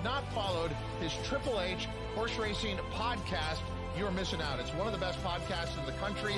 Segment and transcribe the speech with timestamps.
[0.00, 3.58] Have not followed his Triple H horse racing podcast,
[3.98, 4.58] you're missing out.
[4.58, 6.32] It's one of the best podcasts in the country.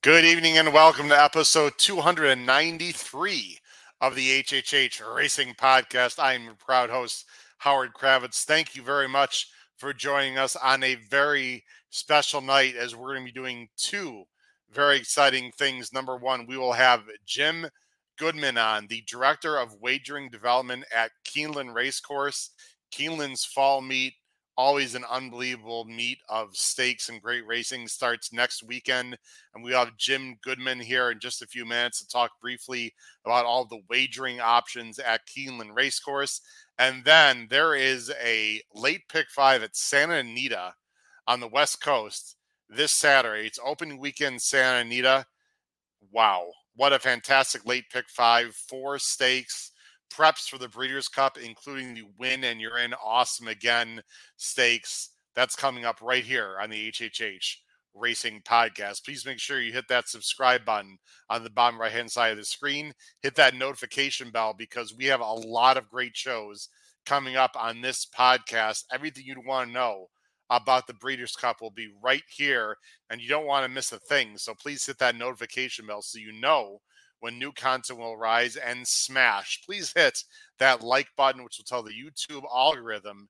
[0.00, 3.58] Good evening and welcome to episode 293
[4.00, 6.18] of the HHH Racing Podcast.
[6.18, 7.26] I'm your proud host,
[7.58, 8.44] Howard Kravets.
[8.44, 13.26] Thank you very much for joining us on a very special night as we're going
[13.26, 14.24] to be doing two
[14.72, 15.92] very exciting things.
[15.92, 17.68] Number one, we will have Jim
[18.18, 22.50] Goodman on, the director of wagering development at Keeneland Racecourse.
[22.90, 24.14] Keeneland's fall meet,
[24.56, 29.16] always an unbelievable meet of stakes and great racing, starts next weekend.
[29.54, 32.92] And we have Jim Goodman here in just a few minutes to talk briefly
[33.24, 36.40] about all the wagering options at Keeneland Racecourse.
[36.78, 40.74] And then there is a late pick five at Santa Anita
[41.26, 42.37] on the West Coast
[42.68, 43.46] this Saturday.
[43.46, 45.26] It's opening weekend Santa Anita.
[46.12, 46.48] Wow.
[46.76, 49.72] What a fantastic late pick five, four stakes,
[50.12, 54.02] preps for the Breeders' Cup, including the win and you're in awesome again
[54.36, 55.10] stakes.
[55.34, 57.56] That's coming up right here on the HHH
[57.94, 59.04] Racing Podcast.
[59.04, 60.98] Please make sure you hit that subscribe button
[61.30, 62.92] on the bottom right hand side of the screen.
[63.22, 66.68] Hit that notification bell because we have a lot of great shows
[67.06, 68.84] coming up on this podcast.
[68.92, 70.08] Everything you'd want to know
[70.50, 72.76] about the Breeders' Cup will be right here,
[73.10, 74.38] and you don't want to miss a thing.
[74.38, 76.80] So please hit that notification bell so you know
[77.20, 79.60] when new content will rise and smash.
[79.64, 80.22] Please hit
[80.58, 83.28] that like button, which will tell the YouTube algorithm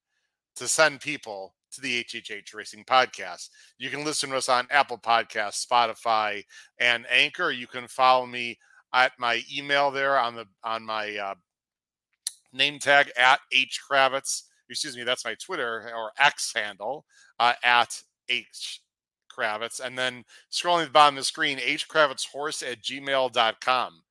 [0.57, 3.49] to send people to the HHH Racing Podcast.
[3.79, 6.45] You can listen to us on Apple Podcasts, Spotify,
[6.79, 7.51] and Anchor.
[7.51, 8.59] You can follow me
[8.95, 11.35] at my email there on the on my uh,
[12.53, 17.05] name tag at H Kravets excuse me, that's my Twitter or X handle
[17.39, 18.83] uh, at H
[19.39, 19.81] Kravets.
[19.81, 24.03] And then scrolling to the bottom of the screen, hkravetshorse at gmail.com.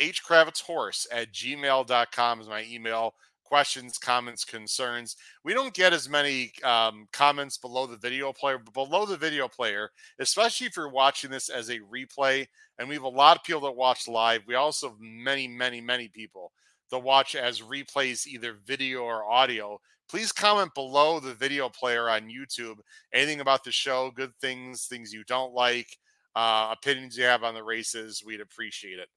[0.00, 3.14] hkravetshorse at gmail.com is my email.
[3.44, 5.16] Questions, comments, concerns.
[5.42, 9.48] We don't get as many um, comments below the video player, but below the video
[9.48, 9.90] player,
[10.20, 12.46] especially if you're watching this as a replay,
[12.78, 14.42] and we have a lot of people that watch live.
[14.46, 16.52] We also have many, many, many people
[16.90, 22.28] to watch as replays, either video or audio, please comment below the video player on
[22.28, 22.78] YouTube.
[23.12, 25.96] Anything about the show, good things, things you don't like,
[26.34, 29.08] uh, opinions you have on the races, we'd appreciate it.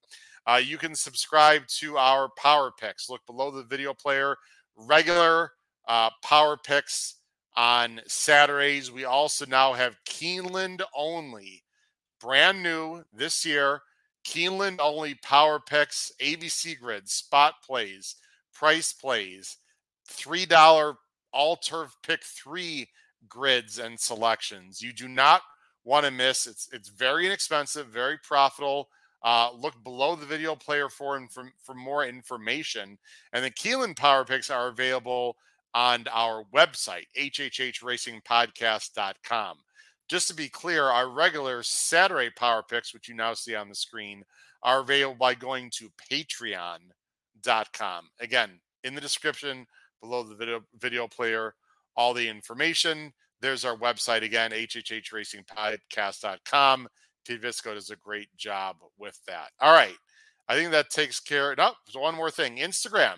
[0.45, 3.09] Uh, you can subscribe to our power picks.
[3.09, 4.35] Look below the video player,
[4.75, 5.51] regular
[5.87, 7.15] uh, power picks
[7.55, 8.91] on Saturdays.
[8.91, 11.63] We also now have Keeneland only,
[12.19, 13.81] brand new this year
[14.25, 18.15] Keeneland only power picks, ABC grid, spot plays,
[18.53, 19.57] price plays,
[20.09, 20.95] $3
[21.33, 22.87] all turf pick three
[23.27, 24.81] grids and selections.
[24.81, 25.41] You do not
[25.83, 26.47] want to miss.
[26.47, 28.87] It's it's very inexpensive, very profitable.
[29.23, 32.97] Uh, look below the video player for, for for more information.
[33.33, 35.35] And the Keeneland Power Picks are available
[35.73, 39.57] on our website, hhhracingpodcast.com.
[40.09, 43.75] Just to be clear, our regular Saturday power picks, which you now see on the
[43.75, 44.25] screen,
[44.61, 46.81] are available by going to patreon.com.
[48.19, 49.65] Again, in the description
[50.01, 51.55] below the video video player,
[51.95, 53.13] all the information.
[53.41, 56.87] There's our website again, hhhracingpodcast.com.
[57.25, 59.49] Pete Visco does a great job with that.
[59.59, 59.95] All right.
[60.47, 61.53] I think that takes care.
[61.57, 62.57] No, there's one more thing.
[62.57, 63.15] Instagram.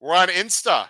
[0.00, 0.88] We're on Insta,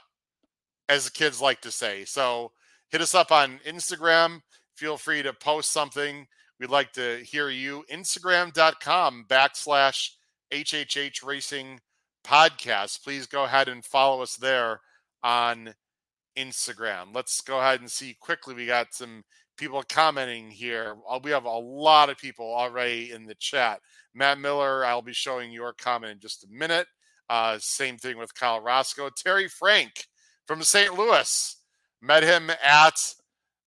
[0.89, 2.05] as the kids like to say.
[2.05, 2.53] So
[2.91, 4.41] hit us up on Instagram
[4.77, 6.27] feel free to post something.
[6.59, 7.85] We'd like to hear you.
[7.93, 10.11] Instagram.com backslash
[10.53, 11.81] HHH Racing
[12.25, 13.03] Podcast.
[13.03, 14.81] Please go ahead and follow us there
[15.23, 15.75] on
[16.37, 17.15] Instagram.
[17.15, 18.55] Let's go ahead and see quickly.
[18.55, 19.25] We got some
[19.57, 20.97] people commenting here.
[21.09, 23.81] Uh, we have a lot of people already in the chat.
[24.15, 26.87] Matt Miller, I'll be showing your comment in just a minute.
[27.29, 29.11] Uh, same thing with Kyle Roscoe.
[29.17, 30.07] Terry Frank
[30.47, 30.95] from St.
[30.95, 31.57] Louis.
[32.03, 32.95] Met him at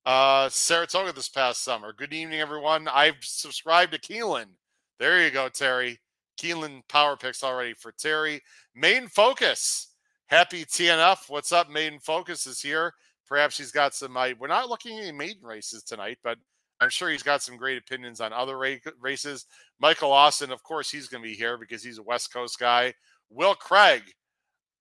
[0.07, 1.92] uh, Saratoga this past summer.
[1.92, 2.88] Good evening, everyone.
[2.88, 4.51] I've subscribed to Keeneland.
[5.00, 6.00] There you go, Terry.
[6.42, 8.42] Keeneland Power Picks already for Terry.
[8.74, 9.95] Main Focus.
[10.27, 11.30] Happy TNF.
[11.30, 11.69] What's up?
[11.69, 12.94] Main Focus is here.
[13.27, 14.15] Perhaps he's got some.
[14.15, 16.38] Uh, we're not looking at any maiden races tonight, but
[16.80, 18.57] I'm sure he's got some great opinions on other
[19.01, 19.45] races.
[19.77, 22.94] Michael Austin, of course, he's going to be here because he's a West Coast guy.
[23.30, 24.03] Will Craig.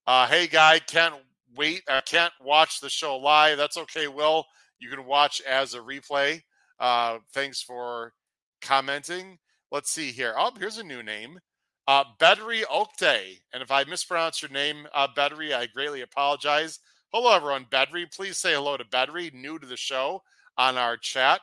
[0.07, 1.17] Uh, hey, guy, can't
[1.57, 1.83] wait.
[1.89, 3.59] I uh, can't watch the show live.
[3.59, 4.47] That's okay, Will
[4.79, 6.43] you can watch as a replay.
[6.79, 8.13] Uh, thanks for
[8.61, 9.39] commenting.
[9.71, 10.35] Let's see here.
[10.37, 11.39] Oh, here's a new name.
[11.89, 13.41] Uh, Bedri Oakday.
[13.53, 16.81] And if I mispronounce your name, uh, I greatly apologize.
[17.13, 17.67] Hello, everyone.
[17.71, 20.23] Bedri, please say hello to Bedri, new to the show
[20.59, 21.41] on our chat.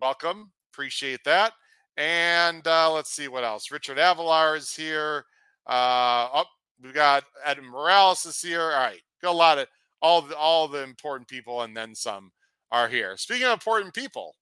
[0.00, 0.52] Welcome.
[0.72, 1.52] Appreciate that.
[1.96, 3.72] And uh, let's see what else.
[3.72, 5.24] Richard Avalar is here.
[5.66, 6.44] Uh, oh,
[6.82, 8.62] we've got Adam Morales is here.
[8.62, 9.66] All right, got a lot of
[10.00, 12.30] all the all the important people and then some
[12.70, 13.16] are here.
[13.16, 14.36] Speaking of important people,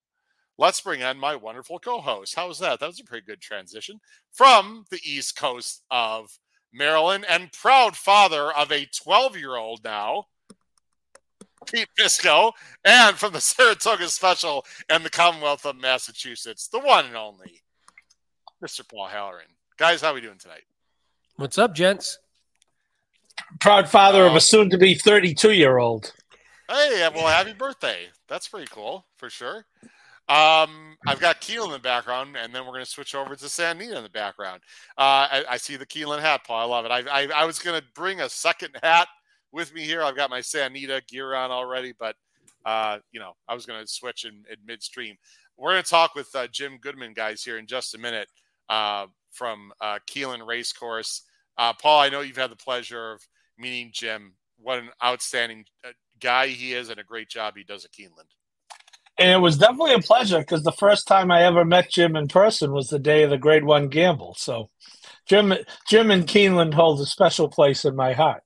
[0.58, 2.34] let's bring on my wonderful co-host.
[2.34, 2.80] How was that?
[2.80, 4.00] That was a pretty good transition
[4.32, 6.38] from the East Coast of
[6.72, 10.24] Maryland and proud father of a 12-year-old now.
[11.66, 12.52] Pete Pisco,
[12.84, 17.62] and from the Saratoga Special and the Commonwealth of Massachusetts, the one and only
[18.62, 18.88] Mr.
[18.88, 19.48] Paul Halloran.
[19.76, 20.62] Guys, how are we doing tonight?
[21.36, 22.18] What's up, gents?
[23.60, 26.12] Proud father uh, of a soon to be 32 year old.
[26.68, 28.06] Hey, well, happy birthday.
[28.28, 29.66] That's pretty cool for sure.
[30.28, 33.48] Um, I've got Keeneland in the background, and then we're going to switch over to
[33.48, 34.60] Santa Anita in the background.
[34.98, 36.58] Uh, I, I, see the Keeneland hat, Paul.
[36.58, 36.90] I love it.
[36.90, 39.06] I, I, I was going to bring a second hat
[39.52, 40.02] with me here.
[40.02, 42.16] I've got my Santa Anita gear on already, but
[42.64, 45.14] uh, you know, I was going to switch in, in, midstream.
[45.56, 48.28] We're going to talk with uh, Jim Goodman, guys, here in just a minute
[48.68, 51.22] uh, from uh, Keeneland Racecourse.
[51.56, 53.26] Uh, Paul, I know you've had the pleasure of
[53.56, 54.32] meeting Jim.
[54.58, 55.66] What an outstanding
[56.20, 58.30] guy he is, and a great job he does at Keeneland.
[59.18, 62.28] And it was definitely a pleasure because the first time I ever met Jim in
[62.28, 64.34] person was the day of the Grade One Gamble.
[64.38, 64.68] So,
[65.26, 65.54] Jim,
[65.88, 68.42] Jim and Keeneland hold a special place in my heart.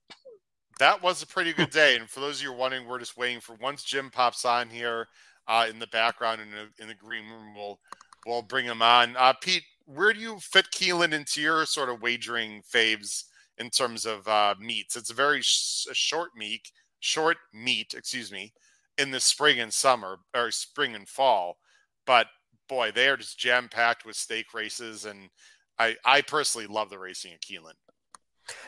[0.78, 1.96] That was a pretty good day.
[1.96, 5.08] And for those of you wondering, we're just waiting for once Jim pops on here
[5.49, 7.81] uh, in the background in the, in the green room, we'll
[8.25, 9.17] we'll bring him on.
[9.17, 13.24] Uh, Pete, where do you fit Keeneland into your sort of wagering faves
[13.58, 14.96] in terms of uh, meets?
[14.96, 18.52] It's a very sh- a short meet, short meet, excuse me,
[18.98, 21.58] in the spring and summer or spring and fall.
[22.06, 22.26] But
[22.69, 25.30] boy, they are just jam packed with stake races, and
[25.78, 27.74] I I personally love the racing at Keeneland.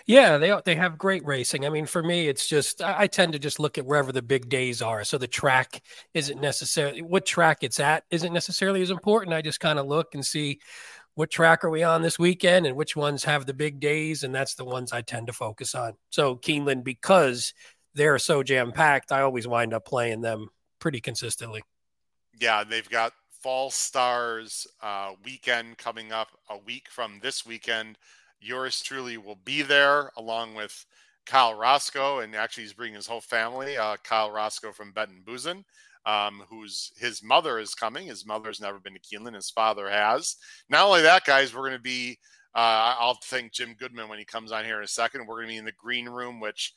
[0.07, 1.67] Yeah, they they have great racing.
[1.67, 4.49] I mean, for me, it's just I, tend to just look at wherever the big
[4.49, 5.05] days are.
[5.05, 5.83] So the track
[6.15, 9.35] isn't necessarily what track it's at isn't necessarily as important.
[9.35, 10.61] I just kind of look and see
[11.15, 14.35] what track are we on this weekend and which ones have the big days, and
[14.35, 15.95] that's the ones I tend to focus on.
[16.11, 17.53] So Keeneland, because
[17.95, 21.63] they're so jam packed, I always wind up playing them pretty consistently.
[22.41, 27.99] Yeah, they've got Fall Stars uh, weekend coming up a week from this weekend.
[28.41, 30.85] Yours truly will be there along with
[31.27, 33.77] Kyle Roscoe, and actually he's bringing his whole family.
[33.77, 35.65] Uh, Kyle Roscoe from Benton Boozen,
[36.07, 38.07] um, whose his mother is coming.
[38.07, 39.35] His mother's never been to Keeneland.
[39.35, 40.37] His father has.
[40.69, 42.19] Not only that, guys, we're going to be.
[42.55, 45.27] Uh, I'll thank Jim Goodman when he comes on here in a second.
[45.27, 46.75] We're going to be in the green room, which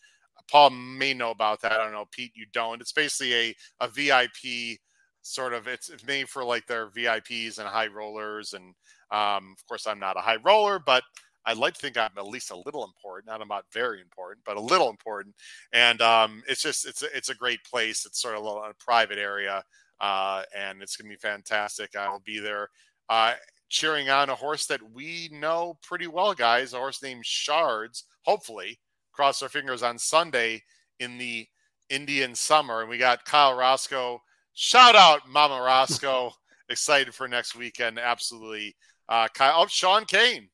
[0.49, 1.71] Paul may know about that.
[1.71, 2.81] I don't know, Pete, you don't.
[2.81, 4.79] It's basically a, a VIP
[5.21, 8.53] sort of, it's, made for like their VIPs and high rollers.
[8.53, 8.75] And
[9.11, 11.03] um, of course, I'm not a high roller, but
[11.45, 13.27] I'd like to think I'm at least a little important.
[13.27, 15.35] Not about very important, but a little important.
[15.73, 18.05] And um, it's just, it's a, it's a great place.
[18.05, 19.63] It's sort of a, little, a private area.
[19.99, 21.95] Uh, and it's to be fantastic.
[21.95, 22.69] I'll be there
[23.09, 23.33] uh,
[23.69, 26.73] cheering on a horse that we know pretty well, guys.
[26.73, 28.79] A horse named Shards, hopefully
[29.15, 30.63] cross our fingers on Sunday
[30.99, 31.47] in the
[31.89, 32.81] Indian summer.
[32.81, 34.21] And we got Kyle Roscoe.
[34.53, 36.31] Shout out, Mama Roscoe.
[36.69, 37.99] Excited for next weekend.
[37.99, 38.75] Absolutely.
[39.07, 40.49] Uh, Kyle, oh, Sean Kane.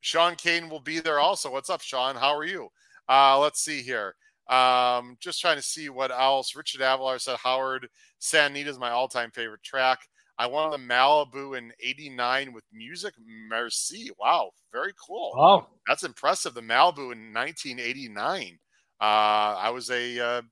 [0.00, 1.50] Sean Kane will be there also.
[1.50, 2.16] What's up, Sean?
[2.16, 2.68] How are you?
[3.08, 4.14] Uh, let's see here.
[4.48, 6.56] Um, just trying to see what else.
[6.56, 7.88] Richard Avalar said Howard
[8.18, 10.00] Santa Anita is my all-time favorite track.
[10.42, 13.14] I won the Malibu in '89 with Music
[13.48, 14.10] Merci.
[14.18, 15.32] Wow, very cool.
[15.36, 16.52] Wow, that's impressive.
[16.52, 18.58] The Malibu in 1989.
[19.00, 20.42] Uh, I was a uh,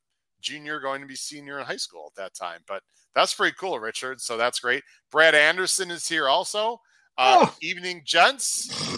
[0.41, 2.85] junior, going to be senior in high school at that time, but
[3.17, 4.21] that's pretty cool, Richard.
[4.21, 4.85] So that's great.
[5.11, 6.81] Brad Anderson is here also.
[7.19, 7.57] Uh, oh.
[7.61, 8.97] Evening, gents.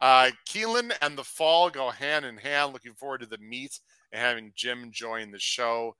[0.00, 2.72] Uh, Keeneland and the fall go hand in hand.
[2.72, 3.80] Looking forward to the meet
[4.12, 5.96] and having Jim join the show.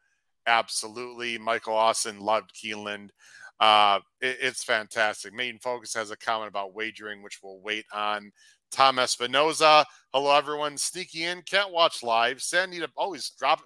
[0.46, 1.38] Absolutely.
[1.38, 3.10] Michael Austin loved Keeneland.
[3.60, 5.34] Uh, it, it's fantastic.
[5.34, 8.32] Main Focus has a comment about wagering, which we'll wait on.
[8.70, 10.76] Tom Espinoza, hello everyone.
[10.76, 12.42] Sneaky in, can't watch live.
[12.42, 13.60] Sandy always drop.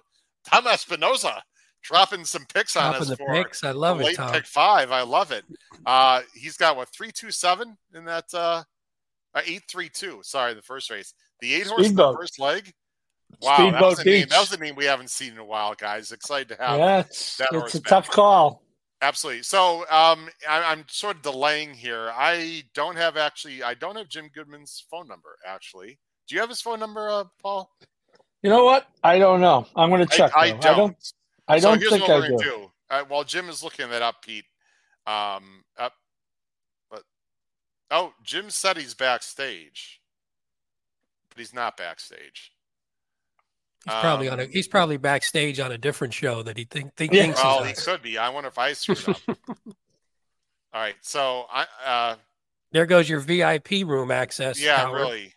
[0.45, 1.41] Tom Espinoza
[1.83, 3.63] dropping some picks on us the for picks.
[3.63, 4.15] I love late it.
[4.15, 4.31] Tom.
[4.31, 4.91] pick five.
[4.91, 5.43] I love it.
[5.85, 8.63] Uh, he's got what three two seven in that uh,
[9.35, 10.19] uh eight three two.
[10.23, 11.13] Sorry, the first race.
[11.41, 12.71] The eight horse the first leg.
[13.41, 16.11] Wow, that was, name, that was, a name we haven't seen in a while, guys.
[16.11, 16.77] Excited to have.
[16.77, 18.62] Yeah, it's, it's a tough call.
[19.03, 19.43] Absolutely.
[19.43, 22.09] So um, I, am sort of delaying here.
[22.15, 23.61] I don't have actually.
[23.61, 25.35] I don't have Jim Goodman's phone number.
[25.45, 27.69] Actually, do you have his phone number, uh, Paul?
[28.41, 28.87] You know what?
[29.03, 29.67] I don't know.
[29.75, 30.31] I'm going to check.
[30.33, 30.65] I, I, don't.
[30.65, 30.95] I don't.
[31.49, 32.37] I don't so think I do.
[32.37, 32.71] do.
[32.89, 34.45] Uh, while Jim is looking that up, Pete.
[35.05, 35.93] Um, up.
[36.89, 37.03] But
[37.91, 39.99] oh, Jim said he's backstage,
[41.27, 42.52] but he's not backstage.
[43.85, 44.45] He's probably um, on a.
[44.45, 47.23] He's probably backstage on a different show that he think, think yeah.
[47.23, 47.43] thinks.
[47.43, 48.17] Well, he could be.
[48.17, 49.17] I wonder if I screwed up.
[49.27, 49.35] All
[50.81, 52.15] right, so I uh,
[52.71, 54.59] There goes your VIP room access.
[54.61, 55.01] Yeah, Howard.
[55.01, 55.33] really.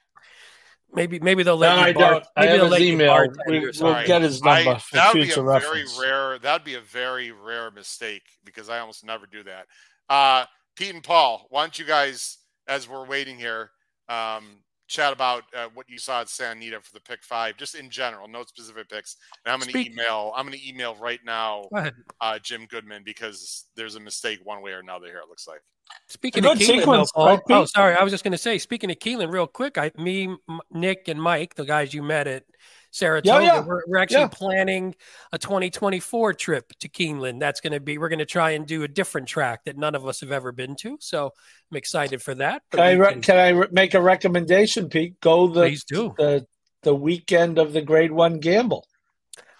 [0.95, 2.25] Maybe maybe they'll let No, you I bar- don't.
[2.37, 3.27] I maybe have they'll his let you email.
[3.49, 4.07] We, we'll something.
[4.07, 5.97] get his number I, for that would be a reference.
[5.99, 6.39] very rare.
[6.39, 9.67] That would be a very rare mistake because I almost never do that.
[10.09, 10.45] Uh,
[10.77, 12.39] Pete and Paul, why don't you guys,
[12.69, 13.71] as we're waiting here,
[14.09, 17.75] um, chat about uh, what you saw at Santa Anita for the pick five, just
[17.75, 19.17] in general, no specific picks.
[19.45, 20.33] And I'm going to Speak- email.
[20.37, 21.91] I'm going to email right now, Go
[22.21, 25.19] uh, Jim Goodman, because there's a mistake one way or another here.
[25.19, 25.61] It looks like.
[26.09, 27.69] Speaking A of Keeneland, though, sequence, Paul- right, oh, Pete?
[27.69, 28.59] sorry, I was just going to say.
[28.59, 32.27] Speaking of Keeneland, real quick, I, me, M- Nick, and Mike, the guys you met
[32.27, 32.45] at
[32.91, 33.61] Saratoga, yeah.
[33.61, 34.29] we're, we're actually Yeah.
[34.29, 34.95] planning
[35.33, 37.41] a 2024 trip to Keeneland.
[37.41, 37.99] That's going to be.
[37.99, 40.53] We're going to try and do a different track that none of us have ever
[40.53, 40.97] been to.
[41.01, 41.33] So
[41.71, 42.63] I'm excited for that.
[42.71, 45.21] Can I, re- can- can I re- make a recommendation, Pete?
[45.21, 46.15] Go the please do.
[46.17, 46.47] the
[46.83, 48.87] the weekend of the Grade One Gamble.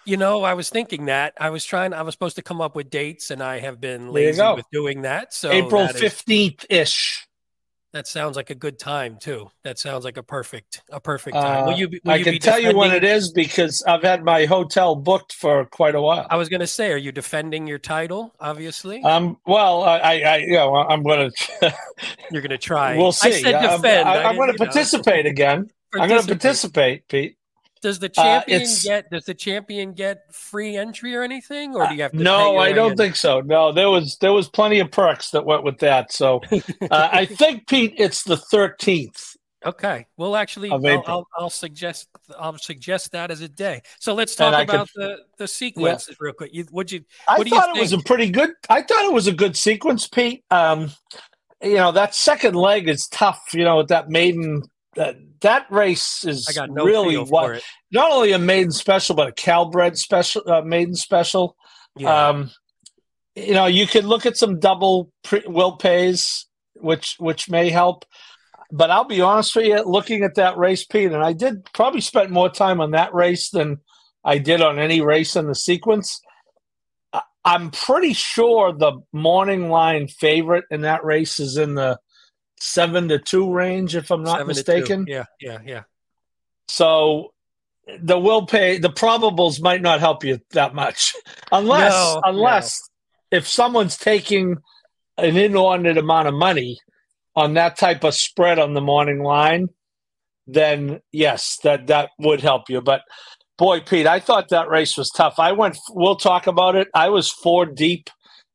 [0.05, 1.93] You know, I was thinking that I was trying.
[1.93, 5.03] I was supposed to come up with dates, and I have been lazy with doing
[5.03, 5.35] that.
[5.35, 7.26] So April fifteenth ish.
[7.97, 9.51] That sounds like a good time too.
[9.65, 11.65] That sounds like a perfect, a perfect time.
[11.65, 11.89] will Uh, you?
[11.89, 14.95] Be, will I you can tell you when it is because I've had my hotel
[14.95, 16.27] booked for quite a while.
[16.29, 18.35] I was going to say, are you defending your title?
[18.39, 21.31] Obviously, Um, well, I, I, you know, I'm going
[21.63, 21.75] to.
[22.31, 22.99] you're going to try.
[22.99, 23.29] we'll see.
[23.29, 24.07] I said I'm- defend.
[24.07, 24.65] I, I am going to you know.
[24.67, 25.71] participate again.
[25.99, 27.39] I'm going to participate, Pete.
[27.87, 29.09] Does the Uh, champion it's- get?
[29.13, 32.19] Does the champion get free entry or anything, or do you have to?
[32.19, 32.97] No, I don't in?
[32.97, 33.43] think so.
[33.43, 36.13] No, there was there was plenty of perks that went with that.
[36.13, 39.37] So uh, I think Pete, it's the 13th.
[39.65, 43.83] Okay, well, actually, I'll, I'll, I'll suggest I'll suggest that as a day.
[44.01, 46.51] So let's talk I could- about the the sequences real quick.
[46.53, 47.05] You, would you?
[47.29, 48.51] I do you thought it was a pretty good.
[48.69, 50.43] I thought it was a good sequence, Pete.
[50.51, 50.91] Um,
[51.63, 53.41] you know that second leg is tough.
[53.53, 54.65] You know with that maiden.
[54.97, 57.63] That that race is no really what
[57.93, 61.57] not only a maiden special but a Calbred special uh, maiden special.
[61.97, 62.29] Yeah.
[62.29, 62.51] Um,
[63.35, 68.05] you know, you could look at some double pre- will pays, which which may help.
[68.73, 72.01] But I'll be honest with you, looking at that race, Pete, and I did probably
[72.01, 73.79] spend more time on that race than
[74.25, 76.21] I did on any race in the sequence.
[77.45, 81.99] I'm pretty sure the morning line favorite in that race is in the
[82.59, 85.05] seven to two range, if I'm not Seven mistaken.
[85.09, 85.83] Yeah, yeah, yeah.
[86.69, 87.33] So
[88.01, 91.15] the will pay the probables might not help you that much.
[91.53, 92.91] Unless No, unless
[93.31, 94.57] if someone's taking
[95.19, 96.79] an inordinate amount of money
[97.35, 99.69] on that type of spread on the morning line
[100.47, 102.81] then yes that that would help you.
[102.81, 103.03] But
[103.59, 105.39] boy pete i thought that race was tough.
[105.39, 106.89] I went we'll talk about it.
[106.95, 108.11] I was four deep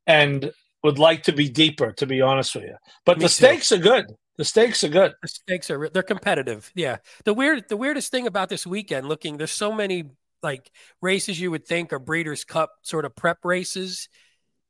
[0.07, 0.51] and
[0.83, 3.33] would like to be deeper to be honest with you but Me the too.
[3.33, 4.05] stakes are good
[4.37, 6.71] the stakes are good The stakes are they're competitive.
[6.73, 6.97] Yeah.
[7.25, 10.05] The weird the weirdest thing about this weekend, looking there's so many
[10.41, 10.71] like
[11.01, 14.09] races you would think are Breeders' Cup sort of prep races,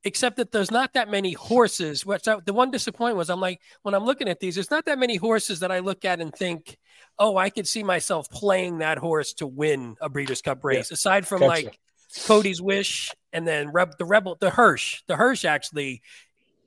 [0.03, 2.05] except that there's not that many horses.
[2.05, 4.85] Which I, the one disappointment was I'm like when I'm looking at these, there's not
[4.85, 6.77] that many horses that I look at and think,
[7.17, 10.91] oh, I could see myself playing that horse to win a Breeders' Cup race.
[10.91, 11.65] Aside from Gotcha.
[11.65, 11.79] like
[12.25, 15.01] Cody's Wish and then Reb, the Rebel, the Hirsch.
[15.07, 16.01] The Hirsch actually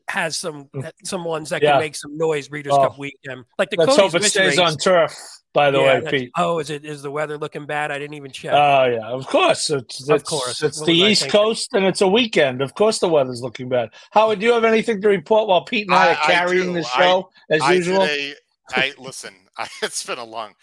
[0.08, 0.84] has some mm.
[0.84, 1.72] uh, some ones that Yeah.
[1.72, 2.82] can make some noise Breeders' Oh.
[2.88, 3.44] Cup weekend.
[3.58, 4.58] Like the let's Cody's hope it Wish stays race.
[4.58, 5.14] on turf
[5.54, 7.90] by the Yeah, way pete Oh, is it is the weather looking bad?
[7.90, 8.52] I didn't even check.
[8.52, 9.70] Oh yeah, of course.
[9.70, 10.62] It's, Of course.
[10.62, 11.28] It's What the East?
[11.30, 12.60] Coast, and it's a weekend.
[12.60, 13.90] Of course, the weather's looking bad.
[14.10, 16.74] Howard, do you have anything to report while Pete and I, I- are carrying do.
[16.74, 18.00] the show as I usual?
[18.06, 18.36] did
[18.76, 19.34] a, I listen.
[19.56, 20.54] I, it's been a long,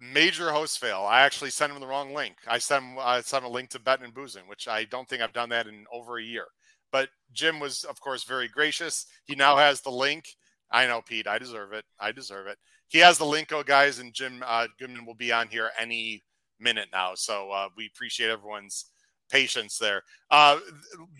[0.00, 1.06] major host fail.
[1.08, 2.36] I actually sent him the wrong link.
[2.46, 5.08] I sent him, I sent him a link to betting and boozing, which I don't
[5.08, 6.46] think I've done that in over a year.
[6.90, 9.06] But Jim was, of course, very gracious.
[9.24, 10.24] He now has the link.
[10.72, 11.26] I know, Pete.
[11.26, 11.84] I deserve it.
[11.98, 12.58] I deserve it.
[12.88, 16.24] He has the link, oh guys, and Jim uh, Goodman will be on here any
[16.58, 17.12] minute now.
[17.14, 18.86] So uh, we appreciate everyone's
[19.30, 20.02] patience there.
[20.30, 20.58] Uh,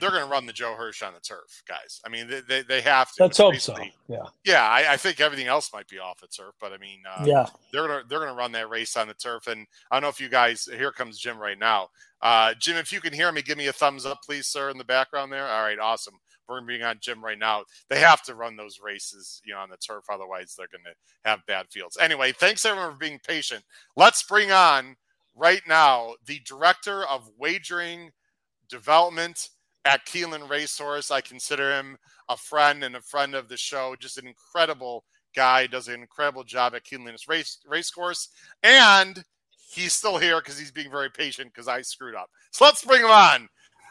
[0.01, 2.01] they're going to run the Joe Hirsch on the turf, guys.
[2.05, 3.25] I mean, they, they, they have to.
[3.25, 3.77] Let's hope so.
[4.09, 7.03] Yeah, yeah, I, I think everything else might be off the turf, but I mean,
[7.09, 7.47] uh, yeah.
[7.73, 9.47] they're gonna they're gonna run that race on the turf.
[9.47, 10.69] And I don't know if you guys.
[10.71, 11.89] Here comes Jim right now.
[12.23, 14.79] Uh, Jim, if you can hear me, give me a thumbs up, please, sir, in
[14.79, 15.47] the background there.
[15.47, 16.15] All right, awesome.
[16.49, 17.65] We're gonna on Jim right now.
[17.89, 21.47] They have to run those races, you know, on the turf, otherwise they're gonna have
[21.47, 21.97] bad fields.
[22.01, 23.63] Anyway, thanks everyone for being patient.
[23.97, 24.97] Let's bring on
[25.35, 28.11] right now the director of wagering
[28.69, 29.49] development
[29.85, 31.11] at Keeneland Racecourse.
[31.11, 31.97] I consider him
[32.29, 33.97] a friend and a friend of the show.
[33.99, 35.67] Just an incredible guy.
[35.67, 38.29] Does an incredible job at Keeneland's race racecourse,
[38.63, 39.23] and
[39.73, 42.31] he's still here because he's being very patient because I screwed up.
[42.51, 43.49] So let's bring him on.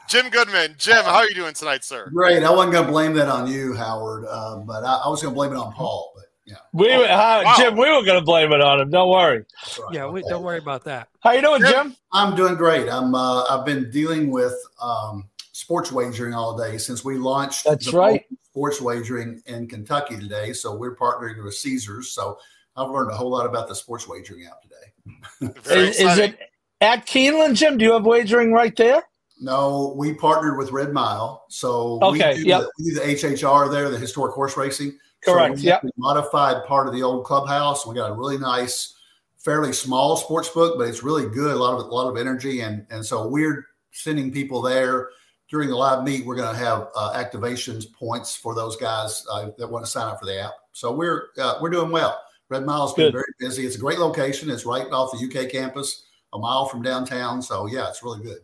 [0.09, 0.73] Jim Goodman.
[0.79, 2.09] Jim, how are you doing tonight, sir?
[2.11, 2.43] Great.
[2.43, 5.33] I wasn't going to blame that on you, Howard, uh, but I, I was going
[5.33, 6.11] to blame it on Paul.
[6.15, 7.53] But yeah, We, were- uh, wow.
[7.57, 8.89] Jim, we were going to blame it on him.
[8.89, 9.45] Don't worry.
[9.79, 9.93] right.
[9.93, 11.09] yeah, we, don't worry about that.
[11.19, 11.71] How you doing, Jim.
[11.71, 11.95] Jim?
[12.11, 12.89] I'm doing great.
[12.89, 13.13] I'm.
[13.13, 17.65] Uh, I've been dealing with um, sports wagering all day since we launched.
[17.65, 18.25] That's the right.
[18.45, 20.51] Sports wagering in Kentucky today.
[20.53, 22.11] So we're partnering with Caesars.
[22.11, 22.39] So
[22.75, 25.53] I've learned a whole lot about the sports wagering app today.
[25.71, 26.39] is, is, it
[26.81, 27.77] at Keeneland, Jim?
[27.77, 29.03] Do you have wagering right there?
[29.39, 31.45] No, we partnered with Red Mile.
[31.49, 32.61] So okay, we, do yep.
[32.61, 34.97] the, we do the HHR there, the historic horse racing.
[35.21, 35.59] Correct.
[35.59, 35.83] So yep.
[35.97, 37.85] Modified part of the old clubhouse.
[37.85, 38.95] We got a really nice,
[39.37, 41.55] fairly small sports book, but it's really good.
[41.55, 45.09] A lot of a lot of energy, and and so we're sending people there
[45.49, 46.25] during the live meet.
[46.25, 50.07] We're going to have uh, activations points for those guys uh, that want to sign
[50.07, 50.53] up for the app.
[50.71, 52.21] So we're uh, we're doing well.
[52.47, 53.65] Red Mile's been very busy.
[53.65, 54.49] It's a great location.
[54.49, 57.41] It's right off the UK campus, a mile from downtown.
[57.41, 58.39] So yeah, it's really good.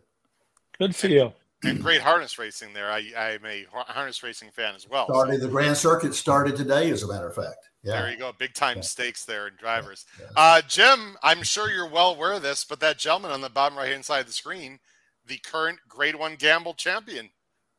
[0.77, 1.33] Good for you
[1.65, 2.91] and great harness racing there.
[2.91, 5.07] I, I'm a harness racing fan as well.
[5.07, 5.45] Started so.
[5.45, 7.69] the Grand Circuit started today, as a matter of fact.
[7.83, 8.01] Yeah.
[8.01, 8.83] There you go, big time yeah.
[8.83, 10.05] stakes there in drivers.
[10.19, 10.25] Yeah.
[10.35, 13.77] Uh, Jim, I'm sure you're well aware of this, but that gentleman on the bottom
[13.77, 14.79] right hand side of the screen,
[15.27, 17.29] the current Grade One Gamble champion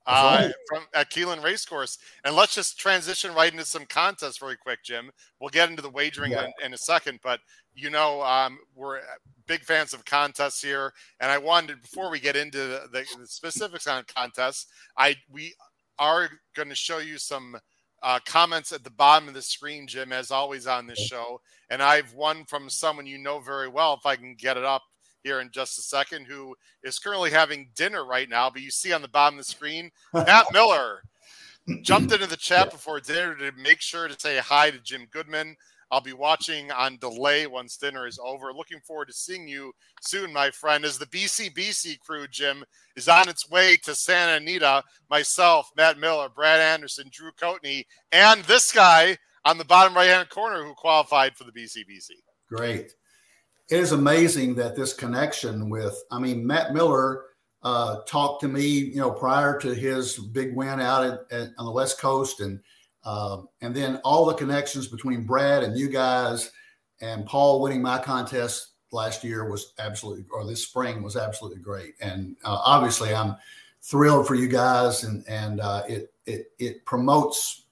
[0.07, 1.99] uh, from at Keeneland Racecourse.
[2.25, 5.11] And let's just transition right into some contests very quick, Jim.
[5.41, 7.41] We'll get into the wagering in, in, a second, but
[7.75, 9.01] you know, um, we're
[9.47, 13.27] big fans of contests here, and I wanted before we get into the, the, the
[13.27, 14.67] specifics on contests,
[14.97, 15.55] I we
[15.99, 17.57] are going to show you some
[18.03, 21.41] uh, comments at the bottom of the screen, Jim, as always on this show,
[21.71, 23.95] and I've one from someone you know very well.
[23.95, 24.83] If I can get it up
[25.27, 28.93] here in just a second, who is currently having dinner right now, but you see
[28.93, 31.03] on the bottom of the screen, Matt Miller
[31.83, 35.57] jumped into the chat before dinner to make sure to say hi to Jim Goodman.
[35.91, 38.53] I'll be watching on delay once dinner is over.
[38.53, 40.85] Looking forward to seeing you soon, my friend.
[40.85, 42.65] As the BCBC crew, Jim,
[42.97, 48.43] is on its way to Santa Anita, myself, Matt Miller, Brad Anderson, Drew Coatney, and
[48.45, 52.11] this guy on the bottom right hand corner who qualified for the BCBC.
[52.49, 52.95] Great.
[53.69, 57.25] It is amazing that this connection with, I mean, Matt Miller
[57.63, 61.67] uh, talked to me, you know, prior to his big win out at, at, on
[61.67, 62.61] the West Coast and
[63.05, 66.51] um, and then all the connections between Brad and you guys
[67.01, 71.95] and Paul winning my contest last year was absolutely, or this spring was absolutely great.
[72.01, 73.37] And uh, obviously, I'm
[73.83, 77.67] thrilled for you guys, and and uh, it it it promotes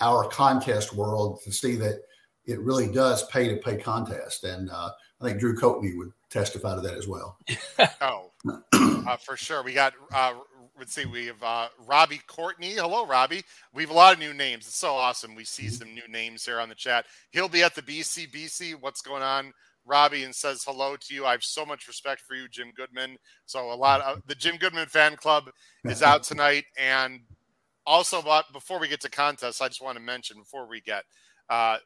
[0.00, 2.02] our contest world to see that
[2.46, 4.44] it really does pay to pay contest.
[4.44, 7.38] And uh, I think Drew Coatney would testify to that as well.
[8.00, 8.30] oh,
[8.72, 9.62] uh, for sure.
[9.62, 10.34] We got uh,
[10.78, 12.74] let's see, we have uh, Robbie Courtney.
[12.74, 13.42] Hello, Robbie.
[13.74, 14.66] We have a lot of new names.
[14.66, 15.34] It's so awesome.
[15.34, 17.06] We see some new names here on the chat.
[17.30, 18.74] He'll be at the BCBC.
[18.80, 19.52] What's going on?
[19.84, 21.24] Robbie and says hello to you.
[21.24, 23.16] I have so much respect for you, Jim Goodman.
[23.46, 25.50] So a lot of the Jim Goodman fan club
[25.84, 26.64] is out tonight.
[26.78, 27.20] And
[27.86, 31.04] also, but before we get to contests, I just want to mention before we get
[31.50, 31.78] uh,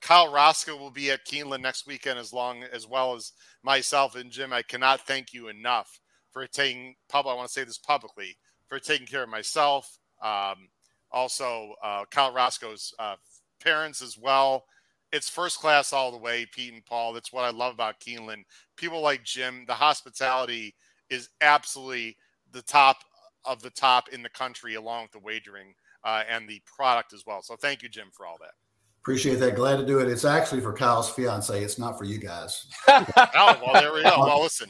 [0.00, 3.32] Kyle Roscoe will be at Keeneland next weekend as long as well as
[3.62, 4.52] myself and Jim.
[4.52, 6.00] I cannot thank you enough
[6.32, 7.32] for taking public.
[7.32, 9.98] I want to say this publicly for taking care of myself.
[10.22, 10.68] Um,
[11.10, 13.16] also, uh, Kyle Roscoe's uh,
[13.62, 14.64] parents as well.
[15.10, 17.14] It's first class all the way, Pete and Paul.
[17.14, 18.44] That's what I love about Keeneland.
[18.76, 20.74] People like Jim, the hospitality
[21.08, 22.16] is absolutely
[22.52, 22.98] the top
[23.46, 25.72] of the top in the country, along with the wagering
[26.04, 27.40] uh, and the product as well.
[27.40, 28.52] So, thank you, Jim, for all that.
[29.08, 29.54] Appreciate that.
[29.56, 30.08] Glad to do it.
[30.10, 31.64] It's actually for Kyle's fiance.
[31.64, 32.66] It's not for you guys.
[32.88, 34.18] oh well, there we go.
[34.18, 34.68] Well, listen,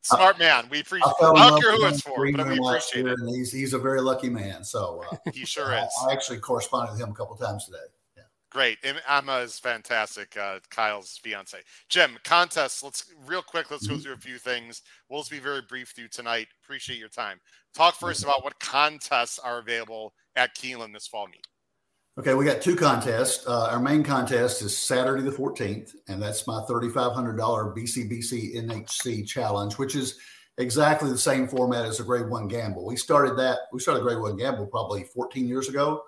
[0.00, 0.66] smart man.
[0.70, 1.12] We appreciate.
[1.20, 3.18] I, I don't care who it's for, but we appreciate it.
[3.26, 4.64] He's he's a very lucky man.
[4.64, 5.92] So uh, he sure is.
[6.08, 7.76] I, actually corresponded with him a couple times today.
[8.16, 8.22] Yeah.
[8.50, 8.78] Great.
[9.06, 10.38] Emma is fantastic.
[10.38, 11.58] Uh, Kyle's fiance.
[11.90, 12.82] Jim, contests.
[12.82, 13.70] Let's real quick.
[13.70, 13.96] Let's mm-hmm.
[13.96, 14.80] go through a few things.
[15.10, 16.46] We'll just be very brief through tonight.
[16.64, 17.38] Appreciate your time.
[17.74, 18.30] Talk 1st mm-hmm.
[18.30, 21.46] about what contests are available at Keeneland this fall meet.
[22.18, 23.46] Okay, we got two contests.
[23.46, 29.78] Uh, our main contest is Saturday the 14th, and that's my $3,500 BCBC NHC challenge,
[29.78, 30.18] which is
[30.58, 32.84] exactly the same format as a grade one gamble.
[32.84, 36.02] We started that, we started grade one gamble probably 14 years ago.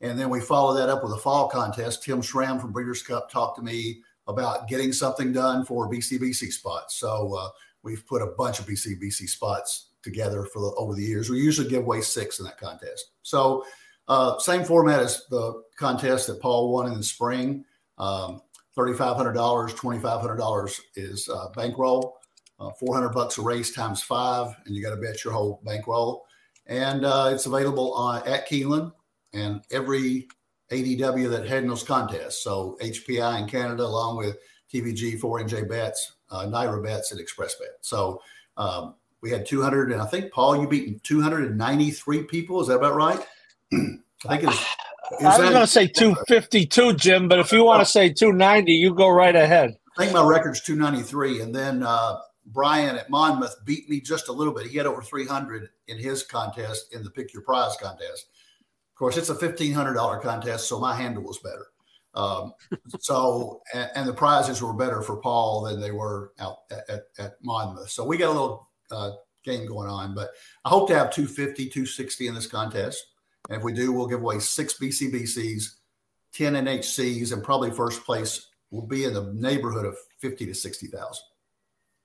[0.00, 2.04] And then we followed that up with a fall contest.
[2.04, 6.94] Tim Schramm from Breeders' Cup talked to me about getting something done for BCBC spots.
[6.94, 7.48] So uh,
[7.82, 11.28] we've put a bunch of BCBC spots together for the, over the years.
[11.28, 13.10] We usually give away six in that contest.
[13.22, 13.64] So
[14.10, 17.64] uh, same format as the contest that Paul won in the spring.
[17.96, 18.42] Um,
[18.76, 22.16] $3,500, $2,500 is uh, bankroll.
[22.58, 26.26] Uh, 400 bucks a race times five, and you got to bet your whole bankroll.
[26.66, 28.92] And uh, it's available on, at Keeneland
[29.32, 30.26] and every
[30.72, 32.42] ADW that had those contests.
[32.42, 34.38] So HPI in Canada, along with
[34.74, 37.78] TVG, 4NJ bets, uh, NYRA bets, and Express Bet.
[37.80, 38.20] So
[38.56, 42.60] um, we had 200, and I think Paul, you beat 293 people.
[42.60, 43.24] Is that about right?
[43.72, 43.78] I
[44.28, 44.76] think it's.
[45.20, 48.94] I was going to say 252, Jim, but if you want to say 290, you
[48.94, 49.76] go right ahead.
[49.98, 51.40] I think my record's 293.
[51.40, 54.66] And then uh, Brian at Monmouth beat me just a little bit.
[54.66, 58.28] He had over 300 in his contest, in the Pick Your Prize contest.
[58.90, 61.66] Of course, it's a fifteen hundred dollar contest, so my handle was better.
[62.14, 62.52] Um,
[62.98, 67.02] so, and, and, the prizes were better for Paul than they were out at, at,
[67.18, 67.88] at Monmouth.
[67.88, 69.12] So we got a little uh,
[69.44, 70.30] game going on, but
[70.64, 73.06] I hope to have 250, 260 in this contest.
[73.50, 75.74] And if we do, we'll give away six BCBCs,
[76.32, 81.24] 10 NHCs, and probably first place will be in the neighborhood of 50 to 60,000.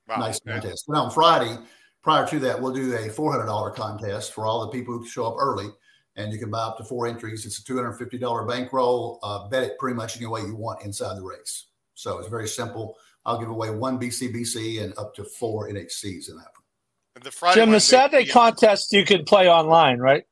[0.08, 0.54] Wow, nice yeah.
[0.54, 0.86] contest.
[0.88, 1.56] But on Friday,
[2.02, 5.36] prior to that, we'll do a $400 contest for all the people who show up
[5.40, 5.68] early
[6.16, 7.46] and you can buy up to four entries.
[7.46, 9.20] It's a $250 bankroll.
[9.22, 11.66] Uh, bet it pretty much any way you want inside the race.
[11.94, 12.96] So it's very simple.
[13.26, 17.24] I'll give away one BCBC and up to four NHCs in that one.
[17.24, 20.26] The Friday Jim, the Saturday contest you can play online, right?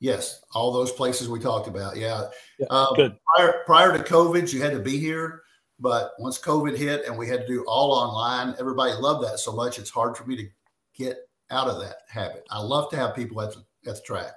[0.00, 1.96] Yes, all those places we talked about.
[1.96, 2.28] Yeah.
[2.58, 3.16] yeah um, good.
[3.34, 5.42] Prior, prior to COVID, you had to be here.
[5.80, 9.52] But once COVID hit and we had to do all online, everybody loved that so
[9.52, 9.78] much.
[9.78, 10.48] It's hard for me to
[10.96, 11.18] get
[11.50, 12.44] out of that habit.
[12.50, 14.32] I love to have people at the, at the track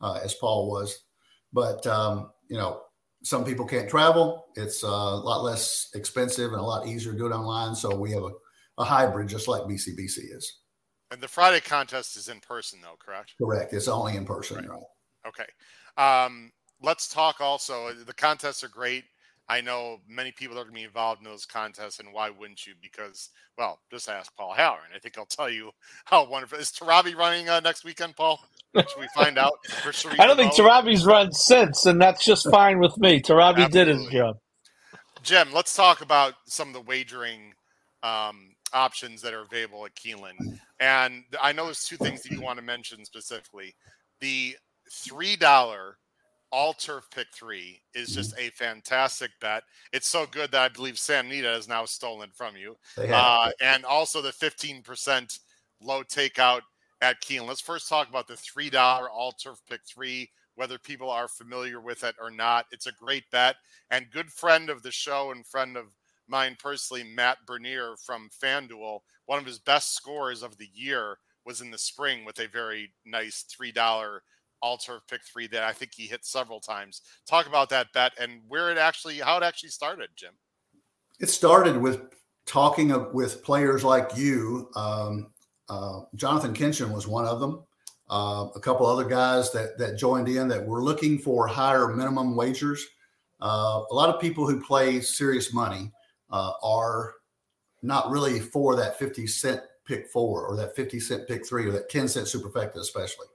[0.00, 1.04] uh, as Paul was.
[1.52, 2.82] But, um, you know,
[3.22, 4.46] some people can't travel.
[4.56, 7.74] It's uh, a lot less expensive and a lot easier to do it online.
[7.74, 8.30] So we have a,
[8.78, 10.60] a hybrid, just like BCBC is.
[11.10, 13.34] And the Friday contest is in person, though, correct?
[13.40, 13.72] Correct.
[13.72, 14.68] It's only in person, right?
[14.68, 14.82] right?
[15.26, 15.46] Okay.
[15.96, 17.92] Um, let's talk also.
[17.92, 19.04] The contests are great.
[19.48, 22.66] I know many people are going to be involved in those contests, and why wouldn't
[22.66, 22.72] you?
[22.80, 24.90] Because, well, just ask Paul Halloran.
[24.94, 25.70] I think he'll tell you
[26.06, 26.58] how wonderful.
[26.58, 28.40] Is Tarabi running uh, next weekend, Paul?
[28.74, 29.52] Should we find out?
[29.66, 33.20] For I don't think Tarabi's run since, and that's just fine with me.
[33.20, 34.38] Tarabi did his job.
[35.22, 37.54] Jim, let's talk about some of the wagering
[38.02, 40.58] um, options that are available at Keeneland.
[40.80, 43.74] And I know there's two things that you want to mention specifically.
[44.20, 44.56] The
[44.94, 45.94] $3
[46.54, 49.64] all turf pick three is just a fantastic bet.
[49.92, 52.76] It's so good that I believe Santa Anita has now stolen from you.
[53.12, 55.40] Uh, and also the 15%
[55.82, 56.60] low takeout
[57.00, 57.44] at Keen.
[57.44, 62.04] Let's first talk about the $3 all turf pick three, whether people are familiar with
[62.04, 62.66] it or not.
[62.70, 63.56] It's a great bet.
[63.90, 65.86] And good friend of the show and friend of
[66.28, 71.60] mine personally, Matt Bernier from FanDuel, one of his best scores of the year was
[71.60, 74.20] in the spring with a very nice $3
[74.64, 77.02] all turf pick three that I think he hit several times.
[77.28, 80.32] Talk about that bet and where it actually, how it actually started, Jim.
[81.20, 82.00] It started with
[82.46, 84.70] talking of, with players like you.
[84.74, 85.32] Um,
[85.68, 87.62] uh, Jonathan Kinchen was one of them.
[88.08, 92.34] Uh, a couple other guys that that joined in that were looking for higher minimum
[92.34, 92.86] wagers.
[93.40, 95.92] Uh, a lot of people who play serious money
[96.30, 97.14] uh, are
[97.82, 101.72] not really for that 50 cent pick four or that 50 cent pick three or
[101.72, 103.26] that 10 cent superfecta, especially.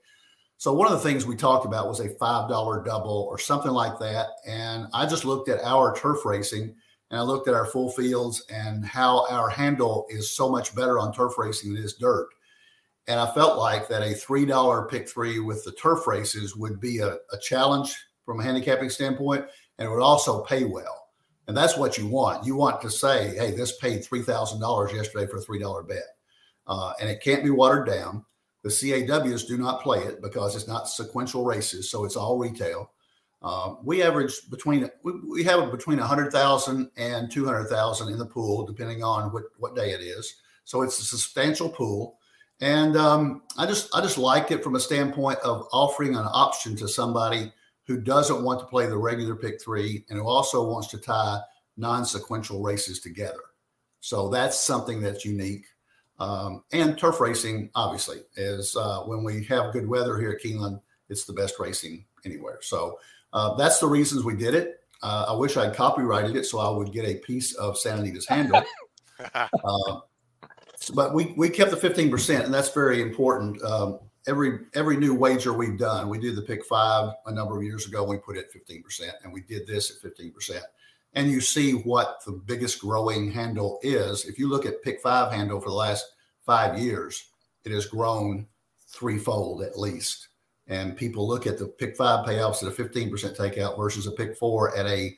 [0.60, 3.72] So one of the things we talked about was a five dollar double or something
[3.72, 4.28] like that.
[4.46, 6.76] And I just looked at our turf racing
[7.10, 11.00] and I looked at our full fields and how our handle is so much better
[11.00, 12.28] on turf racing than it is dirt.
[13.08, 16.82] And I felt like that a three dollar pick three with the turf races would
[16.82, 17.96] be a, a challenge
[18.26, 19.46] from a handicapping standpoint,
[19.78, 21.08] and it would also pay well.
[21.48, 22.46] And that's what you want.
[22.46, 25.84] You want to say, "Hey, this paid three thousand dollars yesterday for a three dollar
[25.84, 26.04] bet,"
[26.68, 28.26] uh, and it can't be watered down.
[28.64, 32.92] The CAWs do not play it because it's not sequential races, so it's all retail.
[33.42, 39.02] Uh, we average between we, we have between 100,000 and 200,000 in the pool, depending
[39.02, 40.36] on what, what day it is.
[40.66, 42.20] So it's a substantial pool,
[42.60, 46.76] and um, I just I just like it from a standpoint of offering an option
[46.78, 47.54] to somebody
[47.88, 51.40] who doesn't want to play the regular pick three and who also wants to tie
[51.78, 53.40] non-sequential races together.
[54.02, 55.66] So that's something that's unique.
[56.20, 60.82] Um, and turf racing, obviously, is uh, when we have good weather here at Keeneland,
[61.10, 62.60] it's the best racing anywhere.
[62.62, 63.00] So
[63.34, 64.82] uh, that's the reasons we did it.
[65.02, 68.28] Uh, I wish I'd copyrighted it so I would get a piece of Santa Anita's
[68.28, 68.64] handle.
[69.36, 70.00] Uh,
[70.94, 73.62] but we, we kept the 15%, and that's very important.
[73.62, 77.64] Um, every every new wager we've done, we did the pick five a number of
[77.64, 78.02] years ago.
[78.06, 80.62] We put it 15%, and we did this at 15%
[81.14, 84.26] and you see what the biggest growing handle is.
[84.26, 86.06] If you look at pick five handle for the last
[86.46, 87.30] five years,
[87.64, 88.48] it has grown
[88.88, 90.28] threefold at least.
[90.68, 94.38] And people look at the pick five payoffs at a 15% takeout versus a pick
[94.38, 95.18] four at a,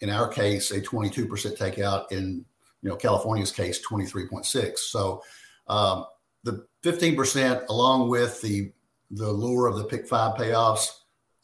[0.00, 2.10] in our case, a 22% takeout.
[2.10, 2.44] In
[2.82, 4.78] you know California's case, 23.6.
[4.78, 5.22] So
[5.66, 6.06] um,
[6.44, 8.72] the 15% along with the
[9.12, 10.88] the lure of the pick five payoffs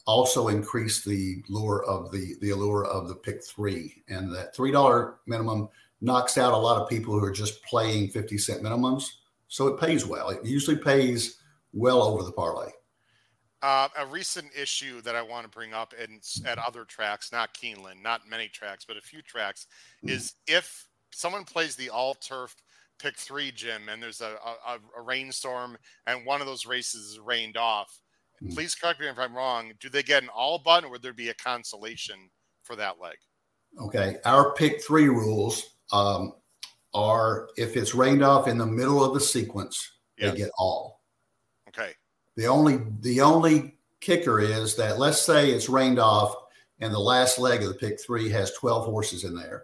[0.05, 4.71] also increase the lure of the the allure of the pick three, and that three
[4.71, 5.69] dollar minimum
[6.01, 9.09] knocks out a lot of people who are just playing fifty cent minimums.
[9.47, 10.29] So it pays well.
[10.29, 11.37] It usually pays
[11.73, 12.71] well over the parlay.
[13.61, 17.53] Uh, a recent issue that I want to bring up and at other tracks, not
[17.55, 19.65] Keeneland, not many tracks, but a few tracks,
[20.03, 20.13] mm-hmm.
[20.13, 22.55] is if someone plays the all turf
[22.99, 24.35] pick three, Jim, and there's a,
[24.67, 28.01] a, a rainstorm and one of those races is rained off,
[28.41, 28.53] mm-hmm.
[28.53, 29.71] please correct me if I'm wrong.
[29.79, 32.29] Do they get an all button or would there be a consolation
[32.63, 33.15] for that leg?
[33.79, 34.17] Okay.
[34.25, 36.33] Our pick three rules um,
[36.93, 40.31] are if it's rained off in the middle of the sequence, yes.
[40.31, 41.01] they get all.
[41.69, 41.91] Okay.
[42.35, 46.35] The only the only kicker is that let's say it's rained off
[46.79, 49.63] and the last leg of the pick three has 12 horses in there.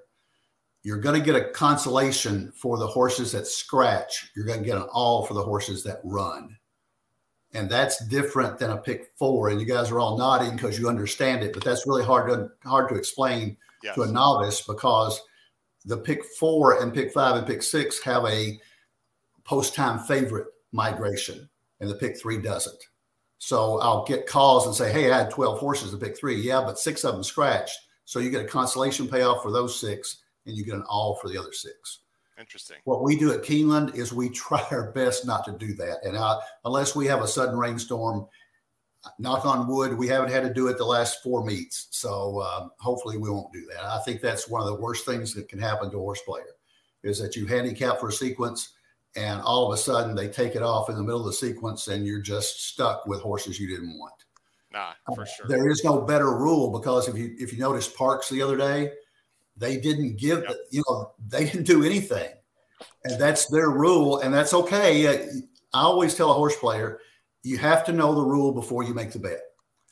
[0.84, 4.32] You're going to get a consolation for the horses that scratch.
[4.36, 6.58] You're going to get an all for the horses that run.
[7.54, 9.50] And that's different than a pick four.
[9.50, 12.50] And you guys are all nodding because you understand it, but that's really hard to
[12.68, 13.96] hard to explain yes.
[13.96, 15.22] to a novice because
[15.86, 18.60] the pick four and pick five and pick six have a
[19.44, 22.82] post time favorite migration, and the pick three doesn't.
[23.40, 26.36] So I'll get calls and say, Hey, I had 12 horses to pick three.
[26.36, 27.78] Yeah, but six of them scratched.
[28.06, 31.28] So you get a consolation payoff for those six, and you get an all for
[31.28, 32.01] the other six.
[32.42, 32.78] Interesting.
[32.86, 36.00] What we do at Keeneland is we try our best not to do that.
[36.04, 38.28] And uh, unless we have a sudden rainstorm,
[39.20, 41.88] knock on wood, we haven't had to do it the last four meets.
[41.92, 43.86] So um, hopefully we won't do that.
[43.86, 46.56] I think that's one of the worst things that can happen to a horse player
[47.04, 48.74] is that you handicap for a sequence
[49.16, 51.88] and all of a sudden they take it off in the middle of the sequence
[51.88, 54.14] and you're just stuck with horses you didn't want.
[54.72, 55.48] Nah, for sure.
[55.50, 58.90] there is no better rule because if you if you notice Parx the other day,
[59.58, 60.58] they didn't give yep.
[60.72, 62.30] you know they didn't do anything,
[63.04, 65.08] and that's their rule, and that's okay.
[65.08, 65.28] Uh,
[65.74, 67.00] I always tell a horse player,
[67.44, 69.42] you have to know the rule before you make the bet.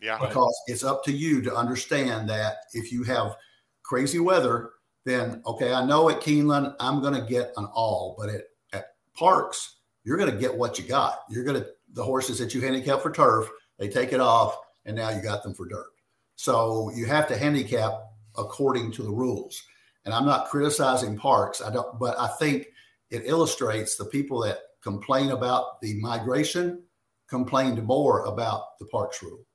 [0.02, 0.18] Yeah.
[0.20, 3.36] Because it's up to you to understand that if you have
[3.84, 4.72] crazy weather,
[5.06, 8.44] then okay, I know at Keeneland I'm going to get an all, but at,
[8.74, 8.86] at
[9.18, 9.72] Parx
[10.04, 11.20] you're going to get what you got.
[11.30, 14.96] You're going to the horses that you handicap for turf, they take it off, and
[14.96, 15.88] now you got them for dirt.
[16.36, 19.64] So you have to handicap according to the rules.
[20.06, 21.64] And I'm not criticizing Parx.
[21.66, 22.68] I don't, but I think
[23.10, 26.84] it illustrates the people that complain about the migration
[27.28, 29.46] complained more about the Parx rule.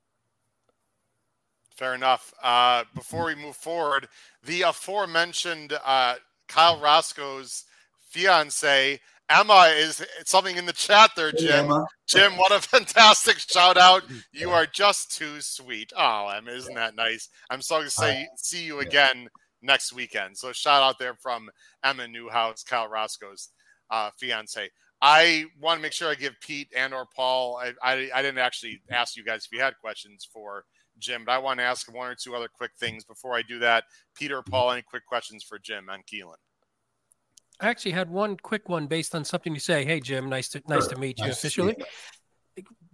[1.75, 2.33] Fair enough.
[2.41, 4.07] Uh, before we move forward,
[4.43, 6.15] the aforementioned uh,
[6.47, 7.65] Kyle Roscoe's
[7.99, 11.67] fiance Emma is something in the chat there, Jim.
[11.67, 14.03] Hey, Jim, what a fantastic shout out.
[14.33, 15.91] You are just too sweet.
[15.95, 17.29] Oh, Emma, isn't that nice?
[17.49, 19.29] I'm so excited to see you again
[19.61, 20.37] next weekend.
[20.37, 21.49] So shout out there from
[21.83, 23.49] Emma Newhouse, Kyle Roscoe's
[23.89, 24.69] uh, fiance.
[25.01, 27.57] I want to make sure I give Pete and or Paul.
[27.57, 30.65] I, I, I didn't actually ask you guys if you had questions for
[30.99, 33.59] Jim, but I want to ask one or two other quick things before I do
[33.59, 33.83] that.
[34.15, 36.35] Peter, or Paul, any quick questions for Jim on Keeneland?
[37.59, 39.85] I actually had one quick one based on something you say.
[39.85, 41.75] Hey, Jim, nice to nice to meet you nice officially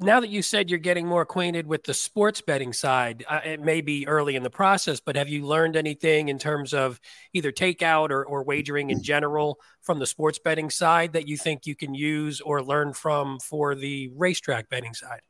[0.01, 3.61] now that you said you're getting more acquainted with the sports betting side, uh, it
[3.61, 6.99] may be early in the process, but have you learned anything in terms of
[7.33, 11.67] either takeout or, or wagering in general from the sports betting side that you think
[11.67, 15.21] you can use or learn from for the racetrack betting side?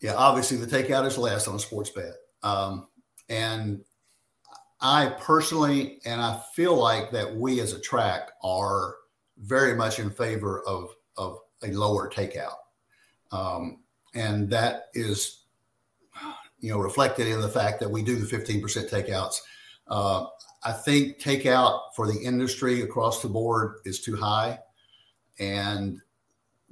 [0.00, 2.14] Yeah, obviously the takeout is less on a sports bet.
[2.42, 2.88] Um,
[3.28, 3.80] and
[4.80, 8.94] I personally, and I feel like that we as a track are
[9.38, 12.54] very much in favor of, of a lower takeout.
[13.32, 13.80] Um,
[14.14, 15.44] and that is,
[16.60, 19.36] you know, reflected in the fact that we do the 15% takeouts.
[19.88, 20.26] Uh,
[20.64, 24.58] I think takeout for the industry across the board is too high.
[25.38, 26.00] And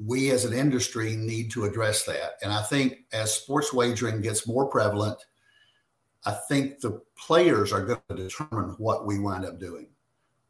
[0.05, 2.33] we as an industry need to address that.
[2.43, 5.19] And I think as sports wagering gets more prevalent,
[6.27, 9.87] I think the players are going to determine what we wind up doing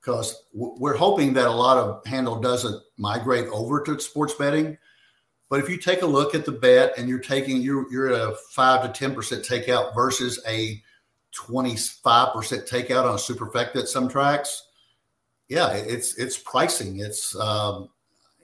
[0.01, 4.79] because we're hoping that a lot of handle doesn't migrate over to sports betting.
[5.49, 8.21] But if you take a look at the bet and you're taking you're you're at
[8.21, 10.83] a five to ten percent takeout versus a
[11.33, 14.69] twenty five percent takeout on a superfecta at some tracks,
[15.49, 17.01] yeah, it's it's pricing.
[17.01, 17.91] It's um,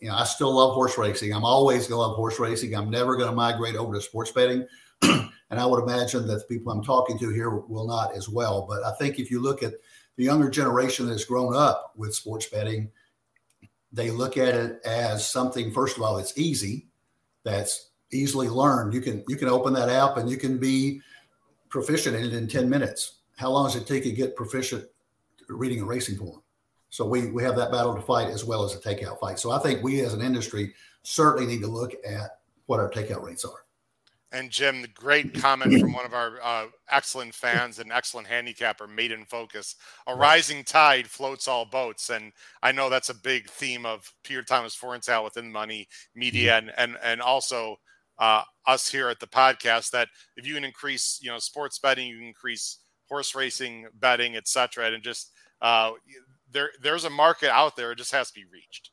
[0.01, 1.33] you know I still love horse racing.
[1.33, 2.75] I'm always going to love horse racing.
[2.75, 4.67] I'm never going to migrate over to sports betting,
[5.51, 8.67] and I would imagine that the people I'm talking to here will not as well.
[8.69, 9.75] But I think if you look at
[10.17, 12.91] the younger generation that has grown up with sports betting,
[13.93, 15.73] they look at it as something.
[15.73, 16.89] First of all, it's easy.
[17.45, 18.95] That's easily learned.
[18.95, 21.01] You can you can open that app and you can be
[21.69, 23.19] proficient in it in ten minutes.
[23.37, 24.87] How long does it take you to get proficient
[25.49, 26.43] reading a racing form?
[26.91, 29.39] So we we have that battle to fight as well as a takeout fight.
[29.39, 33.23] So I think we as an industry certainly need to look at what our takeout
[33.23, 33.65] rates are.
[34.33, 38.87] And Jim, the great comment from one of our uh, excellent fans and excellent handicapper,
[38.87, 39.77] Maiden Focus.
[40.07, 44.43] A rising tide floats all boats, and I know that's a big theme of Peter
[44.43, 47.77] Thomas Fornatale with Winning Media, and and and also
[48.19, 49.91] uh, us here at the podcast.
[49.91, 52.79] That if you can increase, you know, sports betting, you can increase
[53.11, 55.93] horse racing betting, etc., and just uh,
[56.51, 57.93] there there's a market out there.
[57.93, 58.92] It just has to be reached.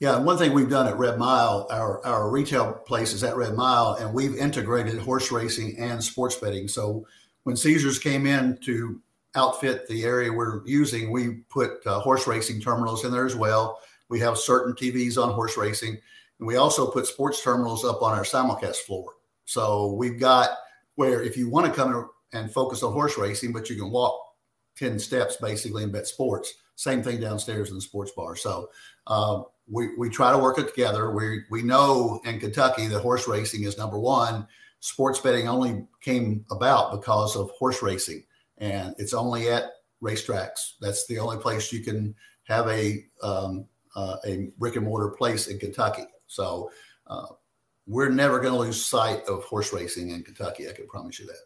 [0.00, 3.54] Yeah, one thing we've done at Red Mile, our, our retail place is at Red
[3.54, 6.68] Mile, and we've integrated horse racing and sports betting.
[6.68, 7.06] So
[7.42, 8.98] when Caesars came in to
[9.34, 13.78] outfit the area we're using, we put uh, horse racing terminals in there as well.
[14.08, 15.98] We have certain TVs on horse racing,
[16.38, 19.12] and we also put sports terminals up on our simulcast floor.
[19.44, 20.48] So we've got
[20.94, 24.18] where if you want to come and focus on horse racing, but you can walk
[24.78, 26.54] 10 steps basically and bet sports.
[26.76, 28.34] Same thing downstairs in the sports bar.
[28.34, 28.70] So
[29.06, 31.10] uh, we, we try to work it together.
[31.10, 34.46] We, we know in Kentucky that horse racing is number one.
[34.80, 38.24] Sports betting only came about because of horse racing,
[38.58, 39.64] and it's only at
[40.02, 40.74] racetracks.
[40.80, 45.48] That's the only place you can have a um, uh, a brick and mortar place
[45.48, 46.04] in Kentucky.
[46.26, 46.70] So
[47.06, 47.26] uh,
[47.86, 50.68] we're never going to lose sight of horse racing in Kentucky.
[50.68, 51.40] I can promise you that.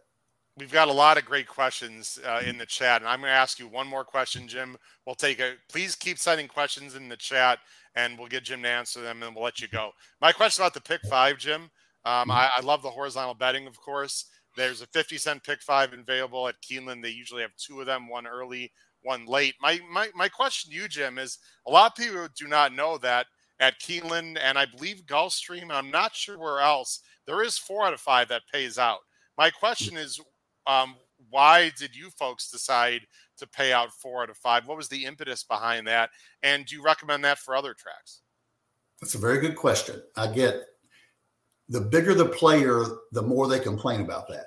[0.56, 3.36] We've got a lot of great questions uh, in the chat, and I'm going to
[3.36, 4.76] ask you one more question, Jim.
[5.04, 5.54] We'll take a.
[5.68, 7.58] Please keep sending questions in the chat,
[7.96, 9.90] and we'll get Jim to answer them, and we'll let you go.
[10.20, 11.70] My question about the pick five, Jim.
[12.06, 14.26] Um, I, I, love the horizontal betting, of course.
[14.56, 17.02] There's a 50 cent pick five available at Keeneland.
[17.02, 19.54] They usually have two of them, one early, one late.
[19.60, 22.98] My my my question to you, Jim, is a lot of people do not know
[22.98, 23.26] that
[23.60, 27.94] at Keeneland and I believe Gulfstream, I'm not sure where else, there is four out
[27.94, 28.98] of five that pays out.
[29.38, 30.20] My question is
[30.66, 30.96] um,
[31.30, 33.02] why did you folks decide
[33.38, 34.66] to pay out four out of five?
[34.66, 36.10] What was the impetus behind that?
[36.42, 38.20] And do you recommend that for other tracks?
[39.00, 40.02] That's a very good question.
[40.16, 40.62] I get
[41.68, 44.46] the bigger the player, the more they complain about that.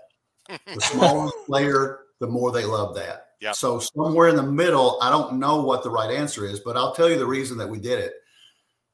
[0.74, 3.26] The smaller the player, the more they love that.
[3.42, 3.56] Yep.
[3.56, 6.96] So somewhere in the middle, I don't know what the right answer is, but I'll
[6.96, 8.14] tell you the reason that we did it.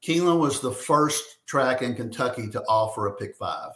[0.06, 3.72] Keeneland was the first track in Kentucky to offer a pick five.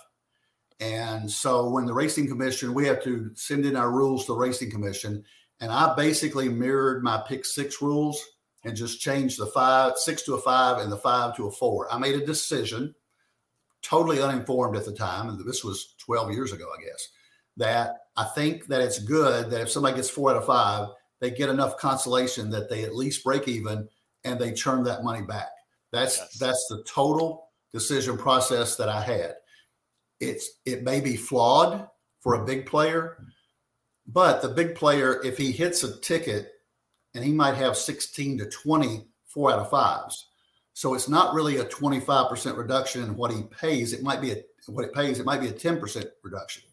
[0.80, 4.38] And so when the racing commission, we have to send in our rules to the
[4.38, 5.24] racing commission.
[5.60, 8.24] And I basically mirrored my pick six rules
[8.64, 11.92] and just changed the five, six to a five and the five to a four.
[11.92, 12.94] I made a decision,
[13.82, 15.30] totally uninformed at the time.
[15.30, 17.08] And this was 12 years ago, I guess,
[17.58, 21.32] that I think that it's good that if somebody gets four out of five, they
[21.32, 23.88] get enough consolation that they at least break even
[24.24, 25.50] and they churn that money back.
[25.92, 26.38] That's yes.
[26.38, 29.36] that's the total decision process that I had
[30.20, 31.88] it's it may be flawed
[32.22, 33.18] for a big player,
[34.08, 36.52] but the big player, if he hits a ticket
[37.14, 39.08] and he might have 16 to 20
[39.38, 40.30] four out of fives.
[40.74, 43.94] So it's not really a 25% reduction in what he pays.
[43.94, 44.38] It might be a,
[44.68, 46.64] what it pays, it might be a 10% reduction.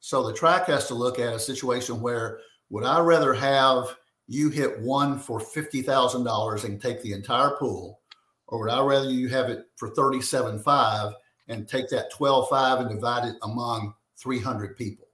[0.00, 4.48] So the track has to look at a situation where would I rather have you
[4.48, 8.00] hit one for $50,000 and take the entire pool,
[8.46, 11.14] or would I rather you have it for 37.5
[11.50, 15.08] and take that 12.5 and divide it among 300 people.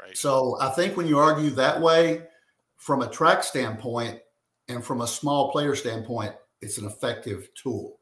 [0.00, 0.16] Right.
[0.16, 2.22] So I think when you argue that way,
[2.76, 4.20] from a track standpoint
[4.68, 7.98] and from a small player standpoint, it's an effective tool.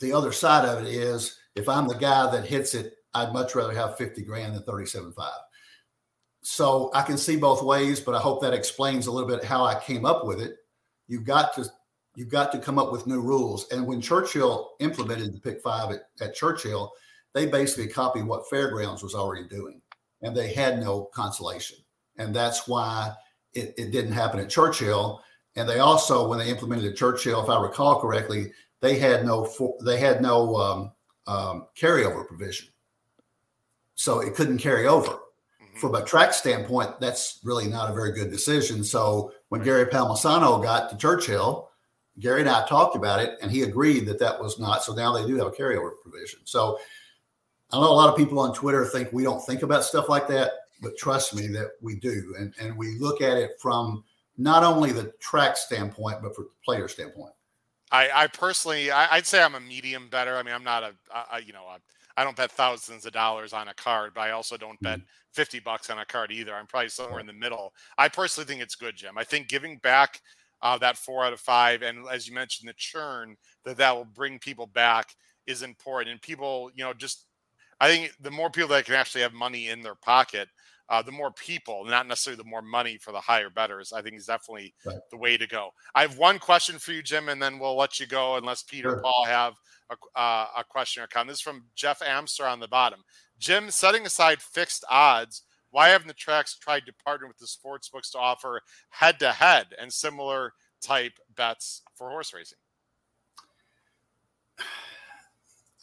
[0.00, 3.54] The other side of it is if I'm the guy that hits it, I'd much
[3.54, 5.12] rather have 50 grand than 37.5.
[6.42, 9.64] So I can see both ways, but I hope that explains a little bit how
[9.64, 10.56] I came up with it.
[11.06, 11.66] You've got to
[12.14, 13.66] you've got to come up with new rules.
[13.70, 16.92] And when Churchill implemented the pick five at, at Churchill,
[17.32, 19.80] they basically copied what Fairgrounds was already doing,
[20.20, 21.78] and they had no consolation.
[22.18, 23.12] And that's why
[23.54, 25.22] it, it didn't happen at Churchill.
[25.56, 29.48] And they also, when they implemented at Churchill, if I recall correctly, they had no
[29.84, 30.92] they had no um,
[31.26, 32.68] um, carryover provision,
[33.94, 35.12] so it couldn't carry over.
[35.12, 35.78] Mm-hmm.
[35.78, 38.82] From a track standpoint, that's really not a very good decision.
[38.82, 41.70] So when Gary Palmisano got to Churchill,
[42.20, 44.84] Gary and I talked about it, and he agreed that that was not.
[44.84, 46.40] So now they do have a carryover provision.
[46.44, 46.78] So
[47.70, 50.28] I know a lot of people on Twitter think we don't think about stuff like
[50.28, 50.52] that,
[50.82, 54.04] but trust me that we do, and and we look at it from
[54.36, 57.32] not only the track standpoint, but from the player standpoint.
[57.90, 60.36] I, I personally, I, would say I'm a medium better.
[60.36, 61.66] I mean, I'm not a, you know,
[62.16, 65.06] I don't bet thousands of dollars on a card, but I also don't bet mm-hmm.
[65.32, 66.54] 50 bucks on a card either.
[66.54, 67.74] I'm probably somewhere in the middle.
[67.98, 69.18] I personally think it's good, Jim.
[69.18, 70.22] I think giving back
[70.62, 71.82] uh, that four out of five.
[71.82, 75.14] And as you mentioned, the churn that that will bring people back
[75.46, 76.12] is important.
[76.12, 77.26] And people, you know, just
[77.80, 80.48] I think the more people that can actually have money in their pocket,
[80.88, 84.16] uh, the more people, not necessarily the more money for the higher betters, I think
[84.16, 84.98] is definitely right.
[85.10, 85.70] the way to go.
[85.94, 88.90] I have one question for you, Jim, and then we'll let you go unless Peter
[88.90, 89.00] sure.
[89.00, 89.54] Paul have
[89.90, 91.30] a, uh, a question or comment.
[91.30, 93.00] This is from Jeff Amster on the bottom.
[93.38, 95.42] Jim, setting aside fixed odds,
[95.72, 98.60] why haven't the tracks tried to partner with the sports books to offer
[98.90, 102.58] head to head and similar type bets for horse racing?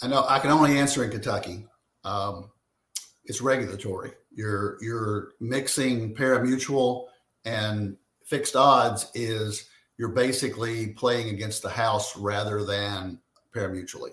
[0.01, 1.65] I know I can only answer in Kentucky.
[2.05, 2.51] Um,
[3.25, 4.11] it's regulatory.
[4.31, 7.07] You're you're mixing pari-mutuel
[7.43, 13.19] and fixed odds is you're basically playing against the house rather than
[13.53, 14.11] pari-mutually.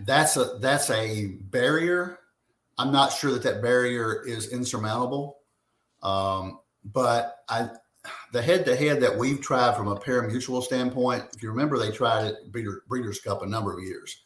[0.00, 2.18] That's a that's a barrier.
[2.78, 5.38] I'm not sure that that barrier is insurmountable,
[6.02, 7.70] um, but I
[8.32, 11.24] the head to head that we've tried from a pari-mutual standpoint.
[11.34, 14.22] If you remember, they tried it Breeder, Breeders' Cup a number of years,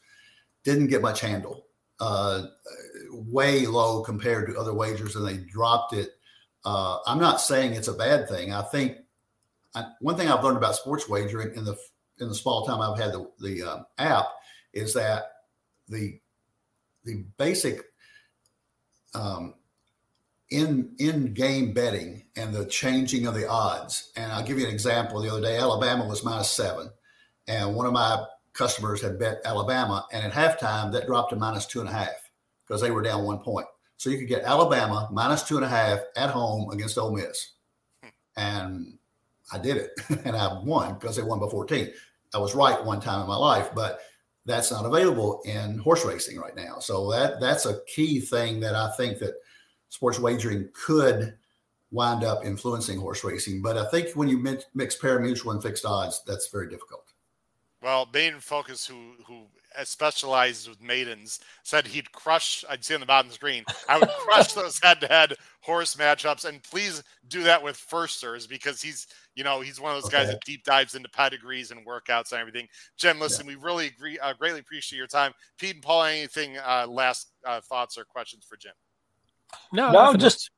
[0.65, 1.67] didn't get much handle,
[2.01, 2.45] uh,
[3.11, 6.13] way low compared to other wagers, and they dropped it.
[6.65, 8.53] Uh, I'm not saying it's a bad thing.
[8.53, 8.99] I think
[9.75, 11.77] I, one thing I've learned about sports wagering in the
[12.19, 14.27] in the small time I've had the the uh, app
[14.73, 15.25] is that
[15.89, 16.19] the
[17.05, 17.83] the basic
[19.17, 19.55] um,
[20.51, 24.13] in in game betting and the changing of the odds.
[24.17, 25.21] And I'll give you an example.
[25.21, 26.91] The other day, Alabama was minus seven,
[27.49, 31.67] and one of my customers had bet Alabama, and at halftime that dropped to minus
[31.67, 32.31] two and a half
[32.67, 33.67] because they were down one point.
[33.97, 37.53] So you could get Alabama minus two and a half at home against Ole Miss,
[38.37, 38.99] and
[39.53, 39.91] I did it,
[40.25, 41.91] and I won because they won by 14.
[42.35, 44.01] I was right one time in my life, but
[44.47, 46.79] that's not available in horse racing right now.
[46.79, 49.35] So that that's a key thing that I think that
[49.89, 51.35] sports wagering could
[51.91, 53.61] wind up influencing horse racing.
[53.61, 54.39] But I think when you
[54.75, 57.13] mix pari-mutuel and fixed odds, that's very difficult.
[57.83, 59.47] Well, Maiden Focus, who who
[59.85, 62.65] specializes with maidens, said he'd crush.
[62.69, 63.65] I'd see on the bottom of the screen.
[63.89, 69.07] I would crush those head-to-head horse matchups, and please do that with firsters because he's
[69.37, 70.25] you know, he's one of those okay.
[70.25, 72.67] guys that deep dives into pedigrees and workouts and everything.
[72.97, 73.55] Jim, listen, yeah.
[73.55, 75.33] we really agree, uh, greatly appreciate your time.
[75.59, 78.73] Pete and Paul, anything uh, last uh, thoughts or questions for Jim?
[79.73, 80.51] No, no, just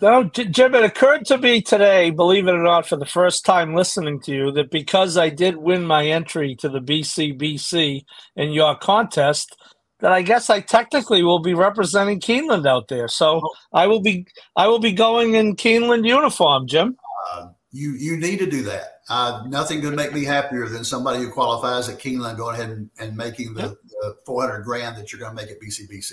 [0.00, 0.74] no, Jim.
[0.74, 4.32] It occurred to me today, believe it or not, for the first time listening to
[4.32, 8.04] you, that because I did win my entry to the BCBC
[8.36, 9.56] in your contest,
[10.00, 13.08] that I guess I technically will be representing Keeneland out there.
[13.08, 13.54] So oh.
[13.72, 16.96] I will be I will be going in Keeneland uniform, Jim.
[17.32, 19.00] Uh, you you need to do that.
[19.08, 22.90] Uh, nothing could make me happier than somebody who qualifies at Keeneland going ahead and,
[22.98, 26.12] and making the, the 400 grand that you're going to make at BCBC.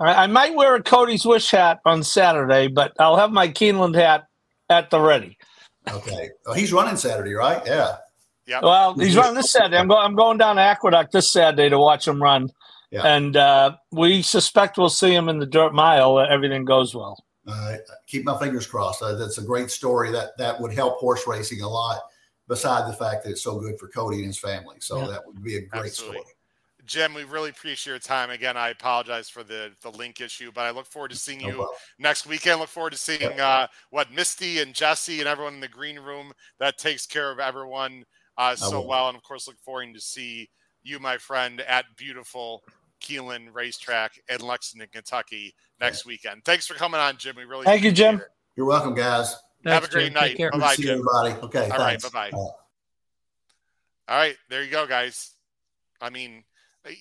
[0.00, 4.26] I might wear a Cody's Wish hat on Saturday, but I'll have my Keeneland hat
[4.68, 5.36] at the ready.
[5.90, 6.30] Okay.
[6.44, 7.62] Well, he's running Saturday, right?
[7.66, 7.96] Yeah.
[8.46, 8.60] Yeah.
[8.62, 9.76] Well, he's running this Saturday.
[9.76, 12.50] I'm, go- I'm going down to Aqueduct this Saturday to watch him run.
[12.90, 13.06] Yeah.
[13.06, 16.18] And uh, we suspect we'll see him in the dirt mile.
[16.18, 17.22] If everything goes well.
[17.46, 17.76] Uh,
[18.06, 19.02] keep my fingers crossed.
[19.02, 20.10] Uh, that's a great story.
[20.10, 22.00] That that would help horse racing a lot.
[22.46, 25.08] Beside the fact that it's so good for Cody and his family, so yeah.
[25.08, 26.20] that would be a great Absolutely.
[26.20, 26.34] story.
[26.88, 28.30] Jim, we really appreciate your time.
[28.30, 31.52] Again, I apologize for the the link issue, but I look forward to seeing you
[31.52, 32.60] no next weekend.
[32.60, 36.32] Look forward to seeing uh, what Misty and Jesse and everyone in the green room
[36.58, 38.04] that takes care of everyone
[38.38, 40.48] uh, so well, and of course, look forward to see
[40.82, 42.62] you, my friend, at beautiful
[43.00, 46.44] Keeneland Racetrack in Lexington, Kentucky next weekend.
[46.44, 47.36] Thanks for coming on, Jim.
[47.36, 48.16] We really thank you, Jim.
[48.16, 48.28] It.
[48.56, 49.36] You're welcome, guys.
[49.64, 50.14] Thanks, Have a great Jim.
[50.14, 50.38] night.
[50.52, 51.00] Bye bye, Jim.
[51.00, 51.46] Everybody.
[51.46, 51.68] Okay.
[51.70, 52.00] All right.
[52.00, 52.30] Bye bye.
[52.32, 52.56] All
[54.08, 54.36] right.
[54.48, 55.32] There you go, guys.
[56.00, 56.44] I mean,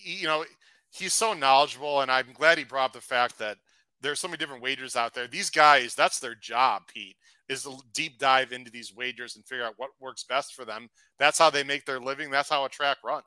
[0.03, 0.45] you know,
[0.91, 3.57] he's so knowledgeable, and I'm glad he brought up the fact that
[4.01, 5.27] there's so many different wagers out there.
[5.27, 7.15] These guys, that's their job, Pete,
[7.49, 10.89] is to deep dive into these wagers and figure out what works best for them.
[11.17, 12.29] That's how they make their living.
[12.29, 13.23] That's how a track runs.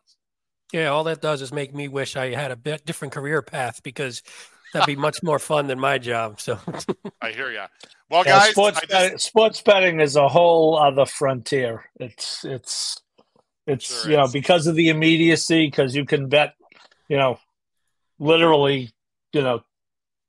[0.73, 3.83] Yeah, all that does is make me wish I had a bit different career path
[3.83, 4.23] because
[4.73, 6.41] that'd be much more fun than my job.
[6.41, 6.61] So
[7.21, 7.65] I hear you.
[8.09, 8.93] Well, yeah, guys, sports, just...
[8.93, 11.91] betting, sports betting is a whole other frontier.
[11.97, 13.01] It's it's
[13.73, 16.55] it's sure you know because of the immediacy, because you can bet,
[17.09, 17.39] you know,
[18.19, 18.91] literally,
[19.33, 19.63] you know,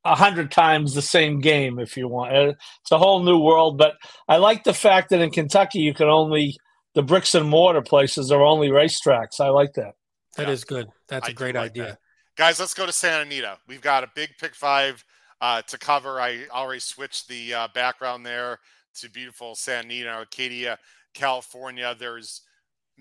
[0.03, 2.35] a hundred times the same game if you want.
[2.35, 3.77] Uh, it's a whole new world.
[3.77, 3.95] But
[4.27, 6.57] I like the fact that in Kentucky you can only
[6.93, 9.39] the bricks and mortar places are only racetracks.
[9.39, 9.93] I like that.
[10.37, 10.53] That yeah.
[10.53, 10.87] is good.
[11.07, 11.83] That's I a great like idea.
[11.83, 11.99] That.
[12.37, 13.57] Guys, let's go to Santa Anita.
[13.67, 15.03] We've got a big pick five
[15.41, 16.19] uh, to cover.
[16.19, 18.59] I already switched the uh, background there
[18.99, 20.77] to beautiful Santa Anita, Arcadia,
[21.13, 21.95] California.
[21.97, 22.41] There's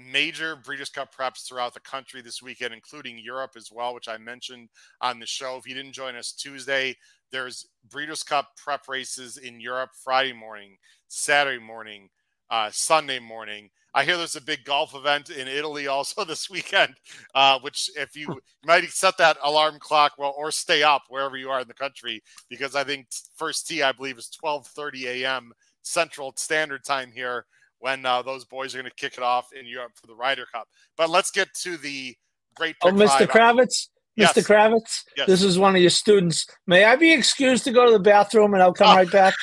[0.01, 4.19] major Breeders' Cup preps throughout the country this weekend, including Europe as well, which I
[4.19, 4.69] mentioned
[5.01, 5.57] on the show.
[5.57, 6.97] If you didn't join us Tuesday,
[7.31, 10.77] there's Breeders' Cup prep races in Europe Friday morning,
[11.09, 12.09] Saturday morning,
[12.51, 13.71] uh, Sunday morning.
[13.93, 16.95] I hear there's a big golf event in Italy also this weekend,
[17.35, 21.37] uh, which if you, you might set that alarm clock well or stay up wherever
[21.37, 25.53] you are in the country because I think first tee I believe is 12:30 a.m.
[25.83, 27.47] Central Standard Time here
[27.81, 30.47] when uh, those boys are going to kick it off in Europe for the Ryder
[30.53, 30.69] Cup.
[30.97, 32.17] But let's get to the
[32.55, 32.77] great.
[32.83, 33.27] Oh, Mr.
[33.27, 33.89] Kravets.
[34.17, 34.35] Yes.
[34.35, 34.45] Mr.
[34.45, 35.27] Kravets, yes.
[35.27, 36.47] this is one of your students.
[36.67, 38.97] May I be excused to go to the bathroom and I'll come oh.
[38.97, 39.35] right back?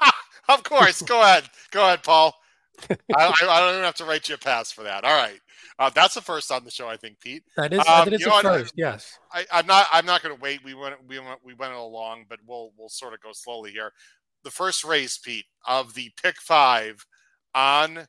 [0.48, 1.02] of course.
[1.02, 1.44] Go ahead.
[1.70, 2.34] Go ahead, Paul.
[2.90, 5.04] I, I, I, don't even have to write you a pass for that.
[5.04, 5.38] All right,
[5.78, 7.44] uh, that's the first on the show, I think, Pete.
[7.56, 8.74] That is, um, I think it's the first.
[8.76, 9.16] yes.
[9.32, 9.86] I, am not.
[9.92, 10.64] I'm not going to wait.
[10.64, 10.96] We went.
[11.06, 11.38] We went.
[11.44, 13.92] We went along, but we'll we'll sort of go slowly here.
[14.42, 17.06] The first race, Pete, of the pick five
[17.54, 18.06] on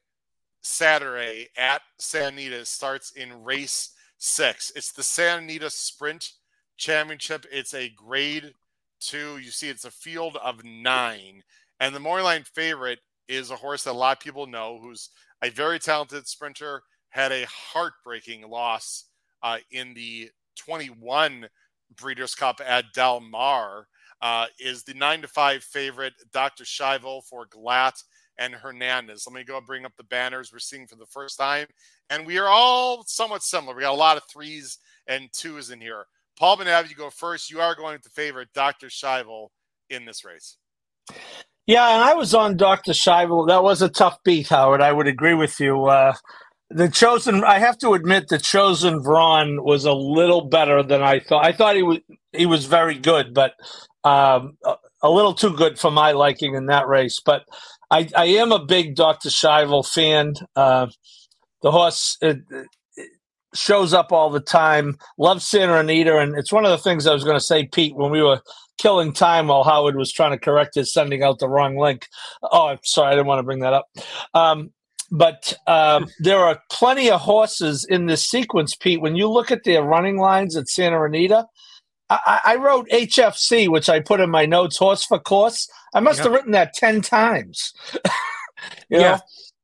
[0.62, 4.72] Saturday at Santa Anita starts in race six.
[4.76, 6.32] It's the Santa Anita Sprint
[6.78, 7.46] Championship.
[7.52, 8.54] It's a grade
[9.00, 9.38] two.
[9.38, 11.44] You see, it's a field of nine.
[11.80, 15.10] And the morning line favorite is a horse that a lot of people know who's
[15.42, 19.06] a very talented sprinter, had a heartbreaking loss
[19.44, 21.48] uh, in the 21
[21.96, 23.88] Breeders' Cup at Del Mar.
[24.22, 26.64] Uh, is the nine to five favorite, Dr.
[26.64, 28.02] Schivel for Glatt
[28.38, 29.26] and Hernandez.
[29.28, 31.68] Let me go bring up the banners we're seeing for the first time.
[32.10, 33.76] And we are all somewhat similar.
[33.76, 34.78] We got a lot of threes
[35.08, 36.06] and twos in here.
[36.38, 37.50] Paul Benav, you go first.
[37.50, 38.88] You are going to favor Dr.
[38.88, 39.50] Schivel
[39.90, 40.58] in this race.
[41.68, 42.92] Yeah, and I was on Dr.
[42.92, 43.48] Schivel.
[43.48, 44.82] That was a tough beat, Howard.
[44.82, 45.86] I would agree with you.
[45.86, 46.14] Uh,
[46.70, 51.20] the chosen, I have to admit, the chosen Vron was a little better than I
[51.20, 51.46] thought.
[51.46, 52.00] I thought he was
[52.34, 53.54] he was very good, but
[54.04, 54.58] um,
[55.02, 57.22] a, little too good for my liking in that race.
[57.24, 57.44] But
[57.92, 59.30] I, I am a big Dr.
[59.30, 60.34] Schivel fan.
[60.56, 60.88] Uh,
[61.62, 63.10] the horse it, it
[63.54, 64.98] shows up all the time.
[65.18, 67.96] Loves Santa Anita, and it's one of the things I was going to say, Pete,
[67.96, 68.42] when we were
[68.78, 72.08] killing time while Howard was trying to correct his sending out the wrong link.
[72.44, 73.88] Oh, I'm sorry, I didn't want to bring that up.
[74.34, 74.72] Um,
[75.12, 79.02] but um, there are plenty of horses in this sequence, Pete.
[79.02, 81.46] When you look at their running lines at Santa Anita,
[82.10, 85.70] I, I wrote HFC, which I put in my notes, horse for course.
[85.94, 86.26] I must yep.
[86.26, 87.74] have written that 10 times.
[88.90, 89.20] yeah.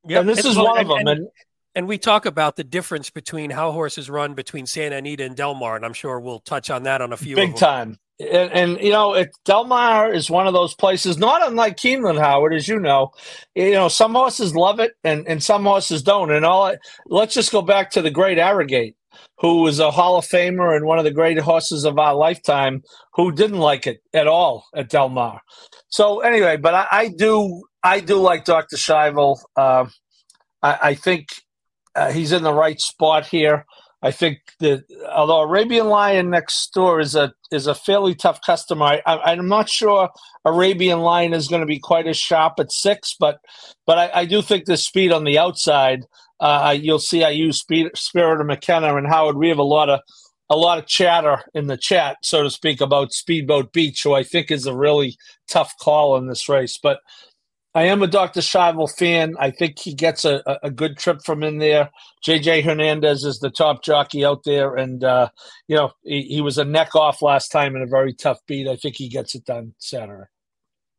[0.07, 0.19] Yeah.
[0.19, 1.07] And this is one and, of them.
[1.07, 1.27] And,
[1.75, 5.53] and, we talk about the difference between how horses run between Santa Anita and Del
[5.53, 5.75] Mar.
[5.75, 7.99] And I'm sure we'll touch on that on a few big time.
[8.19, 12.19] And, and, you know, it, Del Mar is one of those places, not unlike Keeneland,
[12.19, 13.11] Howard, as you know.
[13.55, 16.31] You know, some horses love it, and, and some horses don't.
[16.31, 16.75] And all,
[17.07, 18.95] let's just go back to the great Arrogate,
[19.39, 22.81] who was a Hall of Famer and one of the great horses of our lifetime,
[23.13, 25.41] who didn't like it at all at Del Mar.
[25.89, 28.77] So anyway, but I, I do, I do like Dr.
[28.77, 29.39] Schivel.
[29.55, 29.85] Uh,
[30.61, 31.27] I, I, think
[31.95, 33.65] uh, he's in the right spot here.
[34.03, 38.99] I think that although Arabian Lion next door is a is a fairly tough customer,
[39.05, 40.09] I, am not sure
[40.43, 43.37] Arabian Lion is going to be quite as sharp at six, but
[43.85, 46.05] but I, I do think the speed on the outside.
[46.41, 49.37] Uh, you'll see I use Spirit of McKenna and Howard.
[49.37, 50.01] We have a lot of
[50.49, 54.23] a lot of chatter in the chat, so to speak, about Speedboat Beach, who I
[54.23, 55.15] think is a really
[55.47, 56.77] tough call in this race.
[56.81, 56.99] But
[57.73, 58.41] I am a Dr.
[58.41, 59.35] Schivel fan.
[59.39, 61.89] I think he gets a, a good trip from in there.
[62.27, 65.29] JJ Hernandez is the top jockey out there, and uh,
[65.67, 68.67] you know he, he, was a neck off last time in a very tough beat.
[68.67, 70.25] I think he gets it done Saturday.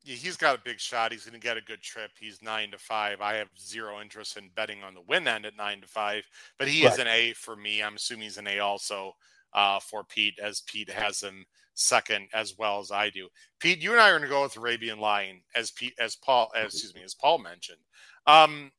[0.05, 1.13] Yeah, he's got a big shot.
[1.13, 2.11] He's going to get a good trip.
[2.19, 3.21] He's nine to five.
[3.21, 6.25] I have zero interest in betting on the win end at nine to five,
[6.59, 6.93] but he right.
[6.93, 7.83] is an A for me.
[7.83, 9.13] I'm assuming he's an A also
[9.55, 11.45] uh, for Pete, as Pete has him
[11.75, 13.29] second as well as I do.
[13.61, 16.51] Pete, you and I are going to go with Arabian Lion as Pete, as Paul,
[16.57, 17.79] as, excuse me, as Paul mentioned.
[18.27, 18.71] Um,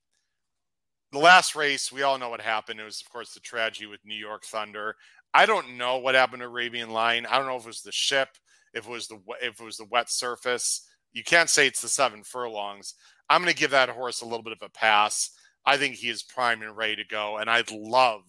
[1.11, 2.79] the last race, we all know what happened.
[2.79, 4.95] It was, of course, the tragedy with New York Thunder.
[5.33, 7.25] I don't know what happened to Arabian Lion.
[7.25, 8.29] I don't know if it was the ship,
[8.73, 10.87] if it was the if it was the wet surface.
[11.13, 12.95] You can't say it's the seven furlongs.
[13.29, 15.29] I'm going to give that horse a little bit of a pass.
[15.65, 18.21] I think he is primed and ready to go, and I'd love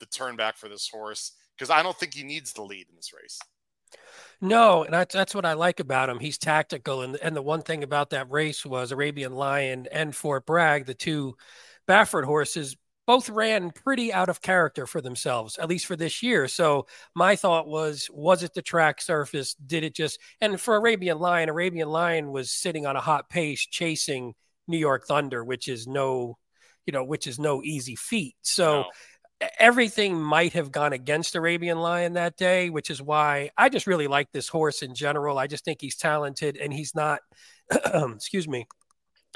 [0.00, 2.96] the turn back for this horse because I don't think he needs the lead in
[2.96, 3.38] this race.
[4.40, 6.18] No, and that's that's what I like about him.
[6.18, 10.44] He's tactical, and and the one thing about that race was Arabian Lion and Fort
[10.44, 11.36] Bragg, the two
[11.88, 12.76] Baffert horses,
[13.06, 16.48] both ran pretty out of character for themselves, at least for this year.
[16.48, 19.54] So my thought was, was it the track surface?
[19.54, 20.18] Did it just?
[20.40, 24.34] And for Arabian Lion, Arabian Lion was sitting on a hot pace, chasing
[24.66, 26.38] New York Thunder, which is no,
[26.86, 28.36] you know, which is no easy feat.
[28.42, 28.82] So.
[28.82, 28.90] No
[29.58, 34.06] everything might have gone against Arabian Lion that day, which is why I just really
[34.06, 35.38] like this horse in general.
[35.38, 37.20] I just think he's talented and he's not,
[37.70, 38.66] excuse me,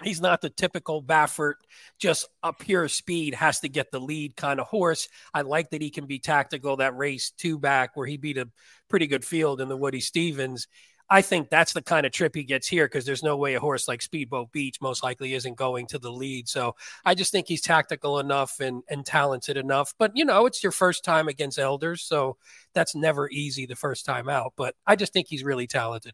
[0.02, 1.54] he's not the typical Baffert,
[1.98, 5.08] just a pure speed, has to get the lead kind of horse.
[5.34, 6.76] I like that he can be tactical.
[6.76, 8.48] That race two back where he beat a
[8.88, 10.68] pretty good field in the Woody Stevens.
[11.10, 13.60] I think that's the kind of trip he gets here because there's no way a
[13.60, 16.48] horse like Speedboat Beach most likely isn't going to the lead.
[16.48, 19.94] So I just think he's tactical enough and, and talented enough.
[19.98, 22.02] But, you know, it's your first time against elders.
[22.02, 22.36] So
[22.74, 24.52] that's never easy the first time out.
[24.54, 26.12] But I just think he's really talented.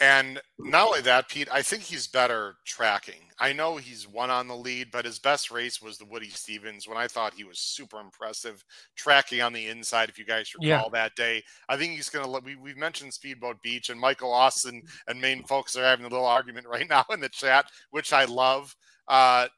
[0.00, 3.20] And not only that, Pete, I think he's better tracking.
[3.40, 6.86] I know he's one on the lead, but his best race was the Woody Stevens
[6.86, 8.64] when I thought he was super impressive
[8.96, 10.08] tracking on the inside.
[10.08, 10.88] If you guys recall yeah.
[10.92, 12.40] that day, I think he's going to.
[12.44, 16.26] We, we've mentioned Speedboat Beach and Michael Austin and Maiden Focus are having a little
[16.26, 18.76] argument right now in the chat, which I love.
[19.08, 19.48] Uh,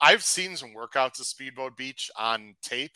[0.00, 2.92] I've seen some workouts of Speedboat Beach on tape.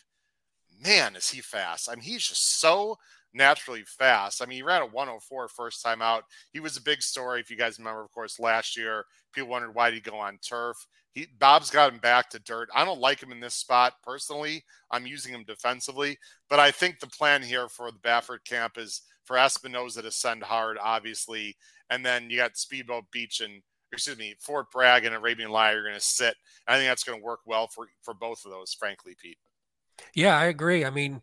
[0.85, 1.89] Man, is he fast!
[1.89, 2.99] I mean, he's just so
[3.35, 4.43] naturally fast.
[4.43, 6.25] I mean, he ran a 104 first time out.
[6.53, 7.41] He was a big story.
[7.41, 10.39] If you guys remember, of course, last year, people wondered why did he go on
[10.39, 10.77] turf.
[11.13, 12.69] He, Bob's got him back to dirt.
[12.75, 14.65] I don't like him in this spot personally.
[14.91, 16.19] I'm using him defensively,
[16.51, 20.43] but I think the plan here for the Baffert camp is for Espinoza to send
[20.43, 21.57] hard, obviously,
[21.91, 23.63] and then you got Speedboat Beach and
[23.93, 26.35] excuse me, Fort Bragg and Arabian Lion are going to sit.
[26.67, 29.39] I think that's going to work well for for both of those, frankly, Pete.
[30.15, 30.85] Yeah, I agree.
[30.85, 31.23] I mean,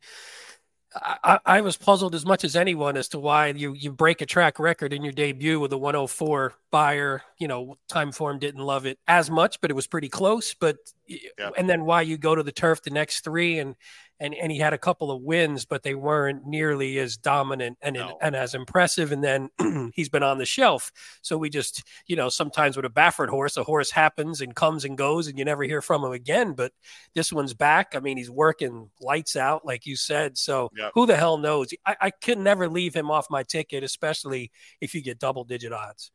[0.96, 4.26] I, I, was puzzled as much as anyone as to why you you break a
[4.26, 7.24] track record in your debut with a 104 Beyer.
[7.40, 10.54] You know, time form didn't love it as much, but it was pretty close.
[10.54, 10.78] But
[11.08, 11.50] yeah.
[11.58, 13.76] and then why you go to the turf the next three and
[14.24, 17.96] and and he had a couple of wins, but they weren't nearly as dominant and
[17.96, 18.18] no.
[18.22, 19.12] and as impressive.
[19.12, 19.50] And then
[19.94, 20.92] he's been on the shelf.
[21.22, 24.86] So we just, you know, sometimes with a Baffert horse, a horse happens and comes
[24.86, 26.54] and goes, and you never hear from him again.
[26.54, 26.72] But
[27.14, 27.96] this one's back.
[27.96, 30.38] I mean, he's working lights out, like you said.
[30.38, 30.92] So yep.
[30.94, 31.74] who the hell knows?
[31.86, 35.74] I, I could never leave him off my ticket, especially if you get double digit
[35.74, 36.12] odds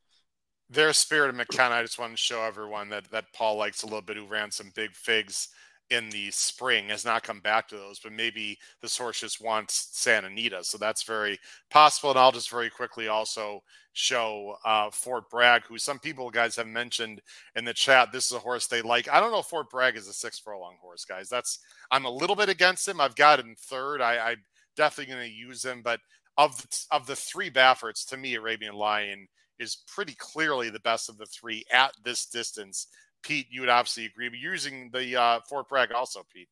[0.70, 1.76] their spirit of McKenna.
[1.76, 4.18] I just want to show everyone that that Paul likes a little bit.
[4.18, 5.48] Who ran some big figs
[5.90, 9.88] in the spring has not come back to those, but maybe the horse just wants
[9.92, 10.62] Santa Anita.
[10.62, 11.38] So that's very
[11.70, 12.10] possible.
[12.10, 13.62] And I'll just very quickly also
[13.94, 17.20] show uh, Fort Bragg, who some people guys have mentioned
[17.56, 18.12] in the chat.
[18.12, 19.08] This is a horse they like.
[19.08, 21.28] I don't know if Fort Bragg is a six furlong horse, guys.
[21.28, 21.58] That's
[21.90, 23.00] I'm a little bit against him.
[23.00, 24.00] I've got him third.
[24.00, 24.42] I, I'm
[24.76, 26.00] definitely going to use him, but
[26.36, 29.26] of the, of the three Bafferts, to me, Arabian Lion
[29.58, 32.86] is pretty clearly the best of the three at this distance
[33.22, 34.28] Pete, you would obviously agree.
[34.28, 36.48] But using the uh, Fort Bragg also, Pete.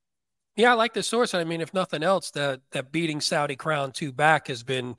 [0.56, 1.34] Yeah, I like the source.
[1.34, 4.96] I mean, if nothing else, that that beating Saudi Crown two back has been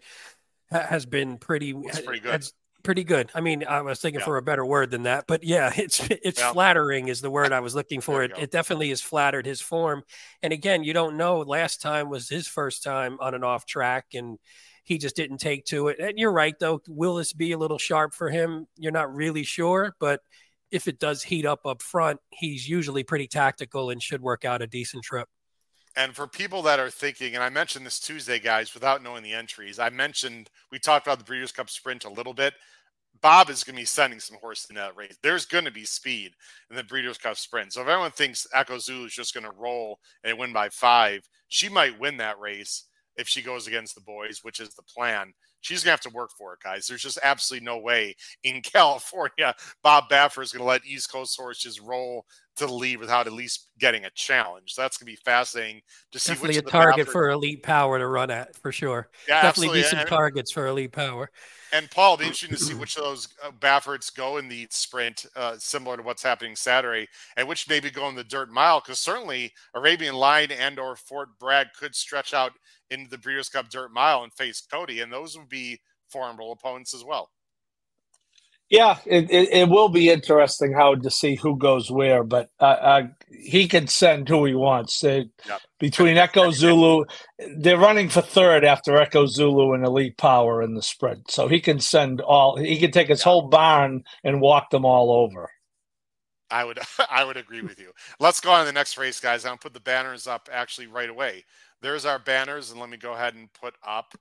[0.69, 2.45] has been pretty it's pretty good.
[2.83, 3.31] Pretty good.
[3.33, 4.25] I mean, I was thinking yeah.
[4.25, 6.53] for a better word than that, but yeah, it's it's yeah.
[6.53, 8.23] flattering is the word I was looking for.
[8.23, 10.03] It, it definitely has flattered his form.
[10.41, 11.39] And again, you don't know.
[11.39, 14.37] Last time was his first time on an off track, and
[14.83, 15.99] he just didn't take to it.
[15.99, 16.81] And you're right, though.
[16.87, 18.67] Will this be a little sharp for him?
[18.77, 20.21] You're not really sure, but
[20.71, 24.61] if it does heat up up front, he's usually pretty tactical and should work out
[24.61, 25.27] a decent trip.
[25.95, 29.33] And for people that are thinking, and I mentioned this Tuesday, guys, without knowing the
[29.33, 32.53] entries, I mentioned we talked about the Breeders' Cup Sprint a little bit.
[33.19, 35.17] Bob is going to be sending some horses in that race.
[35.23, 36.33] There's going to be speed
[36.69, 37.73] in the Breeders' Cup Sprint.
[37.73, 41.27] So if everyone thinks Echo Zulu is just going to roll and win by five,
[41.47, 42.83] she might win that race
[43.15, 45.33] if she goes against the boys, which is the plan.
[45.61, 46.87] She's gonna have to work for it, guys.
[46.87, 49.53] There's just absolutely no way in California
[49.83, 52.25] Bob Baffert is gonna let East Coast horses roll
[52.57, 54.73] to the lead without at least getting a challenge.
[54.73, 55.81] So that's gonna be fascinating
[56.11, 56.33] to see.
[56.33, 59.09] Definitely a target for elite power to run at for sure.
[59.27, 61.29] Yeah, definitely decent and, targets for elite power.
[61.73, 64.67] And Paul, it'll be interesting to see which of those uh, Bafferts go in the
[64.69, 68.79] sprint, uh, similar to what's happening Saturday, and which maybe go in the dirt mile,
[68.79, 72.53] because certainly Arabian Lion and or Fort Bragg could stretch out
[72.89, 75.79] into the Breeders' Cup Dirt Mile and face Cody, and those would be
[76.09, 77.29] formidable opponents as well.
[78.69, 82.63] Yeah, it, it, it, will be interesting how to see who goes where, but uh,
[82.63, 85.01] uh, he can send who he wants.
[85.01, 85.61] Uh, yep.
[85.79, 87.05] Between Echo Zulu,
[87.59, 91.61] they're running for third after Echo Zulu and Elite Power in the sprint, so he
[91.61, 92.57] can send all.
[92.57, 95.49] He can take his whole barn and walk them all over.
[96.51, 97.91] I would, I would agree with you.
[98.19, 99.45] Let's go on to the next race, guys.
[99.45, 101.45] I'm gonna put the banners up actually right away
[101.81, 104.15] there's our banners, and let me go ahead and put up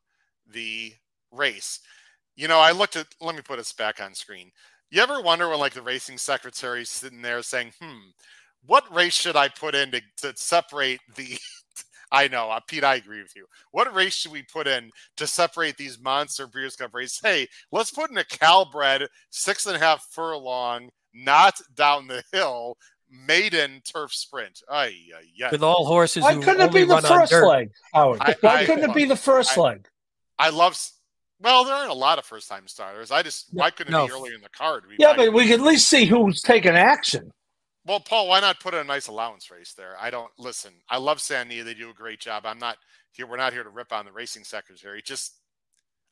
[0.46, 0.92] the
[1.32, 1.80] race.
[2.36, 4.50] You know, I looked at, let me put us back on screen.
[4.90, 8.10] You ever wonder when, like, the racing secretary sitting there saying, hmm,
[8.64, 11.38] what race should I put in to, to separate the.
[12.12, 13.46] I know, uh, Pete, I agree with you.
[13.72, 17.18] What race should we put in to separate these monster Breeders' Cup races?
[17.20, 22.76] Hey, let's put in a Calbred six and a half furlong, not down the hill,
[23.10, 24.62] maiden turf sprint.
[24.70, 24.94] Ay,
[25.42, 26.22] ay, With all horses.
[26.22, 28.20] Why couldn't it be the first leg, Howard?
[28.20, 29.88] I, Why I, couldn't it be the first leg?
[30.38, 30.78] I love.
[31.40, 33.10] Well, there aren't a lot of first time starters.
[33.10, 34.04] I just why couldn't no.
[34.04, 34.84] it be earlier in the card?
[34.98, 37.30] yeah, but we could at least see who's taking action.
[37.84, 39.94] Well, Paul, why not put a nice allowance race there?
[40.00, 40.72] I don't listen.
[40.88, 41.64] I love Sandia.
[41.64, 42.44] They do a great job.
[42.44, 42.78] I'm not
[43.12, 43.26] here.
[43.26, 45.02] We're not here to rip on the racing secretary.
[45.02, 45.38] Just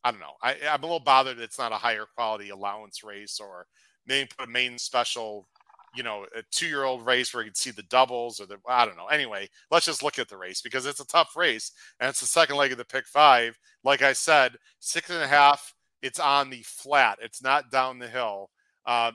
[0.05, 0.35] I don't know.
[0.43, 3.67] I, I'm a little bothered it's not a higher quality allowance race or
[4.07, 5.49] maybe put a main special
[5.95, 8.59] you know, a two year old race where you can see the doubles or the,
[8.69, 9.07] I don't know.
[9.07, 12.27] Anyway, let's just look at the race because it's a tough race and it's the
[12.27, 13.59] second leg of the pick five.
[13.83, 18.09] Like I said, six and a half, it's on the flat, it's not down the
[18.09, 18.51] hill.
[18.85, 19.13] Uh,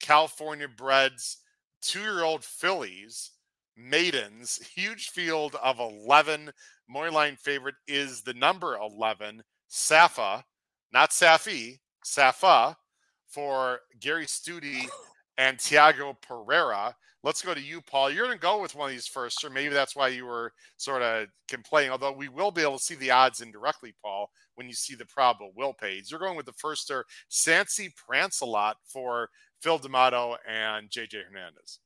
[0.00, 1.38] California breds,
[1.80, 3.32] two year old fillies,
[3.76, 6.50] maidens, huge field of 11.
[6.88, 10.44] line favorite is the number 11, Safa,
[10.92, 12.76] not Safi, Safa
[13.26, 14.88] for Gary Stute
[15.38, 16.94] and Tiago Pereira.
[17.24, 18.10] Let's go to you, Paul.
[18.10, 20.52] You're going to go with one of these first, or maybe that's why you were
[20.76, 21.90] sort of complaining.
[21.90, 25.06] Although we will be able to see the odds indirectly, Paul, when you see the
[25.06, 26.10] probable will page.
[26.10, 29.30] You're going with the firster, Sancy Prancelot for
[29.62, 31.80] Phil D'Amato and JJ Hernandez.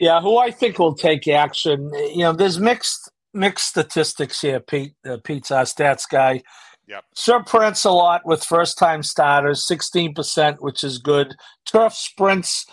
[0.00, 1.90] Yeah, who I think will take action.
[1.94, 4.60] You know, there's mixed mixed statistics here.
[4.60, 6.42] Pete, uh, Pete's our stats guy.
[6.88, 7.04] Yep.
[7.14, 11.36] Sir Prancealot with first time starters, 16%, which is good.
[11.66, 12.64] Turf sprints,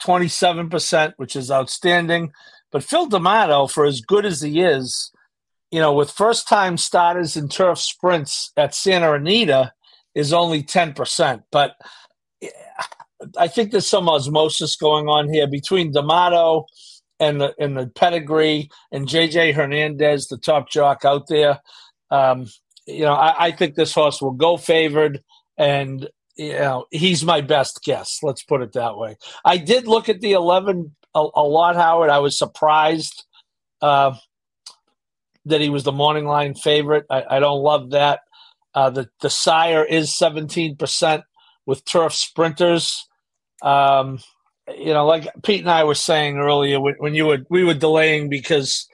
[0.00, 2.32] 27%, which is outstanding.
[2.70, 5.10] But Phil D'Amato, for as good as he is,
[5.72, 9.72] you know, with first time starters in turf sprints at Santa Anita,
[10.14, 11.42] is only 10%.
[11.50, 11.74] But
[13.36, 16.66] I think there's some osmosis going on here between D'Amato
[17.18, 21.60] and the and the pedigree and JJ Hernandez, the top jock out there.
[22.10, 22.46] Um,
[22.86, 25.22] you know, I, I, think this horse will go favored,
[25.56, 28.18] and you know he's my best guess.
[28.22, 29.16] Let's put it that way.
[29.44, 32.10] I did look at the eleven a, a lot, Howard.
[32.10, 33.24] I was surprised
[33.80, 34.14] uh,
[35.46, 37.06] that he was the morning line favorite.
[37.10, 38.20] I, I don't love that.
[38.74, 41.24] Uh, the the sire is seventeen percent
[41.66, 43.06] with turf sprinters.
[43.62, 44.18] Um,
[44.76, 47.74] you know, like Pete and I were saying earlier, when, when you were we were
[47.74, 48.88] delaying because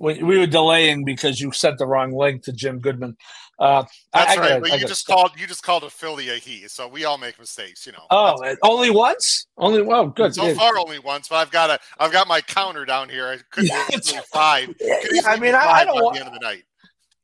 [0.00, 3.16] we, we were delaying because you sent the wrong link to Jim Goodman.
[3.58, 3.84] Uh,
[4.14, 4.62] That's I, I right.
[4.62, 7.38] Gotta, you just called you just called a Philly a he, so we all make
[7.38, 8.04] mistakes, you know.
[8.10, 9.46] Oh, only once?
[9.58, 10.34] Only well, good.
[10.34, 13.28] So far, only once, but I've got a I've got my counter down here.
[13.28, 13.86] I could yeah,
[14.32, 14.68] five.
[14.78, 16.64] Could I mean, I, I don't want the end of the night.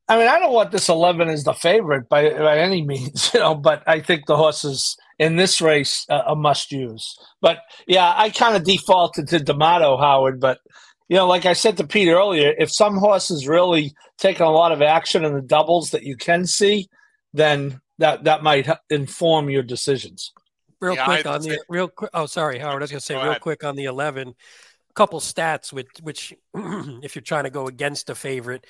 [0.08, 3.40] I mean, I don't want this eleven as the favorite by by any means, you
[3.40, 3.54] know.
[3.54, 7.18] But I think the horses in this race uh, a must use.
[7.40, 10.58] But yeah, I kind of defaulted to D'Amato Howard, but
[11.08, 14.50] you know, like I said to Pete earlier, if some horse is really taking a
[14.50, 16.88] lot of action in the doubles that you can see,
[17.32, 20.32] then that that might inform your decisions.
[20.80, 22.10] Real yeah, quick on the real quick.
[22.12, 22.82] Oh, sorry, Howard.
[22.82, 23.40] I was going to say real ahead.
[23.40, 24.34] quick on the eleven.
[24.94, 28.66] Couple stats which which if you're trying to go against a favorite,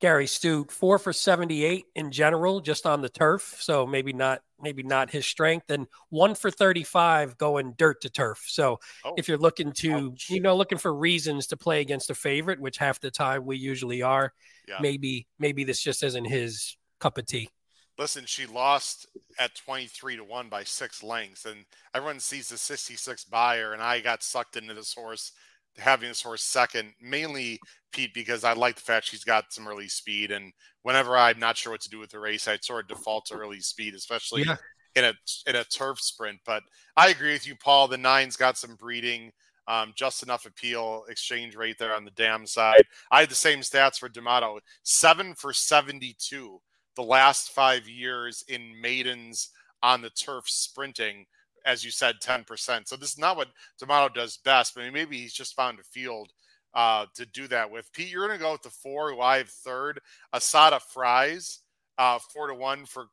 [0.00, 3.58] Gary Stute, four for 78 in general, just on the turf.
[3.60, 8.42] So maybe not, maybe not his strength, and one for 35 going dirt to turf.
[8.48, 9.14] So oh.
[9.18, 10.30] if you're looking to, Ouch.
[10.30, 13.58] you know, looking for reasons to play against a favorite, which half the time we
[13.58, 14.32] usually are,
[14.66, 14.78] yeah.
[14.80, 17.50] maybe, maybe this just isn't his cup of tea.
[17.98, 19.06] Listen, she lost
[19.38, 24.00] at 23 to 1 by six lengths, and everyone sees the 66 Beyer, and I
[24.00, 25.32] got sucked into this horse
[25.80, 27.58] having this horse second, mainly
[27.92, 30.30] Pete, because I like the fact she's got some early speed.
[30.30, 30.52] And
[30.82, 33.34] whenever I'm not sure what to do with the race, I'd sort of default to
[33.34, 34.56] early speed, especially yeah.
[34.94, 35.14] in a
[35.46, 36.40] in a turf sprint.
[36.46, 36.62] But
[36.96, 37.88] I agree with you, Paul.
[37.88, 39.32] The nine's got some breeding.
[39.68, 42.82] Um, just enough appeal exchange rate there on the dam side.
[43.12, 46.60] I had the same stats for D'Amato, seven for 72
[46.96, 49.50] the last five years in maidens
[49.82, 51.26] on the turf sprinting
[51.64, 52.88] as you said, 10%.
[52.88, 53.48] So this is not what
[53.78, 56.32] D'Amato does best, but maybe he's just found a field
[56.74, 57.92] uh, to do that with.
[57.92, 60.00] Pete, you're going to go with the four, have third.
[60.34, 61.60] Asada Fries,
[61.98, 63.06] uh, four to one for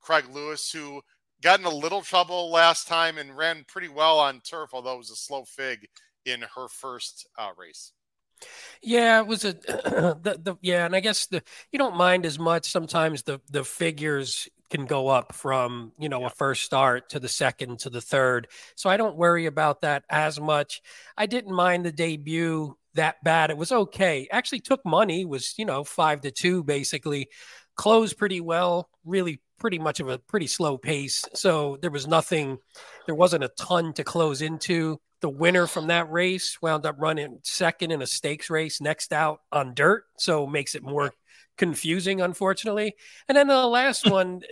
[0.00, 1.02] Craig Lewis, who
[1.42, 4.98] got in a little trouble last time and ran pretty well on turf, although it
[4.98, 5.86] was a slow fig
[6.24, 7.92] in her first uh, race.
[8.82, 11.42] Yeah, it was a the, the yeah, and I guess the
[11.72, 16.20] you don't mind as much sometimes the the figures can go up from you know
[16.20, 16.26] yeah.
[16.26, 18.48] a first start to the second to the third.
[18.74, 20.82] So i don't worry about that as much.
[21.16, 23.50] I didn't mind the debut that bad.
[23.50, 24.28] It was okay.
[24.30, 27.28] Actually took money was you know five to two basically.
[27.76, 31.24] Closed pretty well really pretty much of a pretty slow pace.
[31.34, 32.58] So there was nothing
[33.06, 35.00] there wasn't a ton to close into.
[35.22, 39.40] The winner from that race wound up running second in a stakes race next out
[39.50, 41.10] on dirt so makes it more
[41.56, 42.94] confusing, unfortunately.
[43.28, 44.42] And then the last one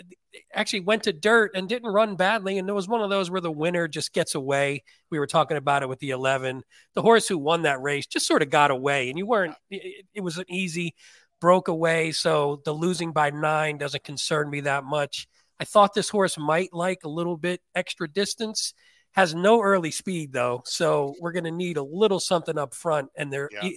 [0.52, 2.58] actually went to dirt and didn't run badly.
[2.58, 4.82] And there was one of those where the winner just gets away.
[5.10, 6.62] We were talking about it with the 11.
[6.94, 10.06] The horse who won that race just sort of got away, and you weren't, it,
[10.14, 10.94] it was an easy
[11.40, 12.12] broke away.
[12.12, 15.28] So the losing by nine doesn't concern me that much.
[15.60, 18.74] I thought this horse might like a little bit extra distance.
[19.12, 23.10] Has no early speed though, so we're going to need a little something up front.
[23.14, 23.68] And there, yeah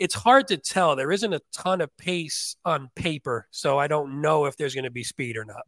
[0.00, 0.96] it's hard to tell.
[0.96, 4.84] There isn't a ton of pace on paper, so I don't know if there's going
[4.84, 5.62] to be speed or not.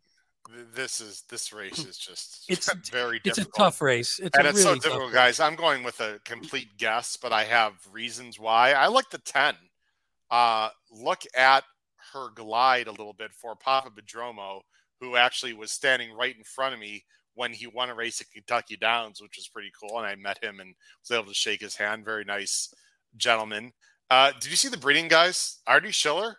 [0.75, 3.27] This is this race is just it's very difficult.
[3.27, 3.55] it's difficult.
[3.55, 4.19] a tough race.
[4.19, 5.39] It's and it's really so difficult, guys.
[5.39, 8.73] I'm going with a complete guess, but I have reasons why.
[8.73, 9.55] I like the ten.
[10.31, 11.65] Uh, look at
[12.15, 14.63] her glide a little bit for Papa Bedromo,
[14.99, 17.05] who actually was standing right in front of me
[17.35, 19.99] when he won a race at Kentucky Downs, which was pretty cool.
[19.99, 22.05] And I met him and was able to shake his hand.
[22.05, 22.73] Very nice
[23.17, 23.73] gentleman.
[24.13, 25.61] Uh, did you see the breeding guys?
[25.67, 26.37] Artie Schiller.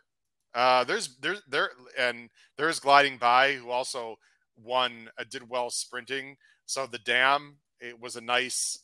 [0.53, 4.15] Uh, there's there's there and there's gliding by who also
[4.63, 6.37] won uh, did well sprinting.
[6.67, 8.77] So the dam it was a nice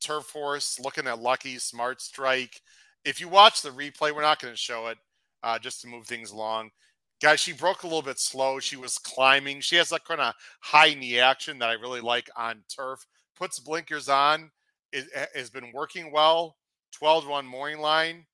[0.00, 0.80] turf horse.
[0.80, 2.60] Looking at Lucky Smart Strike.
[3.04, 4.98] If you watch the replay, we're not going to show it
[5.44, 6.70] uh, just to move things along.
[7.22, 8.58] Guys, she broke a little bit slow.
[8.58, 9.60] She was climbing.
[9.60, 13.06] She has that kind of high knee action that I really like on turf.
[13.38, 14.50] Puts blinkers on.
[14.92, 15.06] It
[15.36, 16.56] has been working well.
[16.94, 18.26] 12 to 1 morning line.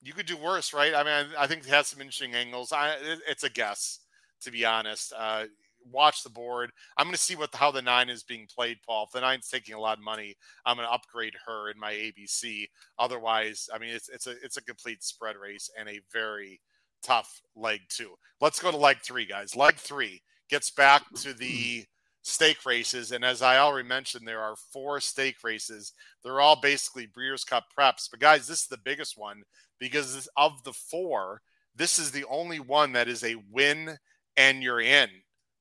[0.00, 0.94] You could do worse, right?
[0.94, 2.72] I mean, I, I think it has some interesting angles.
[2.72, 4.00] I, it, it's a guess,
[4.42, 5.12] to be honest.
[5.16, 5.44] Uh,
[5.90, 6.70] watch the board.
[6.96, 9.04] I'm going to see what how the nine is being played, Paul.
[9.04, 11.92] If the nine's taking a lot of money, I'm going to upgrade her in my
[11.92, 12.68] ABC.
[12.98, 16.60] Otherwise, I mean, it's it's a it's a complete spread race and a very
[17.02, 18.14] tough leg two.
[18.40, 19.56] Let's go to leg three, guys.
[19.56, 21.84] Leg three gets back to the
[22.28, 25.92] stake races, and as I already mentioned, there are four stake races.
[26.22, 29.42] They're all basically Breeders' Cup preps, but guys, this is the biggest one
[29.78, 31.40] because of the four.
[31.74, 33.96] This is the only one that is a win
[34.36, 35.08] and you're in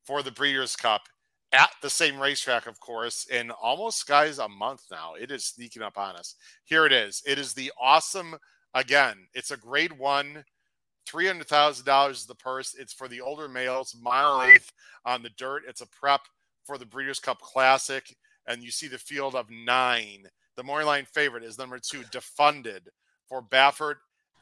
[0.05, 1.03] for the Breeders' Cup
[1.53, 5.13] at the same racetrack, of course, in almost, guys, a month now.
[5.19, 6.35] It is sneaking up on us.
[6.65, 7.23] Here it is.
[7.25, 8.35] It is the awesome,
[8.73, 10.43] again, it's a grade one.
[11.07, 12.75] $300,000 is the purse.
[12.77, 14.73] It's for the older males, mile eighth
[15.05, 15.63] on the dirt.
[15.65, 16.21] It's a prep
[16.67, 18.15] for the Breeders' Cup Classic.
[18.45, 20.27] And you see the field of nine.
[20.55, 22.81] The Morning favorite is number two, Defunded
[23.27, 23.95] for Baffert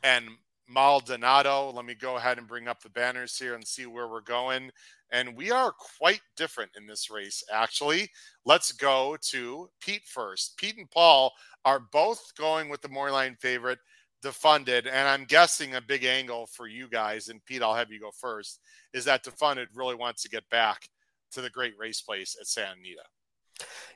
[0.04, 0.28] and
[0.68, 1.72] Maldonado.
[1.72, 4.72] Let me go ahead and bring up the banners here and see where we're going.
[5.12, 8.10] And we are quite different in this race, actually.
[8.46, 10.58] Let's go to Pete first.
[10.58, 11.32] Pete and Paul
[11.64, 13.80] are both going with the Moreline favorite,
[14.24, 14.88] Defunded.
[14.88, 18.12] And I'm guessing a big angle for you guys, and Pete, I'll have you go
[18.12, 18.60] first,
[18.94, 20.90] is that Defunded really wants to get back
[21.36, 23.04] to the great race place at Santa Anita.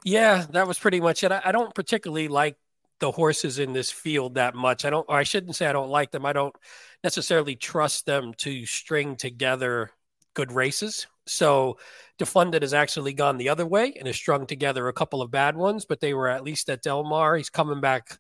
[0.05, 1.31] Yeah, that was pretty much it.
[1.31, 2.55] I don't particularly like
[2.99, 4.85] the horses in this field that much.
[4.85, 6.25] I don't, I shouldn't say I don't like them.
[6.25, 6.55] I don't
[7.03, 9.91] necessarily trust them to string together
[10.33, 11.07] good races.
[11.27, 11.77] So
[12.17, 15.55] Defunded has actually gone the other way and has strung together a couple of bad
[15.55, 17.35] ones, but they were at least at Del Mar.
[17.35, 18.17] He's coming back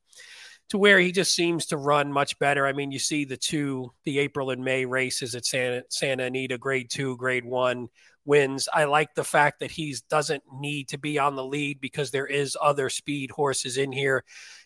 [0.69, 2.65] to where he just seems to run much better.
[2.65, 6.57] I mean, you see the two, the April and May races at Santa, Santa Anita,
[6.57, 7.87] grade two, grade one
[8.29, 8.69] wins.
[8.73, 12.27] I like the fact that he doesn't need to be on the lead because there
[12.27, 14.23] is other speed horses in here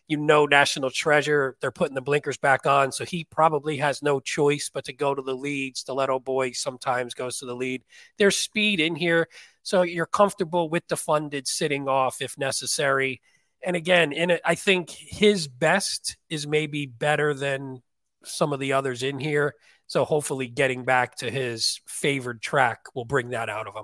[0.07, 4.20] you know National Treasure, they're putting the blinkers back on, so he probably has no
[4.20, 5.78] choice but to go to the lead.
[5.78, 7.84] Stiletto Boy sometimes goes to the lead.
[8.18, 9.30] There's speed in here,
[9.61, 13.22] so you're comfortable with Defunded sitting off if necessary.
[13.66, 17.82] And again, in it, I think his best is maybe better than
[18.26, 19.55] some of the others in here.
[19.94, 23.84] So hopefully, getting back to his favored track will bring that out of him.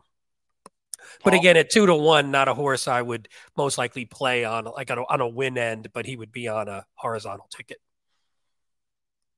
[1.23, 4.65] But again, at two to one, not a horse I would most likely play on
[4.65, 7.77] like on a, on a win end, but he would be on a horizontal ticket.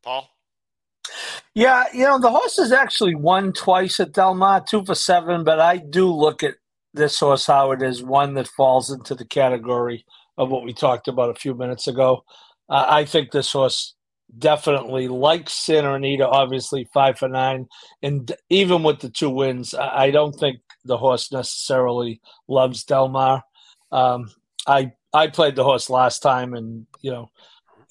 [0.01, 0.30] Paul.
[1.53, 5.43] Yeah, you know the horse has actually won twice at Del Mar, two for seven.
[5.43, 6.55] But I do look at
[6.93, 10.05] this horse Howard as one that falls into the category
[10.38, 12.24] of what we talked about a few minutes ago.
[12.69, 13.93] Uh, I think this horse
[14.38, 17.67] definitely like Santa Anita, obviously five for nine,
[18.01, 23.43] and even with the two wins, I don't think the horse necessarily loves Del Mar.
[23.91, 24.32] Um,
[24.67, 27.29] I I played the horse last time, and you know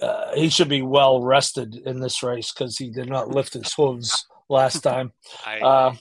[0.01, 3.73] uh, he should be well rested in this race because he did not lift his
[3.75, 5.13] hooves last time
[5.63, 5.95] uh,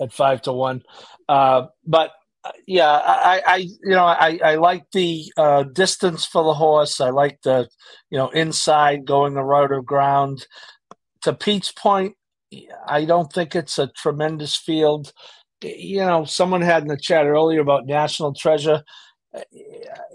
[0.00, 0.82] at five to one.
[1.28, 2.12] Uh, but
[2.66, 7.00] yeah, I, I you know I, I like the uh, distance for the horse.
[7.00, 7.68] I like the
[8.10, 10.46] you know inside going the road of ground.
[11.22, 12.14] To Pete's point,
[12.86, 15.12] I don't think it's a tremendous field
[15.62, 18.82] you know, someone had in the chat earlier about National Treasure.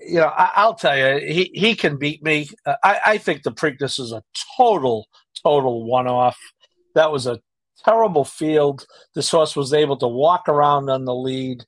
[0.02, 2.50] You know, I, will tell you, he, he can beat me.
[2.66, 4.24] Uh, I, I think the Preakness is a
[4.58, 5.08] total,
[5.44, 6.38] total one off.
[6.96, 7.40] That was a
[7.86, 8.86] terrible field.
[9.16, 11.64] This horse was able to walk around on the lead.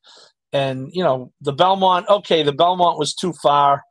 [0.54, 3.82] And, you know, the Belmont, okay, the Belmont was too far.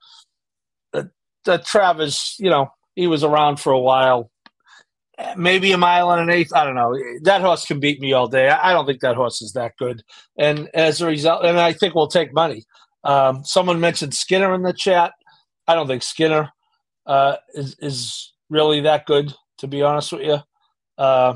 [0.93, 1.11] The,
[1.45, 4.31] the Travers, you know, he was around for a while
[5.37, 6.53] maybe a mile and an eighth.
[6.53, 6.97] I don't know.
[7.21, 8.49] That horse can beat me all day.
[8.49, 10.03] I don't think that horse is that good.
[10.37, 12.63] And as a result, and I think we'll take money.
[13.03, 15.13] Um, someone mentioned Skinner in the chat.
[15.67, 16.49] I don't think Skinner
[17.05, 20.39] uh, is is really that good, to be honest with you.
[20.97, 21.35] Uh,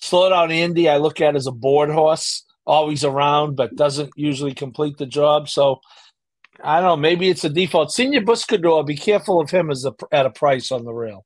[0.00, 4.54] slow down Andy, I look at as a board horse, always around, but doesn't usually
[4.54, 5.48] complete the job.
[5.48, 5.80] So
[6.62, 6.96] I don't know.
[6.96, 7.92] Maybe it's a default.
[7.92, 11.24] Senor Buscador, be careful of him as a, at a price on the rail.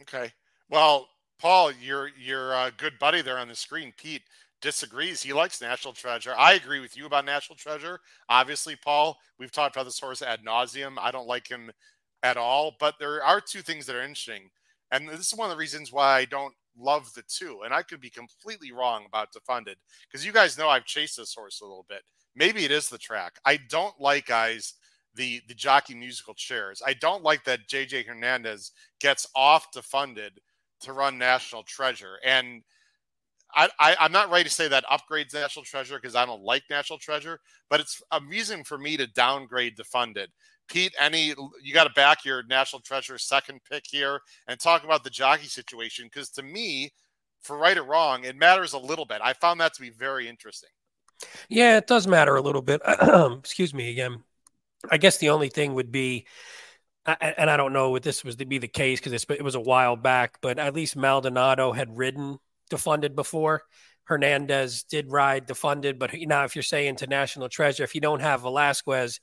[0.00, 0.32] Okay.
[0.70, 1.08] Well,
[1.38, 4.22] Paul, your your uh, good buddy there on the screen, Pete,
[4.62, 5.22] disagrees.
[5.22, 6.34] He likes National Treasure.
[6.36, 8.00] I agree with you about National Treasure.
[8.28, 10.96] Obviously, Paul, we've talked about this horse ad nauseum.
[10.98, 11.70] I don't like him
[12.22, 14.50] at all, but there are two things that are interesting,
[14.90, 17.62] and this is one of the reasons why I don't love the two.
[17.64, 19.76] And I could be completely wrong about Defunded
[20.10, 22.02] because you guys know I've chased this horse a little bit.
[22.34, 23.38] Maybe it is the track.
[23.44, 24.74] I don't like guys
[25.14, 26.82] the the jockey musical chairs.
[26.86, 30.30] I don't like that JJ Hernandez gets off defunded
[30.80, 32.18] to run National Treasure.
[32.24, 32.62] And
[33.54, 36.64] I, I am not ready to say that upgrades National Treasure because I don't like
[36.68, 40.26] National Treasure, but it's a reason for me to downgrade defunded.
[40.68, 45.04] Pete, any you got to back your National Treasure second pick here and talk about
[45.04, 46.92] the jockey situation because to me,
[47.40, 49.20] for right or wrong, it matters a little bit.
[49.22, 50.70] I found that to be very interesting.
[51.48, 52.80] Yeah, it does matter a little bit.
[53.38, 54.22] Excuse me again.
[54.90, 56.26] I guess the only thing would be,
[57.06, 59.60] and I don't know if this was to be the case because it was a
[59.60, 62.38] while back, but at least Maldonado had ridden
[62.70, 63.62] defunded before.
[64.04, 68.20] Hernandez did ride defunded, but now if you're saying to National Treasure, if you don't
[68.20, 69.20] have Velazquez,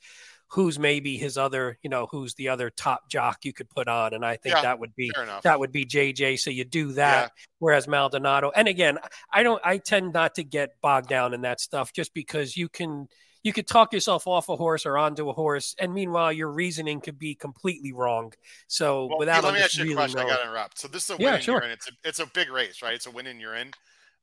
[0.53, 4.13] who's maybe his other, you know, who's the other top jock you could put on,
[4.13, 5.11] and I think yeah, that would be
[5.43, 6.39] that would be JJ.
[6.39, 7.23] So you do that.
[7.23, 7.43] Yeah.
[7.57, 8.99] Whereas Maldonado, and again,
[9.31, 12.69] I don't, I tend not to get bogged down in that stuff just because you
[12.69, 13.07] can
[13.41, 17.01] you could talk yourself off a horse or onto a horse, and meanwhile your reasoning
[17.01, 18.31] could be completely wrong.
[18.67, 20.19] So well, without let me ask you a question.
[20.19, 20.79] I got to interrupt.
[20.79, 21.61] So this is a win yeah, sure.
[21.63, 22.93] It's a it's a big race, right?
[22.93, 23.41] It's a win in.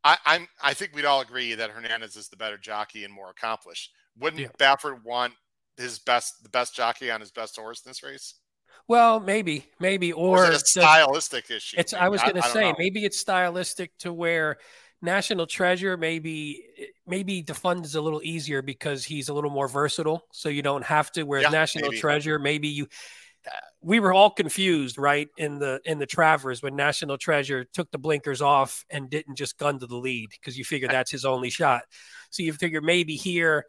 [0.05, 3.31] I, I'm I think we'd all agree that Hernandez is the better jockey and more
[3.31, 3.91] accomplished.
[4.19, 4.49] Wouldn't yeah.
[4.59, 5.35] Baffert want
[5.81, 8.35] his best the best jockey on his best horse in this race?
[8.89, 11.77] Well, maybe, maybe, or, or a stylistic issue.
[11.79, 11.93] It's.
[11.93, 12.03] Maybe.
[12.03, 12.77] I was going to say know.
[12.79, 14.59] maybe it's stylistic to where
[15.03, 16.65] National Treasure maybe
[17.07, 20.85] maybe defund is a little easier because he's a little more versatile, so you don't
[20.85, 21.23] have to.
[21.23, 22.01] Whereas yeah, National maybe.
[22.01, 22.87] Treasure, maybe you.
[23.47, 23.51] Uh,
[23.81, 27.99] we were all confused, right, in the in the Travers when National Treasure took the
[27.99, 31.49] blinkers off and didn't just gun to the lead because you figure that's his only
[31.49, 31.83] shot.
[32.29, 33.65] So you figure maybe here,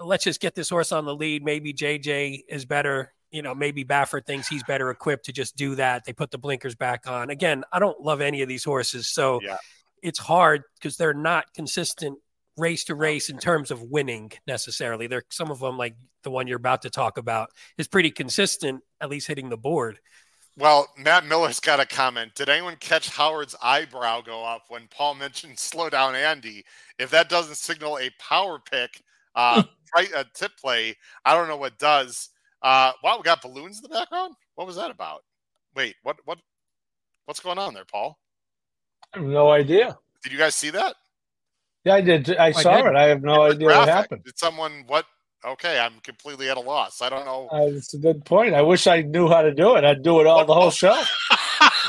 [0.00, 1.44] let's just get this horse on the lead.
[1.44, 3.12] Maybe JJ is better.
[3.30, 6.04] You know, maybe Baffert thinks he's better equipped to just do that.
[6.04, 7.30] They put the blinkers back on.
[7.30, 9.40] Again, I don't love any of these horses, so.
[9.42, 9.56] Yeah
[10.02, 12.18] it's hard because they're not consistent
[12.56, 15.06] race to race in terms of winning necessarily.
[15.06, 18.82] They're some of them, like the one you're about to talk about, is pretty consistent,
[19.00, 19.98] at least hitting the board.
[20.56, 22.34] Well, Matt Miller's got a comment.
[22.34, 26.64] Did anyone catch Howard's eyebrow go up when Paul mentioned slow down Andy?
[26.98, 29.02] If that doesn't signal a power pick,
[29.38, 29.62] uh,
[29.96, 32.30] right, a tip play, I don't know what does.
[32.60, 34.34] Uh, wow, we got balloons in the background.
[34.56, 35.22] What was that about?
[35.74, 36.38] Wait, what, what,
[37.26, 38.18] what's going on there, Paul?
[39.14, 39.96] I have no idea.
[40.22, 40.96] Did you guys see that?
[41.84, 42.36] Yeah, I did.
[42.36, 42.86] I, I saw did.
[42.86, 42.96] it.
[42.96, 43.78] I have no idea graphic.
[43.78, 44.24] what happened.
[44.24, 45.06] Did someone what?
[45.46, 47.00] Okay, I'm completely at a loss.
[47.00, 47.48] I don't know.
[47.52, 48.54] Uh, it's a good point.
[48.54, 49.84] I wish I knew how to do it.
[49.84, 51.00] I'd do it all the whole show.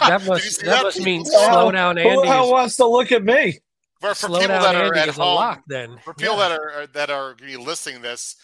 [0.02, 2.10] that must that, that, must mean slow down Andy.
[2.10, 3.58] Who hell wants to look at me?
[4.00, 5.98] For, for people that are Andy at home, lock, then.
[6.04, 6.50] for people yeah.
[6.50, 8.38] that are that are listening this,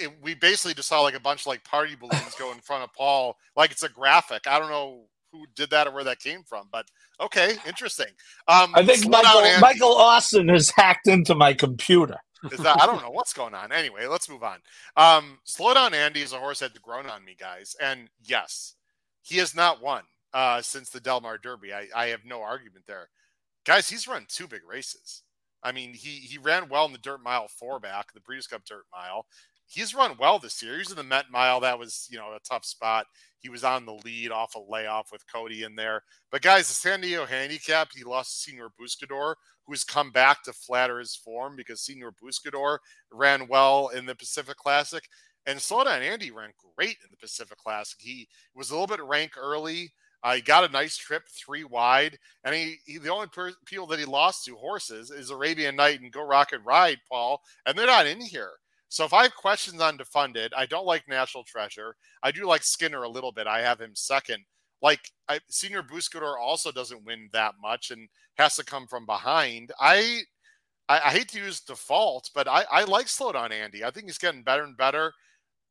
[0.00, 2.84] it, we basically just saw like a bunch of like party balloons go in front
[2.84, 4.46] of Paul, like it's a graphic.
[4.46, 6.86] I don't know who did that or where that came from, but
[7.20, 8.06] okay, interesting.
[8.48, 12.16] Um, I think Michael, Michael Austin has hacked into my computer.
[12.52, 13.72] Is That, I don't know what's going on.
[13.72, 14.58] Anyway, let's move on.
[14.96, 18.74] Um, slow down, Andy is a horse that's grown on me, guys, and yes,
[19.22, 21.72] he has not won uh, since the Del Mar Derby.
[21.72, 23.08] I, I have no argument there,
[23.66, 23.88] guys.
[23.88, 25.22] He's run two big races.
[25.62, 28.64] I mean, he he ran well in the Dirt Mile four back, the Breeders' Cup
[28.64, 29.26] Dirt Mile
[29.66, 30.74] he's run well this year.
[30.74, 31.60] He was in the Met Mile.
[31.60, 33.06] That was, you know, a tough spot.
[33.38, 36.02] He was on the lead off a layoff with Cody in there.
[36.30, 39.34] But guys, the San Diego handicap, he lost to Senor Buscador,
[39.66, 42.78] who's come back to flatter his form because Senor Buscador
[43.12, 45.04] ran well in the Pacific Classic.
[45.46, 47.98] And Slowdown Andy ran great in the Pacific Classic.
[48.00, 49.92] He was a little bit rank early.
[50.26, 53.86] Uh, he got a nice trip three wide, and he, he the only per- people
[53.86, 57.86] that he lost to horses is Arabian Knight and Go Rocket Ride, Paul, and they're
[57.86, 58.50] not in here.
[58.88, 61.94] So if I have questions on defunded, I don't like National Treasure.
[62.24, 63.46] I do like Skinner a little bit.
[63.46, 64.42] I have him second.
[64.82, 64.98] Like
[65.28, 69.70] I, Senor Buscador also doesn't win that much and has to come from behind.
[69.80, 70.22] I
[70.88, 73.84] I, I hate to use default, but I, I like slow down Andy.
[73.84, 75.12] I think he's getting better and better.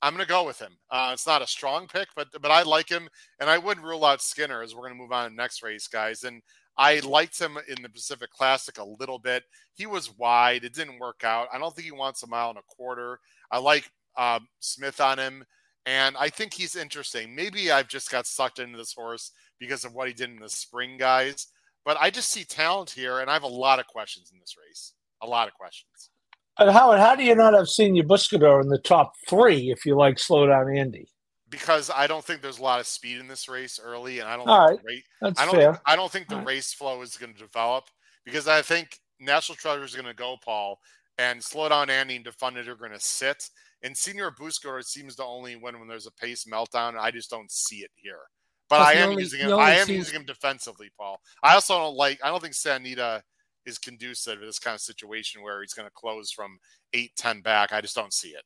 [0.06, 0.78] I'm going to go with him.
[0.92, 4.06] Uh, it's not a strong pick, but but I like him, and I wouldn't rule
[4.06, 6.26] out Skinner as we're going to move on to next race, guys.
[6.26, 6.44] And
[6.78, 9.46] I liked him in the Pacific Classic a little bit.
[9.74, 10.64] He was wide.
[10.64, 11.48] It didn't work out.
[11.52, 13.20] I don't think he wants a mile and a quarter.
[13.50, 15.44] I like um, Smith on him,
[15.88, 17.34] and I think he's interesting.
[17.34, 20.50] Maybe I've just got sucked into this horse because of what he did in the
[20.50, 21.48] spring, guys.
[21.84, 24.56] But I just see talent here, and I have a lot of questions in this
[24.56, 24.94] race.
[25.24, 26.12] A lot of questions.
[26.58, 29.96] And Howard, how do you not have Senor Buscador in the top three if you
[29.96, 31.10] like slow down Andy?
[31.50, 34.36] because I don't think there's a lot of speed in this race early, and I
[34.36, 34.48] don't.
[34.48, 35.56] All think right, that's I don't.
[35.56, 35.82] fair.
[35.86, 37.86] I don't think the race flow is going to develop
[38.26, 40.80] because I think National Treasure is going to go, Paul,
[41.18, 43.50] and slow down Andy and Defunded are going to sit.
[43.84, 46.90] And Senor Buscador seems to only win when there's a pace meltdown.
[46.90, 48.20] and I just don't see it here.
[48.68, 49.54] But I am only, using him.
[49.54, 49.98] I am seems...
[50.08, 51.22] using him defensively, Paul.
[51.44, 52.20] I also don't like.
[52.24, 53.24] I don't think Santa Anita
[53.66, 56.60] is conducive to this kind of situation where he's going to close from
[56.94, 57.74] eight ten back.
[57.74, 58.44] I just don't see it.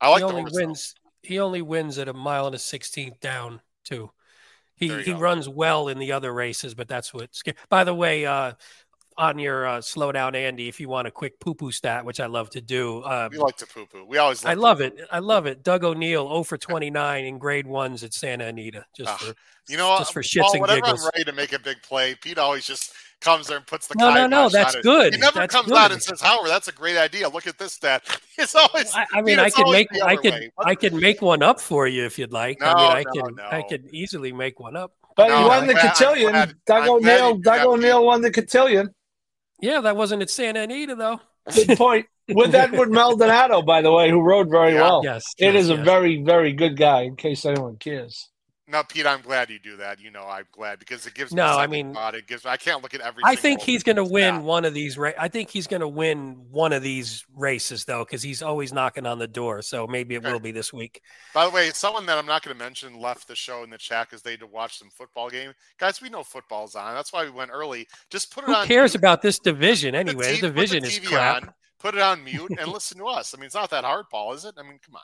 [0.00, 0.94] I like he only wins.
[0.94, 4.10] Though he only wins at a mile and a sixteenth down too.
[4.76, 5.18] He he go.
[5.18, 7.34] runs well in the other races, but that's what.
[7.34, 8.52] sca- By the way, uh,
[9.16, 12.20] on your uh, slow down, Andy, if you want a quick poo poo stat, which
[12.20, 14.04] I love to do, uh, We like to poo poo.
[14.06, 14.44] We always.
[14.44, 14.98] I love it.
[15.10, 15.62] I love it.
[15.62, 19.34] Doug O'Neill, 0 for 29 in grade ones at Santa Anita, just Ah, for
[19.68, 21.04] You know, just for Paul, shits and whenever giggles.
[21.04, 23.94] I'm ready to make a big play, Pete always just comes there and puts the
[23.96, 24.82] No, no, no, that's it.
[24.82, 25.14] good.
[25.14, 25.78] He never That's comes good.
[25.78, 27.26] out and says, "Howard, that's a great idea.
[27.28, 28.02] Look at this stat."
[28.36, 28.92] It's always.
[28.94, 30.50] I, I mean, Pete, I it's could make, I other could.
[30.58, 32.60] I could make one up for you if you'd like.
[32.60, 34.92] I No, mean, I no, can, I could easily make one up.
[35.16, 36.30] But No, he won the I'm cotillion.
[36.32, 37.36] glad- Doug I'm O'Neill.
[37.38, 38.92] Doug O'Neill won the cotillion.
[39.64, 41.20] Yeah, that wasn't at Santa Anita though.
[41.54, 42.06] Good point.
[42.28, 44.82] With Edward Maldonado, by the way, who rode very Yeah.
[44.82, 45.00] well.
[45.02, 47.02] Yes, It yes, is a very, very good guy.
[47.02, 48.28] In case anyone cares.
[48.66, 50.00] No, Pete, I'm glad you do that.
[50.00, 52.14] You know, I'm glad because it gives me No, I mean- thought.
[52.14, 52.46] It gives.
[52.46, 53.22] I can't look at every.
[53.22, 54.96] I think he's going to win one of these.
[54.96, 58.72] Ra- I think he's going to win one of these races though, because he's always
[58.72, 59.60] knocking on the door.
[59.60, 60.32] So maybe it Okay.
[60.32, 61.02] will be this week.
[61.34, 63.76] By the way, someone that I'm not going to mention left the show in the
[63.76, 65.52] chat because they had to watch some football game.
[65.78, 66.94] Guys, we know football's on.
[66.94, 67.86] That's why we went early.
[68.08, 68.62] Just put it Who on.
[68.66, 68.98] Who cares mute.
[69.00, 70.36] about this division the anyway?
[70.40, 71.42] The put division is crap.
[71.42, 73.34] on, put it on mute and listen to us.
[73.34, 74.54] I mean, it's not that hard, Paul, is it?
[74.58, 75.02] I mean, come on.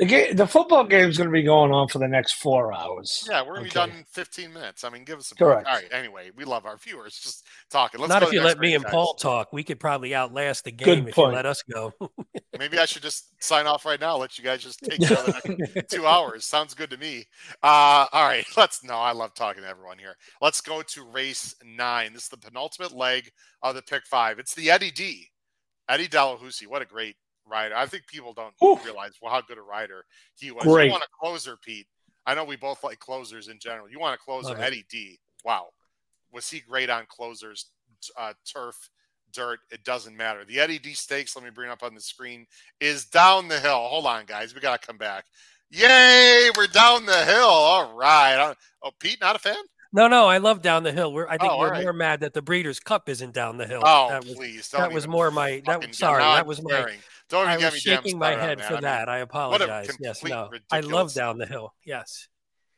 [0.00, 2.72] The game, the football game is going to be going on for the next four
[2.72, 3.28] hours.
[3.30, 4.82] Yeah, we're gonna be done in 15 minutes.
[4.82, 5.64] I mean, give us a Correct.
[5.64, 5.74] break.
[5.74, 5.92] All right.
[5.92, 7.18] Anyway, we love our viewers.
[7.18, 8.00] Just talking.
[8.00, 8.94] Let's Not go if you let me and guys.
[8.94, 9.52] Paul talk.
[9.52, 11.32] We could probably outlast the Good game if point.
[11.32, 11.92] you let us go.
[12.58, 14.16] Maybe I should just sign off right now.
[14.16, 16.46] Let you guys just take care of two hours.
[16.46, 17.26] Sounds good to me.
[17.62, 18.82] Uh, all right, let's.
[18.82, 20.16] No, I love talking to everyone here.
[20.40, 22.14] Let's go to race nine.
[22.14, 23.30] This is the penultimate leg
[23.62, 24.38] of the pick five.
[24.38, 25.26] It's the Eddie D.
[25.90, 26.68] Eddie Delahoussaye.
[26.68, 27.16] What a great
[27.50, 27.76] rider.
[27.76, 28.84] I think people don't Oof.
[28.84, 30.04] realize well, how good a rider
[30.36, 30.64] he was.
[30.64, 30.86] Great.
[30.86, 31.86] You want a closer, Pete?
[32.26, 33.88] I know we both like closers in general.
[33.90, 34.62] You want a closer, Love it.
[34.62, 35.18] Eddie D.
[35.44, 35.68] Wow,
[36.32, 37.66] was he great on closers?
[38.16, 38.88] Uh, turf,
[39.32, 40.44] dirt, it doesn't matter.
[40.44, 41.36] The Eddie D stakes.
[41.36, 42.46] Let me bring up on the screen
[42.80, 43.88] is down the hill.
[43.88, 44.54] Hold on, guys.
[44.54, 45.26] We got to come back.
[45.70, 47.44] Yay, we're down the hill.
[47.44, 48.54] All right.
[48.82, 49.56] Oh, Pete, not a fan?
[49.92, 51.12] no, no, I love down the hill.
[51.12, 51.82] We're I think oh, we're right.
[51.82, 53.82] more mad that the Breeders' Cup isn't down the hill.
[53.84, 54.68] Oh, that was, please.
[54.68, 55.62] Don't that was more my.
[55.66, 56.96] That sorry, that was my.
[57.30, 58.66] Don't even I was shaking my head that.
[58.66, 59.08] for I mean, that.
[59.08, 59.96] I apologize.
[60.00, 61.72] Yes, no, I love down the hill.
[61.84, 62.28] Yes.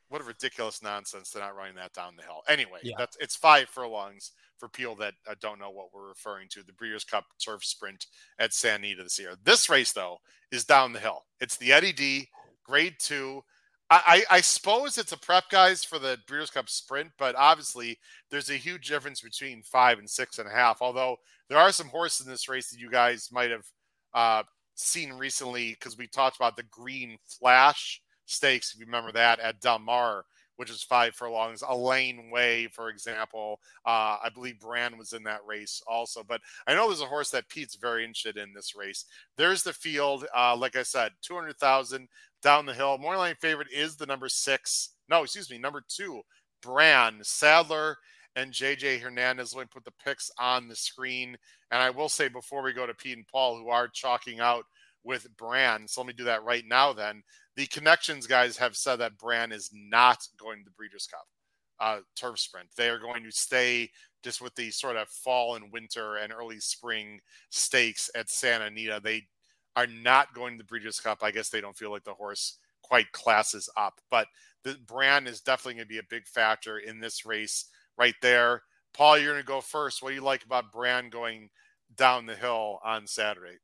[0.08, 2.42] what a ridiculous nonsense they're not running that down the hill.
[2.48, 2.96] Anyway, Yeah.
[2.98, 6.62] that's it's five furlongs for people that uh, don't know what we're referring to.
[6.62, 8.06] The Breeders' Cup Turf Sprint
[8.38, 9.34] at Santa Anita this year.
[9.42, 10.18] This race though
[10.50, 11.24] is down the hill.
[11.40, 12.28] It's the Eddie D
[12.64, 13.42] Grade Two.
[13.90, 17.98] I, I, I suppose it's a prep guys for the Breeders' Cup Sprint, but obviously
[18.30, 20.80] there's a huge difference between five and six and a half.
[20.82, 21.16] Although
[21.48, 23.64] there are some horses in this race that you guys might have
[24.14, 24.42] uh,
[24.74, 29.60] seen recently because we talked about the Green Flash stakes, if you remember that, at
[29.60, 30.24] Del Mar,
[30.56, 31.62] which is five furlongs.
[31.62, 33.60] Lane Way, for example.
[33.86, 36.22] Uh, I believe Brand was in that race also.
[36.22, 39.04] But I know there's a horse that Pete's very interested in this race.
[39.36, 40.26] There's the field.
[40.36, 42.08] Uh, like I said, 200,000
[42.42, 42.98] down the hill.
[42.98, 44.90] Morning line favorite is the number six.
[45.08, 46.22] No, excuse me, number two,
[46.62, 47.26] Brand.
[47.26, 47.96] Sadler
[48.36, 49.54] and JJ Hernandez.
[49.54, 51.36] Let me put the picks on the screen.
[51.70, 54.64] And I will say before we go to Pete and Paul, who are chalking out
[55.04, 55.88] with Brand.
[55.88, 57.22] So let me do that right now then.
[57.56, 61.26] The connections guys have said that Brand is not going to the Breeders' Cup
[61.80, 62.68] uh, turf sprint.
[62.76, 63.90] They are going to stay
[64.22, 69.00] just with the sort of fall and winter and early spring stakes at Santa Anita.
[69.02, 69.24] They
[69.74, 71.18] are not going to the Breeders' Cup.
[71.22, 74.00] I guess they don't feel like the horse quite classes up.
[74.10, 74.28] But
[74.64, 77.66] the brand is definitely going to be a big factor in this race
[77.98, 78.62] right there.
[78.94, 80.02] Paul, you're going to go first.
[80.02, 81.50] What do you like about Brand going
[81.96, 83.58] down the hill on Saturday?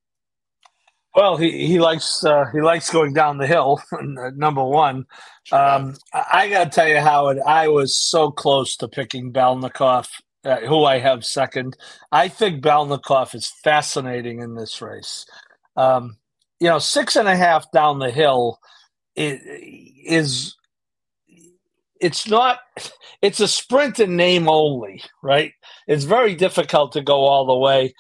[1.15, 3.83] Well, he, he likes uh, he likes going down the hill.
[4.37, 5.07] number one,
[5.45, 5.97] Sure um.
[6.13, 10.09] I, got to tell you, Howard, I was so close to picking Balnikov,
[10.45, 11.77] uh, who I have second.
[12.13, 15.27] I think Balnikov is fascinating in this race.
[15.77, 16.19] Um,
[16.61, 18.61] you know, six and a half down the hill
[19.17, 20.57] is
[22.01, 22.59] it's not
[23.23, 25.53] it's a sprint in name only, right?
[25.87, 27.95] It's very difficult to go all the way.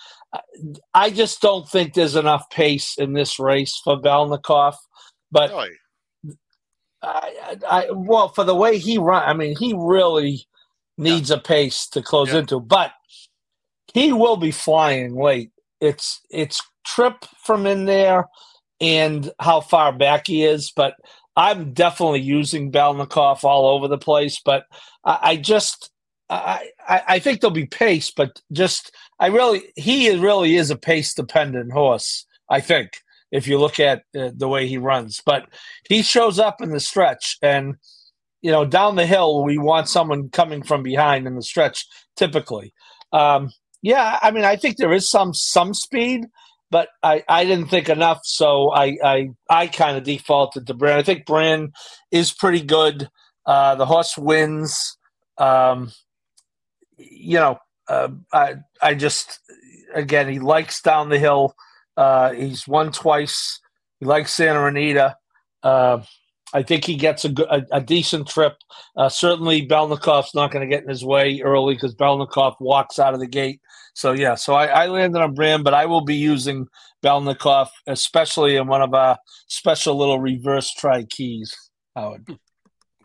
[0.94, 4.74] I just don't think there's enough pace in this race for Balnikov.
[5.30, 5.70] But really?
[7.02, 10.46] I, I, well, for the way he run, I mean, he really
[10.96, 12.40] needs a pace to close Yeah.
[12.40, 12.60] into.
[12.60, 12.92] But
[13.94, 15.50] he will be flying late.
[15.80, 18.28] It's it's trip from in there
[18.80, 20.72] and how far back he is.
[20.74, 20.94] But
[21.39, 24.43] I'm definitely using Balnikov all over the place.
[24.44, 24.65] But
[25.05, 25.90] I, I just
[26.28, 30.77] I, I I think there'll be pace, but just I really he really is a
[30.77, 32.27] pace dependent horse.
[32.51, 32.90] I think
[33.31, 35.48] if you look at uh, the way he runs, but
[35.89, 37.77] he shows up in the stretch and
[38.43, 41.86] you know down the hill we want someone coming from behind in the stretch
[42.16, 42.73] typically
[43.12, 43.51] um
[43.82, 46.24] yeah i mean i think there is some some speed
[46.70, 50.99] but I, I didn't think enough, so I I, I kind of defaulted to Bran.
[50.99, 51.73] I think Bran
[52.11, 53.09] is pretty good.
[53.47, 54.97] Uh, the horse wins.
[55.39, 55.93] Um,
[56.99, 57.59] you know,
[57.89, 59.40] uh, I I just
[59.95, 61.55] again he likes down the hill.
[61.97, 63.61] Uh, he's won twice.
[64.01, 65.16] He likes Santa Anita.
[65.62, 66.03] Uh,
[66.55, 68.55] I think he gets a, a, a decent trip.
[68.97, 73.15] Uh, certainly, Balnikov's not going to get in his way early because Belnikov walks out
[73.15, 73.61] of the gate.
[73.98, 76.68] So yeah, so I, I, landed on Bran, but I will be using
[77.04, 79.18] Balnikov, especially in one of our
[79.48, 81.52] special little reverse try keys.
[81.96, 82.22] Howard.
[82.28, 82.34] Hmm.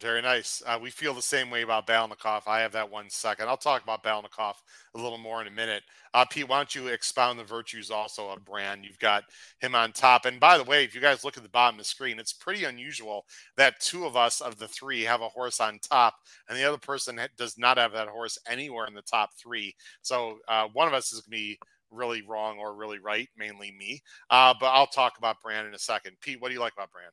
[0.03, 0.61] Very nice.
[0.65, 2.41] Uh, we feel the same way about Balnikov.
[2.45, 3.47] I have that one second.
[3.47, 4.55] I'll talk about Balnikov
[4.95, 5.81] a little more in a minute.
[6.13, 8.83] Uh, Pete, why don't you expound the virtues also of Brand?
[8.83, 9.23] You've got
[9.61, 10.25] him on top.
[10.25, 12.33] And by the way, if you guys look at the bottom of the screen, it's
[12.33, 13.23] pretty unusual
[13.55, 16.15] that two of us of the three have a horse on top,
[16.49, 19.73] and the other person does not have that horse anywhere in the top three.
[20.01, 21.59] So uh, one of us is going to be
[21.91, 24.01] really wrong or really right, mainly me.
[24.29, 26.17] Uh, but I'll talk about Brand in a second.
[26.19, 27.05] Pete, what do you like about Bran?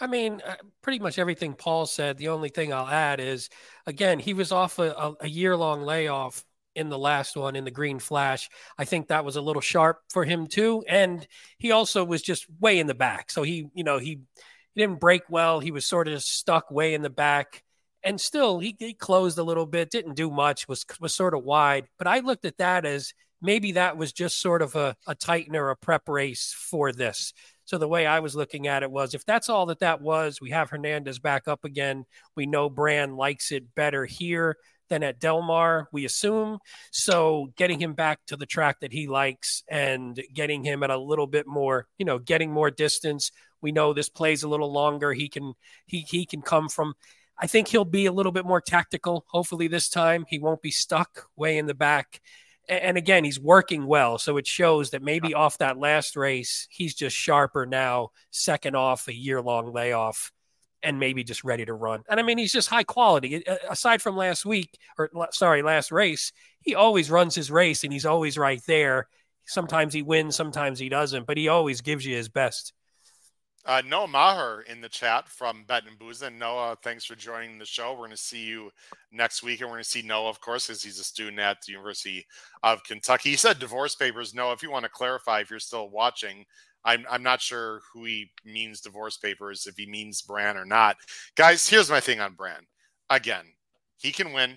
[0.00, 2.16] I mean, uh, pretty much everything Paul said.
[2.16, 3.50] The only thing I'll add is,
[3.86, 6.42] again, he was off a, a, year long layoff
[6.74, 8.48] in the last one in the Green Flash.
[8.78, 11.26] I think that was a little sharp for him too, and
[11.58, 13.30] he also was just way in the back.
[13.30, 14.20] So he, you know, he,
[14.74, 15.60] he didn't break well.
[15.60, 17.62] He was sort of stuck way in the back,
[18.02, 19.90] and still he, he closed a little bit.
[19.90, 20.66] Didn't do much.
[20.66, 21.88] Was was sort of wide.
[21.98, 23.12] But I looked at that as
[23.42, 27.32] maybe that was just sort of a, a tightener, a prep race for this.
[27.70, 30.40] So the way I was looking at it was if that's all that that was,
[30.40, 32.04] we have Hernandez back up again.
[32.34, 34.56] We know Brand likes it better here
[34.88, 36.58] than at Del Mar, we assume.
[36.90, 40.98] So getting him back to the track that he likes and getting him at a
[40.98, 43.30] little bit more, you know, getting more distance.
[43.62, 45.12] We know this plays a little longer.
[45.12, 45.54] He can
[45.86, 46.94] he he can come from
[47.38, 49.26] I think he'll be a little bit more tactical.
[49.28, 52.20] Hopefully this time he won't be stuck way in the back
[52.68, 54.18] and again, he's working well.
[54.18, 59.08] So it shows that maybe off that last race, he's just sharper now, second off
[59.08, 60.32] a year long layoff,
[60.82, 62.02] and maybe just ready to run.
[62.08, 63.44] And I mean, he's just high quality.
[63.68, 68.06] Aside from last week, or sorry, last race, he always runs his race and he's
[68.06, 69.08] always right there.
[69.46, 72.72] Sometimes he wins, sometimes he doesn't, but he always gives you his best.
[73.66, 76.32] Uh, Noah Maher in the chat from Bet and Booza.
[76.32, 77.92] Noah, thanks for joining the show.
[77.92, 78.70] We're going to see you
[79.12, 81.58] next week, and we're going to see Noah, of course, because he's a student at
[81.60, 82.24] the University
[82.62, 83.30] of Kentucky.
[83.30, 84.34] He said divorce papers.
[84.34, 86.46] Noah, if you want to clarify, if you're still watching,
[86.84, 90.96] I'm, I'm not sure who he means divorce papers, if he means Bran or not.
[91.36, 92.62] Guys, here's my thing on Bran.
[93.10, 93.44] Again,
[93.98, 94.56] he can win.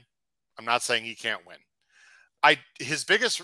[0.58, 1.58] I'm not saying he can't win.
[2.42, 3.42] I his biggest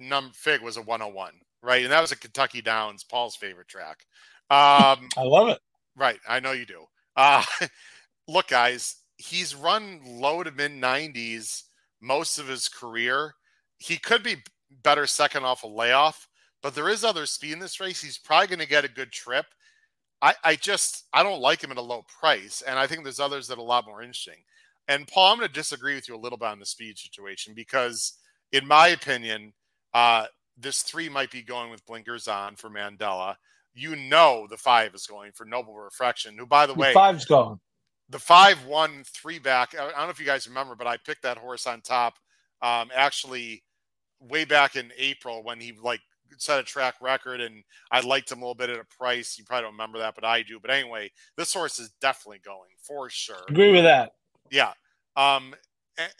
[0.00, 1.82] num fig was a 101, right?
[1.82, 4.04] And that was a Kentucky Downs, Paul's favorite track.
[4.50, 5.60] Um, I love it.
[5.96, 6.20] Right.
[6.28, 6.84] I know you do.
[7.16, 7.42] Uh,
[8.28, 11.64] look, guys, he's run low to mid 90s
[12.00, 13.34] most of his career.
[13.78, 14.36] He could be
[14.82, 16.28] better second off a layoff,
[16.62, 18.02] but there is other speed in this race.
[18.02, 19.46] He's probably going to get a good trip.
[20.22, 23.20] I, I just I don't like him at a low price, and I think there's
[23.20, 24.42] others that are a lot more interesting.
[24.88, 27.54] And Paul, I'm going to disagree with you a little bit on the speed situation
[27.54, 28.14] because,
[28.52, 29.52] in my opinion,
[29.92, 33.36] uh, this three might be going with blinkers on for Mandella
[33.76, 36.94] you know the five is going for Noble Refraction, who, by the, way, the way,
[36.94, 37.60] five's going.
[38.08, 39.74] The five one three back.
[39.74, 42.14] I don't know if you guys remember, but I picked that horse on top.
[42.62, 43.62] Um, actually,
[44.20, 46.00] way back in April when he like
[46.38, 49.36] set a track record, and I liked him a little bit at a price.
[49.38, 50.58] You probably don't remember that, but I do.
[50.60, 53.44] But anyway, this horse is definitely going for sure.
[53.48, 54.12] Agree with that.
[54.50, 54.72] Yeah.
[55.16, 55.54] Um,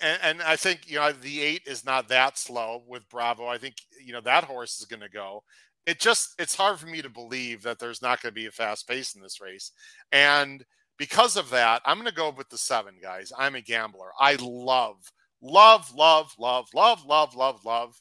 [0.01, 3.47] and, and, I think you know the eight is not that slow with Bravo.
[3.47, 5.43] I think you know that horse is going to go
[5.87, 8.51] it just it's hard for me to believe that there's not going to be a
[8.51, 9.73] fast pace in this race
[10.13, 10.65] and
[10.99, 13.33] because of that i'm going to go with the seven guys.
[13.37, 14.09] I'm a gambler.
[14.19, 14.97] I love
[15.43, 18.01] love love love love love love love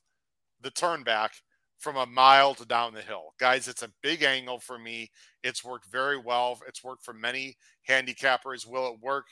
[0.61, 1.33] the turn back
[1.79, 3.33] from a mile to down the hill.
[3.39, 5.11] Guys it's a big angle for me.
[5.43, 6.59] It's worked very well.
[6.67, 7.57] It's worked for many
[7.87, 8.67] handicappers.
[8.67, 9.25] Will it work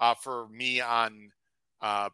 [0.00, 1.30] uh, for me on
[1.82, 2.08] uh,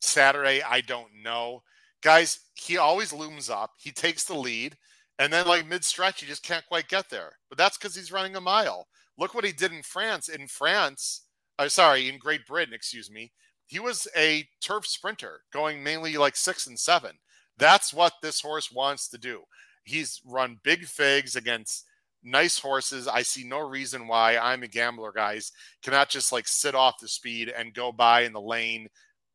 [0.00, 0.62] saturday?
[0.62, 1.62] I don't know.
[2.02, 3.72] Guys he always looms up.
[3.78, 4.76] He takes the lead
[5.18, 7.32] and then, like mid stretch, he just can't quite get there.
[7.48, 8.86] But that's because he's running a mile.
[9.16, 10.28] Look what he did in France.
[10.28, 11.22] In France,
[11.58, 13.32] uh, sorry, in Great Britain, excuse me,
[13.66, 17.12] he was a turf sprinter going mainly like six and seven.
[17.58, 19.42] That's what this horse wants to do.
[19.84, 21.84] He's run big figs against
[22.24, 23.06] nice horses.
[23.06, 27.08] I see no reason why I'm a gambler, guys, cannot just like sit off the
[27.08, 28.88] speed and go by in the lane.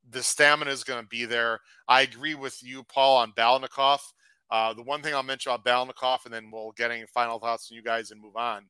[0.09, 1.59] The stamina is going to be there.
[1.87, 3.99] I agree with you, Paul, on Balnikov.
[4.51, 7.67] Uh, the one thing I'll mention about Balnikov, and then we'll get any final thoughts
[7.67, 8.65] from you guys and move on.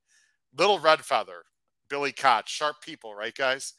[0.57, 1.43] Little Red Feather,
[1.89, 3.73] Billy Koch, sharp people, right, guys?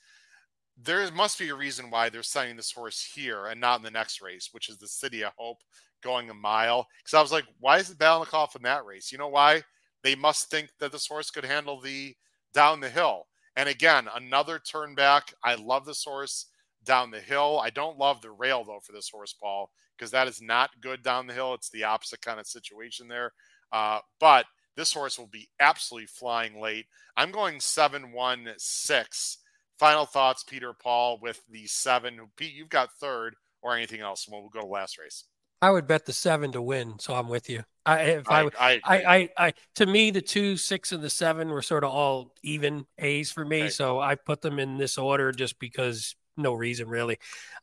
[0.83, 3.91] There must be a reason why they're sending this horse here and not in the
[3.91, 5.59] next race, which is the City of Hope
[6.03, 6.87] going a mile.
[6.99, 9.13] Because I was like, why is it Balnikov in that race?
[9.13, 9.63] You know why?
[10.03, 12.15] They must think that this horse could handle the
[12.55, 13.27] down the hill.
[13.57, 15.35] And again, another turn back.
[15.45, 16.47] I love this horse
[16.85, 17.61] down the hill.
[17.63, 19.71] I don't love the rail though for this horse, Paul,
[20.01, 21.53] because that is not good down the hill.
[21.53, 23.33] It's the opposite kind of situation there.
[23.71, 24.47] Uh, but
[24.77, 26.87] this horse will be absolutely flying late.
[27.19, 29.37] I'm going seven one six.
[29.79, 32.19] Final thoughts, Peter Paul, with the seven.
[32.37, 34.27] Pete, you've got third or anything else.
[34.27, 35.25] Well, we'll go to last race.
[35.63, 37.63] I would bet the seven to win, so I'm with you.
[37.85, 41.51] I, if I, I, I, I, I, to me, the two, six, and the seven
[41.51, 43.69] were sort of all even A's for me.
[43.69, 47.19] So I put them in this order just because no reason really.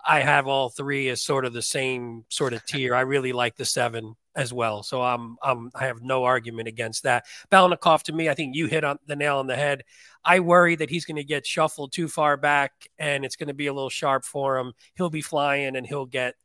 [0.05, 2.95] I have all three as sort of the same sort of tier.
[2.95, 4.83] I really like the seven as well.
[4.83, 7.25] So I'm, I'm I have no argument against that.
[7.51, 9.83] Balnikov to me, I think you hit on the nail on the head.
[10.23, 13.53] I worry that he's going to get shuffled too far back and it's going to
[13.53, 14.73] be a little sharp for him.
[14.95, 16.35] He'll be flying and he'll get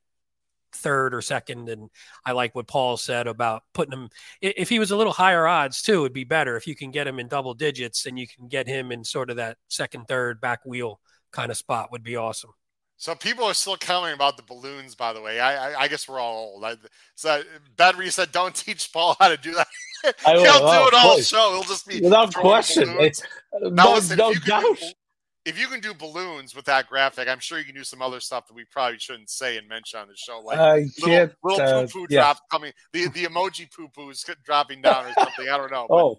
[0.75, 1.69] third or second.
[1.69, 1.91] And
[2.25, 4.09] I like what Paul said about putting him.
[4.41, 6.57] If he was a little higher odds too, it'd be better.
[6.57, 9.31] If you can get him in double digits, and you can get him in sort
[9.31, 11.01] of that second, third back wheel
[11.33, 12.51] kind of spot would be awesome.
[12.97, 14.95] So people are still commenting about the balloons.
[14.95, 16.65] By the way, I I, I guess we're all old.
[16.65, 16.77] I,
[17.17, 17.43] so
[17.77, 19.67] Battery said, "Don't teach Paul how to do that.
[20.25, 21.53] He'll do it all show.
[21.55, 22.97] He'll just be without question.
[23.01, 23.23] It's,
[23.61, 24.77] now no, listen, no if, you do,
[25.45, 28.21] if you can do balloons with that graphic, I'm sure you can do some other
[28.21, 31.61] stuff that we probably shouldn't say and mention on the show, like uh, little, little
[31.61, 32.21] uh, poo poo yeah.
[32.21, 35.49] drops coming, the the emoji poo poos dropping down or something.
[35.49, 35.87] I don't know.
[35.91, 36.19] oh,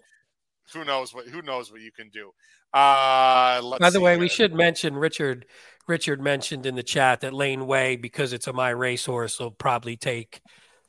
[0.72, 2.30] who knows what who knows what you can do.
[2.72, 5.46] Uh, By the way, we should mention Richard.
[5.86, 9.96] Richard mentioned in the chat that Lane Way, because it's a my racehorse, will probably
[9.96, 10.40] take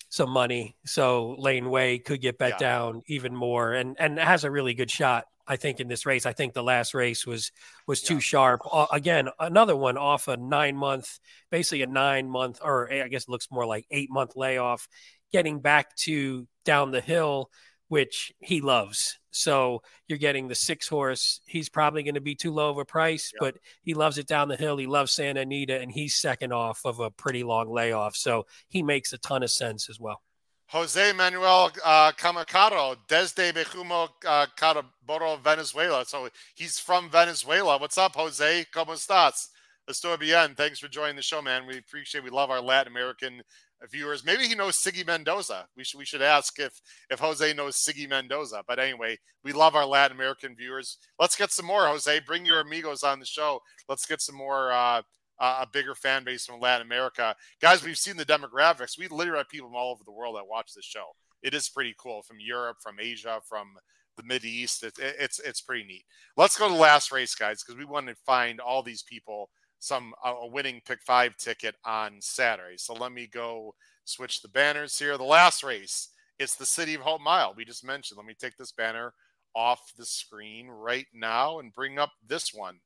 [0.10, 0.78] some money.
[0.86, 2.58] So Lane Way could get bet yeah.
[2.58, 5.26] down even more, and and has a really good shot.
[5.48, 7.52] I think in this race, I think the last race was
[7.86, 8.20] was too yeah.
[8.22, 8.62] sharp.
[8.72, 11.20] Uh, again, another one off a nine month,
[11.52, 14.88] basically a nine month, or I guess it looks more like eight month layoff,
[15.32, 17.52] getting back to down the hill
[17.88, 19.18] which he loves.
[19.36, 21.42] So you're getting the six horse.
[21.46, 24.48] He's probably going to be too low of a price, but he loves it down
[24.48, 24.78] the hill.
[24.78, 28.16] He loves Santa Anita, and he's second off of a pretty long layoff.
[28.16, 30.22] So he makes a ton of sense as well.
[30.68, 36.06] Jose Manuel uh, Camacaro, desde Bejuma uh, Carabobo, Venezuela.
[36.06, 37.78] So he's from Venezuela.
[37.78, 38.66] What's up, Jose?
[38.74, 39.50] ¿Cómo estás?
[39.88, 40.56] Estoy bien.
[40.56, 41.68] Thanks for joining the show, man.
[41.68, 42.24] We appreciate.
[42.24, 43.44] We love our Latin American
[43.92, 44.26] viewers.
[44.26, 45.68] Maybe he knows Siggy Mendoza.
[45.76, 48.64] We should we should ask if if Jose knows Siggy Mendoza.
[48.68, 50.98] But anyway, we love our Latin American viewers.
[51.20, 52.20] Let's get some more, Jose.
[52.22, 53.62] Bring your amigos on the show.
[53.88, 55.02] Let's get some more uh,
[55.40, 57.84] uh, a bigger fan base from Latin America, guys.
[57.84, 58.98] We've seen the demographics.
[58.98, 61.16] We literally have people from all over the world that watch this show.
[61.44, 63.74] It is pretty cool from Europe, from Asia, from
[64.18, 64.84] the Mid East.
[64.84, 66.06] It, it, it's it's pretty neat.
[66.38, 69.50] Let's go to the last race, guys, because we want to find all these people
[69.80, 72.78] some a winning pick five ticket on Saturday.
[72.78, 73.76] So let me go
[74.06, 75.18] switch the banners here.
[75.18, 77.54] The last race, it's the City of Hope Mile.
[77.56, 78.18] We just mentioned.
[78.18, 79.14] Let me take this banner
[79.56, 82.80] off the screen right now and bring up this one.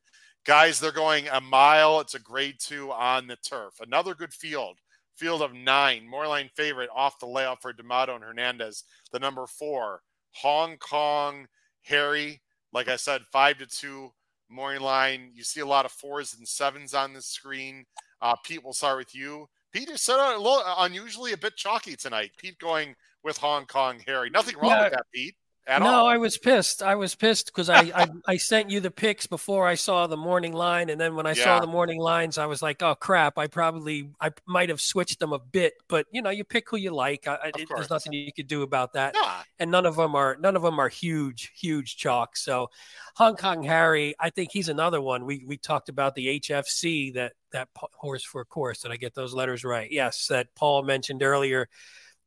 [0.45, 1.99] Guys, they're going a mile.
[1.99, 3.73] It's a grade two on the turf.
[3.81, 4.77] Another good field.
[5.15, 6.07] Field of nine.
[6.09, 8.85] Moreline favorite off the layoff for D'Amato and Hernandez.
[9.11, 10.01] The number four,
[10.31, 11.47] Hong Kong
[11.83, 12.41] Harry.
[12.71, 14.11] Like I said, five to two
[14.49, 15.31] morning line.
[15.33, 17.85] You see a lot of fours and sevens on the screen.
[18.21, 19.47] Uh, Pete, we'll start with you.
[19.71, 22.31] Pete is a little unusually a bit chalky tonight.
[22.37, 24.29] Pete going with Hong Kong Harry.
[24.29, 24.83] Nothing wrong yeah.
[24.85, 25.35] with that, Pete
[25.77, 26.07] no, all.
[26.07, 26.81] I was pissed.
[26.81, 30.17] I was pissed because I, I, I sent you the picks before I saw the
[30.17, 31.43] morning line, and then when I yeah.
[31.43, 33.37] saw the morning lines, I was like, oh crap!
[33.37, 36.77] I probably I might have switched them a bit, but you know, you pick who
[36.77, 37.27] you like.
[37.27, 39.15] I, it, there's nothing you could do about that.
[39.15, 39.43] Yeah.
[39.59, 42.35] And none of them are none of them are huge, huge chalk.
[42.35, 42.71] So,
[43.17, 45.25] Hong Kong Harry, I think he's another one.
[45.25, 48.81] We we talked about the HFC that that horse for course.
[48.81, 49.91] Did I get those letters right?
[49.91, 51.67] Yes, that Paul mentioned earlier.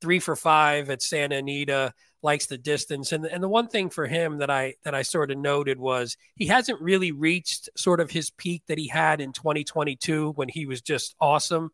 [0.00, 3.12] Three for five at Santa Anita likes the distance.
[3.12, 6.16] And and the one thing for him that I that I sort of noted was
[6.36, 10.66] he hasn't really reached sort of his peak that he had in 2022 when he
[10.66, 11.70] was just awesome.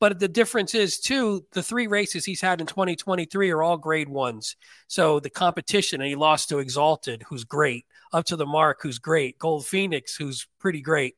[0.00, 4.08] But the difference is too the three races he's had in 2023 are all grade
[4.08, 4.56] ones.
[4.88, 8.98] So the competition and he lost to Exalted, who's great, up to the mark, who's
[8.98, 11.14] great, Gold Phoenix, who's pretty great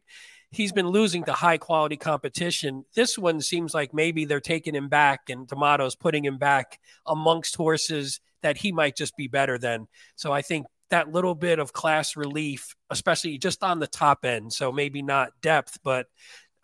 [0.51, 2.85] he's been losing to high quality competition.
[2.95, 7.57] This one seems like maybe they're taking him back and D'Amato's putting him back amongst
[7.57, 9.89] horses that he might just be better than.
[10.15, 14.53] So I think that little bit of class relief, especially just on the top end,
[14.53, 16.07] so maybe not depth, but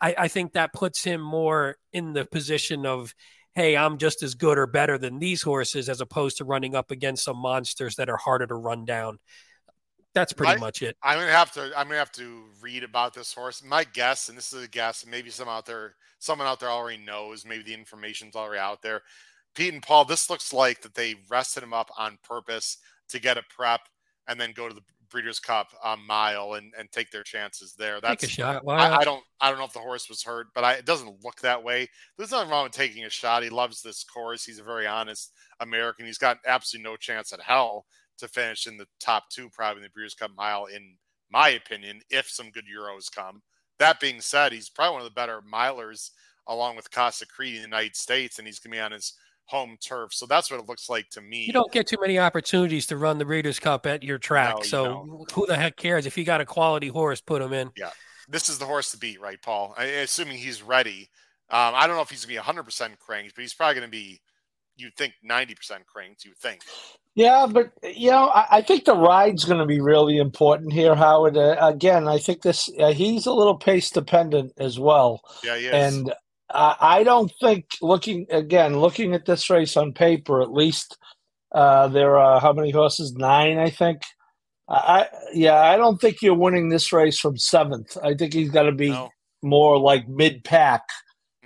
[0.01, 3.13] I, I think that puts him more in the position of,
[3.57, 6.93] hey, I'm just as good or better than these horses, as opposed to running up
[6.93, 9.19] against some monsters that are harder to run down.
[10.15, 10.97] That's pretty much it.
[11.03, 11.73] I'm gonna have to.
[11.77, 13.65] I'm gonna have to read about this horse.
[13.65, 17.03] My guess, and this is a guess, maybe some out there, someone out there already
[17.03, 17.47] knows.
[17.47, 19.01] Maybe the information's already out there
[19.55, 23.37] Pete and Paul, this looks like that they rested him up on purpose to get
[23.37, 23.81] a prep
[24.29, 28.01] and then go to the Breeders' Cup um, mile and, and take their chances there.
[28.01, 28.65] That's Take a shot.
[28.65, 28.99] Why I.
[28.99, 31.41] I don't I don't know if the horse was hurt, but I, it doesn't look
[31.41, 31.89] that way.
[32.17, 33.43] There's nothing wrong with taking a shot.
[33.43, 34.45] He loves this course.
[34.45, 36.07] He's a very honest American.
[36.07, 37.85] He's got absolutely no chance at hell
[38.19, 40.97] to finish in the top two, probably in the Breeders' Cup mile, in
[41.31, 43.43] my opinion, if some good Euros come.
[43.79, 46.11] That being said, he's probably one of the better milers
[46.47, 49.15] along with Casa Creed in the United States, and he's going to be on his
[49.53, 50.13] home turf.
[50.15, 51.45] So that's what it looks like to me.
[51.45, 54.55] You don't get too many opportunities to run the Breeders' Cup at your track.
[54.55, 55.31] No, you so don't.
[55.31, 57.21] who the heck cares if you got a quality horse?
[57.21, 57.71] Put him in.
[57.77, 57.91] Yeah.
[58.29, 59.75] This is the horse to beat, right, Paul?
[59.77, 61.11] I, assuming he's ready.
[61.51, 63.87] Um, I don't know if he's going to be 100% cranked, but he's probably going
[63.87, 64.21] to be,
[64.77, 66.63] you'd think, 90% cranked, you think.
[67.15, 70.95] Yeah, but you know, I, I think the ride's going to be really important here,
[70.95, 71.37] Howard.
[71.37, 75.67] Uh, again, I think this uh, he's a little pace dependent as well, Yeah, he
[75.67, 75.75] is.
[75.75, 76.15] and
[76.55, 80.97] I, I don't think looking again looking at this race on paper, at least
[81.53, 83.13] uh, there are how many horses?
[83.15, 84.03] Nine, I think.
[84.69, 87.97] I I- yeah, I don't think you're winning this race from seventh.
[88.03, 89.11] I think he's got to be No.
[89.43, 90.83] more like mid pack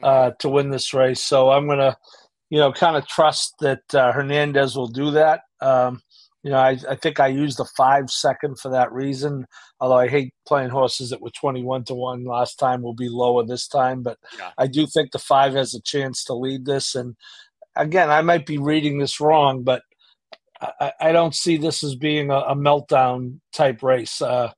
[0.03, 1.23] uh, to win this race.
[1.25, 1.97] So I'm gonna,
[2.51, 5.41] you know, kind of trust that uh, Hernandez will do that.
[5.61, 6.01] Um,
[6.47, 9.47] you know, I, I think I used the five second for that reason.
[9.81, 13.45] Although I hate playing horses that were 21 to one last time will be lower
[13.45, 14.53] this time, but Yeah.
[14.57, 16.95] I do think the five has a chance to lead this.
[16.95, 17.17] And
[17.75, 19.83] again, I might be reading this wrong, but
[20.61, 24.23] I, I- I don't see this as being a, a meltdown type race.
[24.23, 24.53] Uh,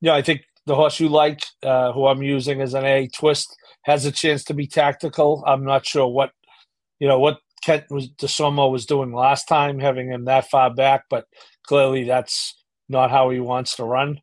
[0.00, 3.06] you know, I think the horse you like, uh, who I'm using as an A
[3.08, 5.44] twist, has a chance to be tactical.
[5.46, 6.30] I'm not sure what
[7.00, 11.04] you know what Kent was Desormeaux was doing last time, having him that far back,
[11.10, 11.26] but
[11.66, 12.54] clearly that's
[12.88, 14.20] not how he wants to run.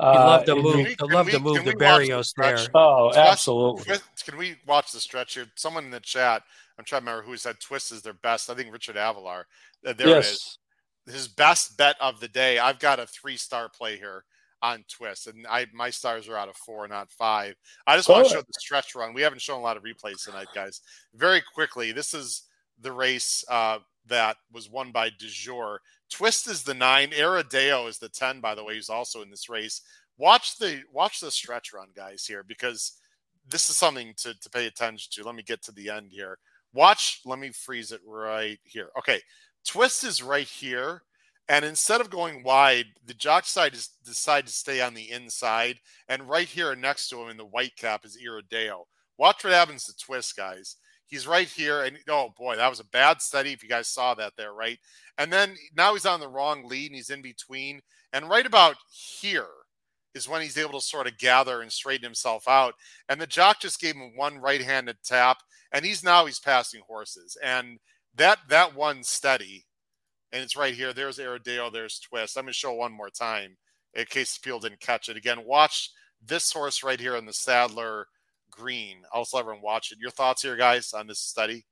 [0.00, 0.74] You love to Uh, move.
[0.76, 2.66] we- I can love we- to move the we watch the Barrios there.
[2.74, 3.98] Oh, absolutely.
[4.24, 5.46] Can we watch the stretch here?
[5.56, 6.42] Someone in the chat,
[6.78, 8.48] I'm trying to remember who said Twist is their best.
[8.48, 9.44] I think Richard Avalar.
[9.86, 10.58] Uh, There it is.
[11.06, 12.58] His best bet of the day.
[12.58, 14.24] I've got a three star play here
[14.62, 17.56] on Twist, and I my stars are out of four, not five.
[17.86, 19.12] I just want to show the stretch run.
[19.14, 20.80] We haven't shown a lot of replays tonight, guys.
[21.14, 22.42] Very quickly, this is
[22.80, 25.80] the race uh, that was won by De Jour.
[26.10, 27.10] Twist is the nine.
[27.10, 28.40] Aradeo is the ten.
[28.40, 29.82] By the way, he's also in this race.
[30.18, 32.98] Watch the watch the stretch run, guys, here because
[33.48, 35.24] this is something to, to pay attention to.
[35.26, 36.38] Let me get to the end here.
[36.72, 37.20] Watch.
[37.24, 38.90] Let me freeze it right here.
[38.98, 39.20] Okay,
[39.64, 41.02] Twist is right here.
[41.48, 45.80] And instead of going wide, the jock side is decide to stay on the inside.
[46.08, 48.84] And right here next to him in the white cap is Irideo.
[49.18, 50.76] Watch what happens to Twist, guys.
[51.10, 51.82] He's right here.
[51.82, 54.78] And oh boy, that was a bad study if you guys saw that there, right?
[55.18, 57.80] And then now he's on the wrong lead and he's in between.
[58.12, 59.46] And right about here
[60.14, 62.74] is when he's able to sort of gather and straighten himself out.
[63.08, 65.38] And the jock just gave him one right-handed tap,
[65.72, 67.36] and he's now he's passing horses.
[67.42, 67.78] And
[68.16, 69.66] that that one study,
[70.32, 70.92] and it's right here.
[70.92, 72.36] There's Aradeo, there's Twist.
[72.36, 73.56] I'm going to show one more time
[73.94, 75.16] in case people didn't catch it.
[75.16, 75.90] Again, watch
[76.24, 78.06] this horse right here in the Sadler
[78.50, 78.98] Green.
[79.14, 79.98] Let everyone watch it.
[80.00, 81.66] Your thoughts here, guys, on this study?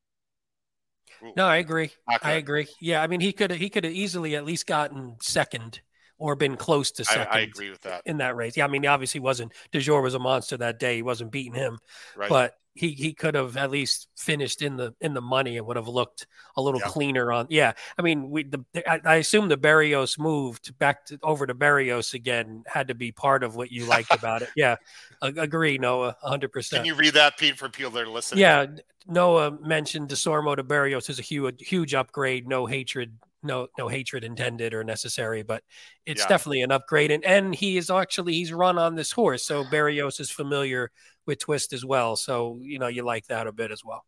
[1.23, 1.91] Ooh, No, I agree.
[2.23, 2.67] I agree.
[2.81, 5.81] Yeah, I mean, he could he could have easily at least gotten second
[6.19, 7.29] or been close to second.
[7.31, 8.03] I agree with that.
[8.05, 8.57] in that race.
[8.57, 9.53] Yeah, I mean, he obviously wasn't.
[9.73, 10.97] De Jour was a monster that day.
[10.97, 11.79] He wasn't beating him,
[12.17, 12.29] Right.
[12.29, 15.77] but he he could have at least finished in the in the money and would
[15.77, 16.27] have looked
[16.57, 16.87] a little Yeah.
[16.89, 17.47] cleaner on.
[17.51, 21.55] Yeah, I mean, we the I, I assume the Barrios moved back to, over to
[21.55, 24.51] Barrios again had to be part of what you liked about it.
[24.55, 24.77] Yeah,
[25.21, 26.85] agree, Noah, hundred percent.
[26.85, 28.43] Can you read that, Pete, for people that are listening?
[28.43, 28.67] Yeah,
[29.07, 32.47] Noah mentioned Desormeaux to Barrios is a huge huge upgrade.
[32.47, 35.63] No hatred, no no hatred intended or necessary, but
[36.07, 36.29] it's Yeah.
[36.29, 37.11] definitely an upgrade.
[37.11, 40.91] And and he is actually he's run on this horse, so Barrios is familiar
[41.27, 42.17] with Twist as well.
[42.17, 44.05] So you know you like that a bit as well.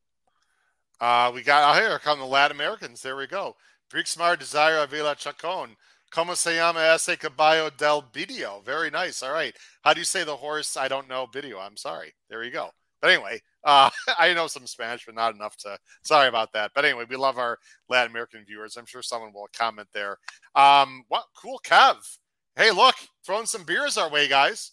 [1.01, 3.01] Uh, we got, oh, here come the Latin Americans.
[3.03, 3.57] There we go.
[3.91, 5.77] Brixmar Desire Avila Chacon.
[6.11, 8.61] Como se llama ese caballo del video?
[8.65, 9.23] Very nice.
[9.23, 9.57] All right.
[9.83, 10.77] How do you say the horse?
[10.77, 11.59] I don't know video.
[11.59, 12.15] I'm sorry.
[12.29, 12.71] There you go.
[13.01, 15.79] But anyway, uh, I know some Spanish, but not enough to.
[16.03, 16.73] Sorry about that.
[16.75, 17.59] But anyway, we love our
[17.89, 18.77] Latin American viewers.
[18.77, 20.19] I'm sure someone will comment there.
[20.55, 21.97] Um, what cool Kev?
[22.57, 24.73] Hey, look, throwing some beers our way, guys.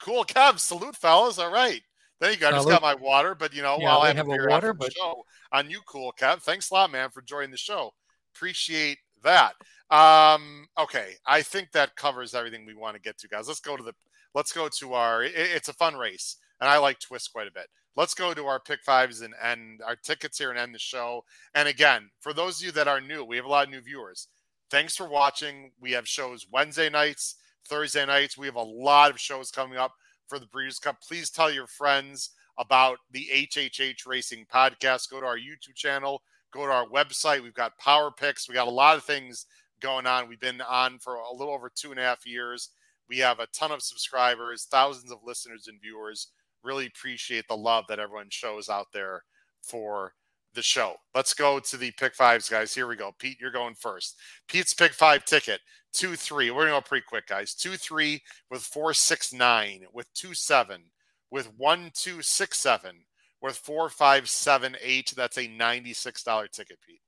[0.00, 0.58] Cool Kev.
[0.58, 1.38] Salute, fellas.
[1.38, 1.82] All right.
[2.20, 2.48] There you go.
[2.48, 4.72] I just got my water, but you know, Yeah, while I have, a beer water,
[4.72, 6.40] but- show on you, cool Kev.
[6.42, 7.92] Thanks a lot, man, for joining the show.
[8.34, 9.54] Appreciate that.
[9.90, 13.48] Um, okay, I think that covers everything we want to get to, guys.
[13.48, 13.92] Let's go to the.
[14.34, 15.22] Let's go to our.
[15.22, 17.68] it- it's a fun race, and I like Twist quite a bit.
[17.98, 21.24] Let's go to our pick fives and end our tickets here and end the show.
[21.56, 23.80] And again, for those of you that are new, we have a lot of new
[23.80, 24.28] viewers.
[24.70, 25.72] Thanks for watching.
[25.80, 27.34] We have shows Wednesday nights,
[27.68, 28.38] Thursday nights.
[28.38, 29.94] We have a lot of shows coming up
[30.28, 31.00] for the Breeders' Cup.
[31.02, 35.10] Please tell your friends about the HHH Racing podcast.
[35.10, 36.22] Go to our YouTube channel,
[36.52, 37.42] Go to our website.
[37.42, 38.48] We've got power picks.
[38.48, 39.46] We got a lot of things
[39.80, 40.28] going on.
[40.28, 42.70] We've been on for a little over two and a half years.
[43.08, 46.28] We have a ton of subscribers, thousands of listeners and viewers.
[46.62, 49.22] Really appreciate the love that everyone shows out there
[49.62, 50.12] for
[50.54, 50.96] the show.
[51.14, 52.74] Let's go to the pick fives, guys.
[52.74, 53.12] Here we go.
[53.18, 54.16] Pete, you're going first.
[54.48, 55.60] Pete's pick five ticket,
[55.92, 56.50] two, three.
[56.50, 57.54] We're going to go pretty quick, guys.
[57.54, 60.82] Two, three with four, six, nine, with two, seven,
[61.30, 63.04] with one, two, six, seven,
[63.40, 65.12] with four, five, seven, eight.
[65.16, 67.00] That's a $96 ticket, Pete.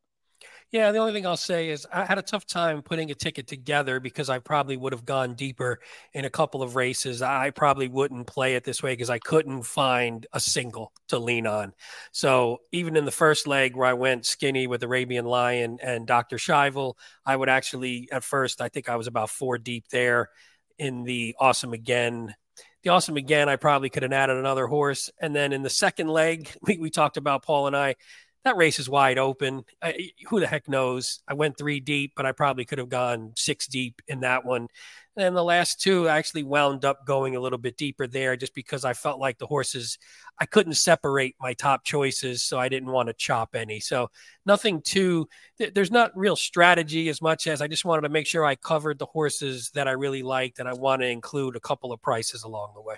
[0.72, 3.48] Yeah, the only thing I'll say is I had a tough time putting a ticket
[3.48, 5.80] together because I probably would have gone deeper
[6.12, 7.22] in a couple of races.
[7.22, 11.48] I probably wouldn't play it this way because I couldn't find a single to lean
[11.48, 11.72] on.
[12.12, 16.36] So even in the first leg where I went skinny with Arabian Lion and Dr.
[16.36, 16.94] Schivel,
[17.26, 20.28] I would actually at first I think I was about four deep there
[20.78, 22.34] in the awesome again
[22.82, 25.10] the awesome again, I probably could have added another horse.
[25.20, 27.96] And then in the second leg, we, we talked about Paul and I,
[28.44, 29.64] that race is wide open.
[29.82, 31.20] I, who the heck knows?
[31.28, 34.68] I went three deep, but I probably could have gone six deep in that one.
[35.16, 38.54] And the last two I actually wound up going a little bit deeper there just
[38.54, 39.98] because I felt like the horses,
[40.38, 42.42] I couldn't separate my top choices.
[42.42, 43.80] So I didn't want to chop any.
[43.80, 44.08] So
[44.46, 48.46] nothing too, there's not real strategy as much as I just wanted to make sure
[48.46, 50.60] I covered the horses that I really liked.
[50.60, 52.96] And I want to include a couple of prices along the way.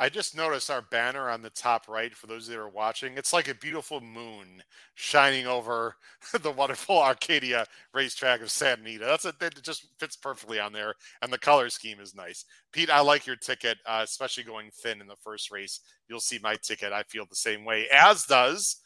[0.00, 3.18] I just noticed our banner on the top right for those that are watching.
[3.18, 4.62] It's like a beautiful moon
[4.94, 5.94] shining over
[6.40, 9.04] the wonderful Arcadia racetrack of Santa Anita.
[9.04, 12.46] That's a, it just fits perfectly on there, and the color scheme is nice.
[12.72, 15.80] Pete, I like your ticket, uh, especially going thin in the first race.
[16.08, 16.94] You'll see my ticket.
[16.94, 18.76] I feel the same way, as does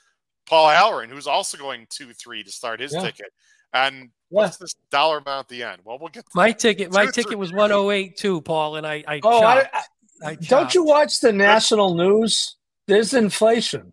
[0.46, 3.02] Paul Halloran, who's also going two three to start his yeah.
[3.02, 3.32] ticket.
[3.72, 5.82] And what's this dollar amount at the end?
[5.84, 6.92] Well, we'll get my ticket.
[6.92, 9.82] My ticket was one oh eight too, Paul, and I I oh I, I,
[10.22, 12.56] I Don't you watch the national news?
[12.86, 13.92] There's inflation.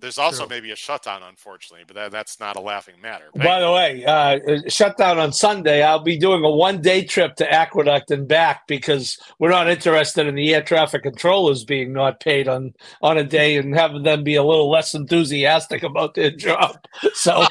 [0.00, 0.50] There's also True.
[0.50, 3.24] maybe a shutdown, unfortunately, but that, that's not a laughing matter.
[3.34, 5.82] By the way, uh, shutdown on Sunday.
[5.82, 10.28] I'll be doing a one day trip to Aqueduct and back because we're not interested
[10.28, 14.22] in the air traffic controllers being not paid on on a day and having them
[14.22, 16.76] be a little less enthusiastic about their job.
[17.14, 17.44] So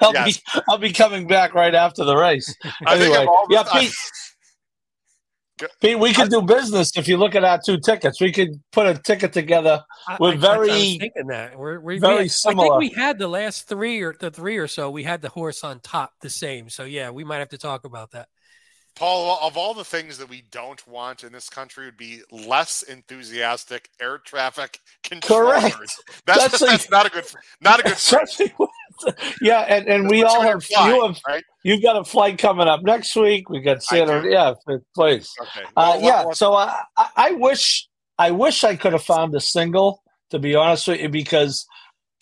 [0.00, 0.38] I'll yes.
[0.38, 2.54] be I'll be coming back right after the race.
[2.86, 3.92] Anyway, yeah, Pete.
[5.80, 8.20] Pete, we could do business if you look at our two tickets.
[8.20, 9.82] We could put a ticket together
[10.18, 10.70] with I, very.
[10.70, 12.76] I was thinking that we're, we're very we, similar.
[12.76, 14.90] I think we had the last three or the three or so.
[14.90, 16.68] We had the horse on top the same.
[16.68, 18.28] So yeah, we might have to talk about that.
[18.94, 22.82] Paul, of all the things that we don't want in this country, would be less
[22.82, 25.62] enthusiastic air traffic controllers.
[25.62, 26.22] Correct.
[26.26, 27.24] That's, that's, that's not a good,
[27.60, 28.52] not a good.
[29.40, 31.44] yeah, and, and we all have fly, you have right?
[31.64, 33.48] you've got a flight coming up next week.
[33.48, 34.54] We got Santa, yeah,
[34.94, 35.32] place.
[35.40, 35.66] Okay.
[35.76, 36.74] Well, uh, what, yeah, what, so I,
[37.16, 41.08] I wish I wish I could have found a single to be honest with you
[41.08, 41.66] because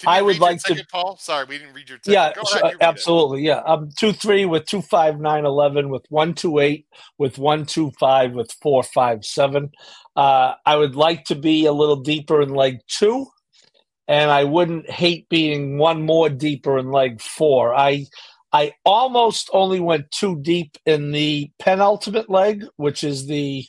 [0.06, 0.84] I would like to.
[0.90, 1.98] Paul, sorry, we didn't read your.
[1.98, 2.12] Ticket.
[2.12, 3.40] Yeah, sure, absolutely.
[3.40, 3.48] It.
[3.48, 6.86] Yeah, I'm two three with two five nine eleven with one two eight
[7.18, 9.70] with one two five with four five seven.
[10.16, 13.26] Uh, I would like to be a little deeper in leg two
[14.08, 17.74] and I wouldn't hate being one more deeper in leg four.
[17.74, 18.06] I
[18.52, 23.66] I almost only went too deep in the penultimate leg, which is the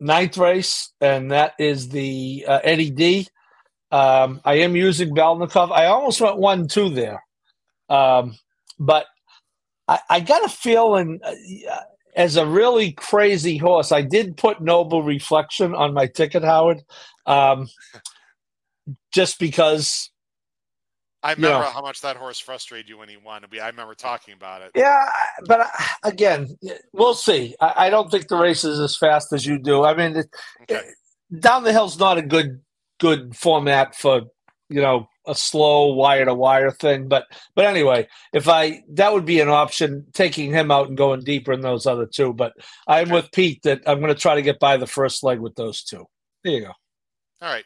[0.00, 3.28] ninth race, and that is the uh, Eddie D.
[3.92, 5.70] Um, I am using Balnikov.
[5.70, 7.22] I almost went one two there,
[7.88, 8.36] um,
[8.80, 9.06] but
[9.86, 11.20] I, I, got a feeling.
[11.24, 11.80] Uh,
[12.16, 16.82] as a really crazy horse, I did put Noble Reflection on my ticket, Howard.
[17.26, 17.68] Um,
[19.12, 20.10] just because.
[21.22, 23.44] I remember you know, how much that horse frustrated you when he won.
[23.60, 24.72] I remember talking about it.
[24.74, 25.08] Yeah,
[25.46, 25.66] but uh,
[26.02, 26.54] again,
[26.92, 27.56] we'll see.
[27.58, 29.84] I, don't think the race is as fast as you do.
[29.84, 30.26] I mean, it,
[30.64, 30.74] okay.
[30.74, 32.60] it, down the hill's not a good
[33.00, 34.22] good format for
[34.68, 37.08] you know a slow wire to wire thing.
[37.08, 41.20] But but anyway, if I that would be an option, taking him out and going
[41.20, 42.32] deeper in those other two.
[42.32, 42.52] But
[42.86, 43.14] I'm okay.
[43.14, 45.82] with Pete that I'm going to try to get by the first leg with those
[45.82, 46.04] two.
[46.42, 46.72] There you go.
[47.42, 47.64] All right.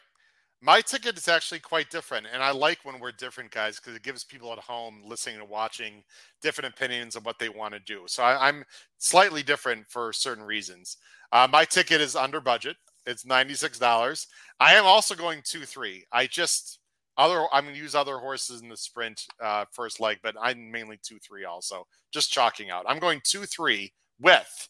[0.61, 4.03] My ticket is actually quite different, and I like when we're different, guys, because it
[4.03, 6.03] gives people at home listening and watching
[6.41, 8.03] different opinions of what they want to do.
[8.07, 8.65] So I, am
[8.97, 10.97] slightly different for certain reasons.
[11.31, 12.75] Uh, my ticket is under budget;
[13.05, 14.27] it's ninety six dollars.
[14.59, 16.03] I am also going two three.
[16.11, 16.79] I just
[17.17, 20.69] other I'm going to use other horses in the sprint uh, first leg, but I'm
[20.69, 21.87] mainly two three also.
[22.11, 22.83] Just chalking out.
[22.85, 24.67] I'm going two three with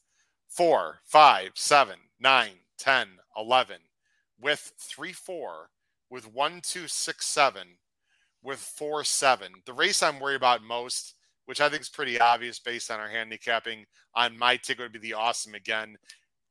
[0.49, 3.77] four, five, seven, nine, ten, eleven,
[4.39, 5.69] with three four
[6.09, 7.77] with one two six seven
[8.41, 9.51] with four seven.
[9.65, 11.15] The race I'm worried about most,
[11.45, 14.99] which I think is pretty obvious based on our handicapping on my ticket, would be
[14.99, 15.97] the awesome again.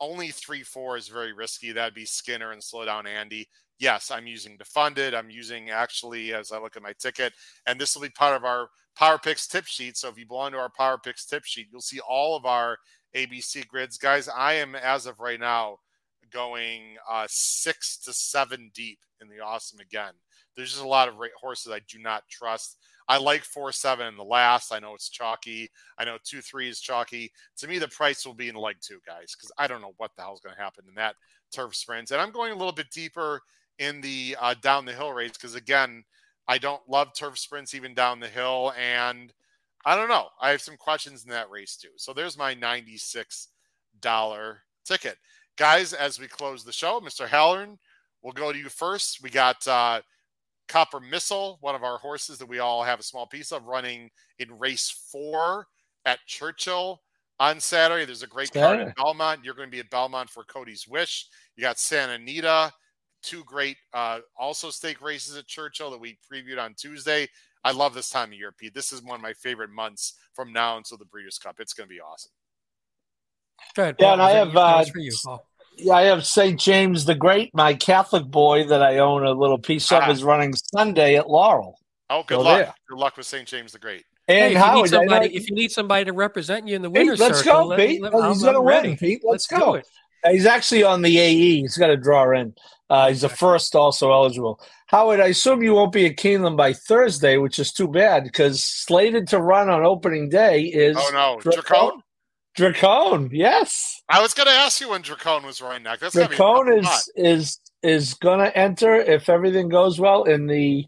[0.01, 1.73] only three four is very risky.
[1.73, 3.49] That'd be Skinner and slow down Andy.
[3.79, 5.15] Yes, I'm using defunded.
[5.15, 7.33] I'm using actually as I look at my ticket,
[7.67, 9.97] and this will be part of our Power Picks tip sheet.
[9.97, 12.77] So if you belong to our Power Picks tip sheet, you'll see all of our
[13.15, 14.29] ABC grids, guys.
[14.29, 15.79] I am as of right now
[16.33, 20.13] going uh, six to seven deep in the awesome again.
[20.57, 22.79] There's just a lot of horses I do not trust.
[23.09, 24.73] I like four seven in the last.
[24.73, 25.71] I know it's chalky.
[25.99, 27.33] I know two three is chalky.
[27.59, 30.11] To me, the price will be in leg two, guys, because I don't know what
[30.17, 31.17] the hell's going to happen in that
[31.53, 32.11] turf sprint.
[32.11, 33.41] And I'm going a little bit deeper
[33.79, 36.05] in the uh, down the hill race because again,
[36.49, 39.33] I don't love turf sprints even down the hill, and
[39.87, 40.29] I don't know.
[40.41, 41.89] I have some questions in that race too.
[41.97, 43.49] So there's my ninety-six
[44.01, 45.17] dollar ticket,
[45.59, 45.93] guys.
[45.93, 47.29] As we close the show, Mr.
[47.29, 47.79] Halloran,
[48.23, 49.23] we'll go to you first.
[49.23, 49.67] We got.
[49.67, 50.01] Uh,
[50.69, 54.11] Copper Missile, one of our horses that we all have a small piece of, running
[54.39, 55.67] in race four
[56.05, 57.01] at Churchill
[57.41, 58.05] on Saturday.
[58.05, 59.41] There's a great card in Belmont.
[59.43, 61.27] You're going to be at Belmont for Cody's Wish.
[61.57, 62.73] You got Santa Anita,
[63.23, 67.27] two great uh, also stake races at Churchill that we previewed on Tuesday.
[67.65, 68.75] I love this time of year, Pete.
[68.75, 71.57] This is one of my favorite months from now until the Breeders' Cup.
[71.59, 72.31] It's going to be awesome.
[73.75, 75.48] Go ahead, Yeah, and I have uh, for you, Paul.
[75.79, 76.59] Yeah, I have St.
[76.59, 80.11] James the Great, my Catholic boy that I own a little piece of, ah.
[80.11, 81.79] is running Sunday at Laurel.
[82.11, 82.59] Oh, good so luck.
[82.59, 82.75] There.
[82.89, 83.47] Good luck with St.
[83.47, 84.05] James the Great.
[84.27, 86.91] And hey, if, Howard, you somebody, if you need somebody to represent you in the
[86.91, 88.03] winner's let's circle, go, Pete.
[88.03, 89.23] Let, he's going to win, Pete.
[89.25, 89.81] Let's, let's go.
[90.31, 91.61] He's actually on the AE.
[91.61, 92.55] He's got to draw in.
[92.91, 94.61] Uh, he's the first also eligible.
[94.87, 98.65] Howard, I assume you won't be at Keeneland by Thursday, which is too bad because
[98.65, 100.97] slated to run on opening day is.
[100.99, 102.01] Oh no, Dracone.
[102.57, 104.03] Dracone, yes.
[104.09, 106.01] I was going to ask you when Dracone was running next.
[106.01, 110.87] That's Dracone is is is going to enter if everything goes well in the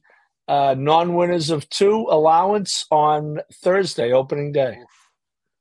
[0.48, 4.78] uh, non-winners of two allowance on Thursday, opening day.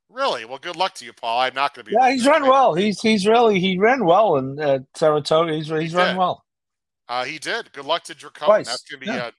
[0.09, 0.45] Really?
[0.45, 1.41] Well, good luck to you, Paul.
[1.41, 1.97] I'm not going to be.
[1.99, 2.73] Yeah, he's run well.
[2.73, 5.53] He's he's really he ran well in uh, Saratoga.
[5.53, 6.43] He's he's he run well.
[7.07, 7.71] Uh, he did.
[7.71, 8.45] Good luck to Dracone.
[8.45, 8.67] Twice.
[8.67, 9.29] That's going to be yeah.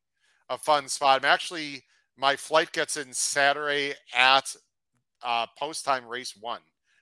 [0.48, 1.20] a, a fun spot.
[1.20, 1.82] I'm actually
[2.16, 4.54] my flight gets in Saturday at
[5.22, 6.60] uh, post time race one.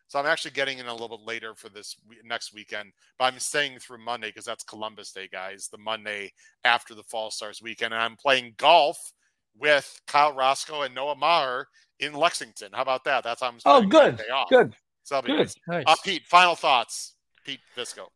[0.09, 3.39] So I'm actually getting in a little bit later for this next weekend, but I'm
[3.39, 5.69] staying through Monday because that's Columbus Day, guys.
[5.71, 6.33] The Monday
[6.65, 9.13] after the Fall Stars weekend, and I'm playing golf
[9.59, 11.69] with Kyle Roscoe and Noah Maher
[12.01, 12.71] in Lexington.
[12.73, 13.23] How about that?
[13.23, 13.59] That's how I'm.
[13.67, 14.19] Oh, good.
[14.49, 14.75] Good.
[15.03, 15.53] So good.
[15.67, 15.85] Nice.
[15.87, 17.15] Uh, Pete, final thoughts.
[17.45, 18.09] Pete Visco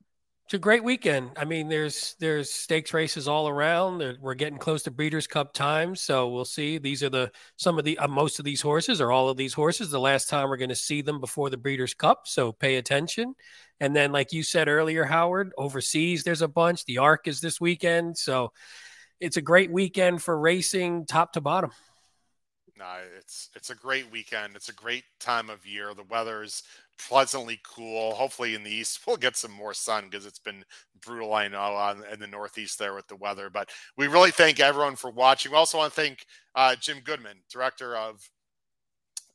[0.44, 1.30] it's a great weekend.
[1.36, 4.18] I mean, there's there's stakes races all around.
[4.20, 6.78] We're getting close to Breeders' Cup time, so we'll see.
[6.78, 9.54] These are the some of the uh, most of these horses or all of these
[9.54, 9.90] horses.
[9.90, 13.34] The last time we're going to see them before the Breeders' Cup, so pay attention.
[13.80, 16.84] And then, like you said earlier, Howard, overseas there's a bunch.
[16.84, 18.52] The Arc is this weekend, so
[19.20, 21.70] it's a great weekend for racing, top to bottom.
[22.76, 24.56] No, it's it's a great weekend.
[24.56, 25.94] It's a great time of year.
[25.94, 26.64] The weather's
[26.98, 28.14] pleasantly cool.
[28.14, 30.64] Hopefully in the east we'll get some more sun because it's been
[31.04, 31.34] brutal.
[31.34, 33.50] I know on in the northeast there with the weather.
[33.50, 35.52] But we really thank everyone for watching.
[35.52, 38.28] We also want to thank uh, Jim Goodman, director of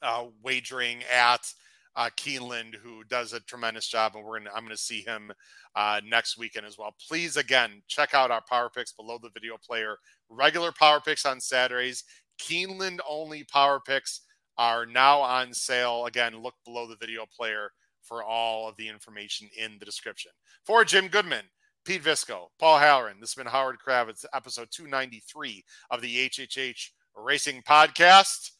[0.01, 1.51] uh, wagering at
[1.95, 5.31] uh, Keeneland, who does a tremendous job, and we're gonna I'm gonna see him
[5.75, 6.95] uh, next weekend as well.
[7.07, 9.97] Please again check out our Power Picks below the video player.
[10.29, 12.03] Regular Power Picks on Saturdays,
[12.39, 14.21] Keeneland only Power Picks
[14.57, 16.05] are now on sale.
[16.05, 17.71] Again, look below the video player
[18.01, 20.31] for all of the information in the description.
[20.65, 21.45] For Jim Goodman,
[21.85, 27.63] Pete Visco, Paul Halloran, this has been Howard Kravets, episode 293 of the HHH Racing
[27.67, 28.51] Podcast.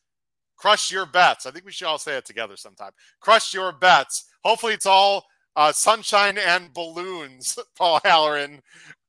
[0.58, 1.46] Crush your bets.
[1.46, 2.92] I think we should all say it together sometime.
[3.20, 4.26] Crush your bets.
[4.44, 5.26] Hopefully, it's all
[5.56, 8.62] uh, sunshine and balloons, Paul Halloran,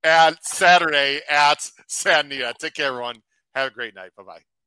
[0.05, 2.55] at Saturday at Santa Anita.
[2.59, 3.23] Take care, everyone.
[3.55, 4.11] Have a great night.
[4.17, 4.58] Bye bye.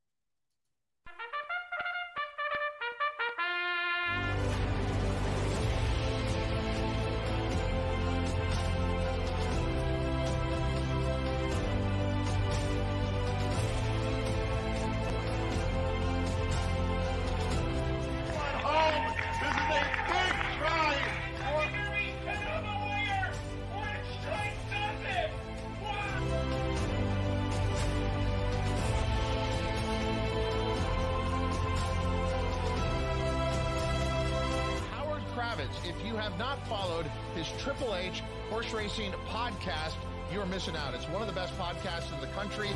[40.69, 40.93] Out.
[40.93, 42.69] It's one of the best podcasts in the country.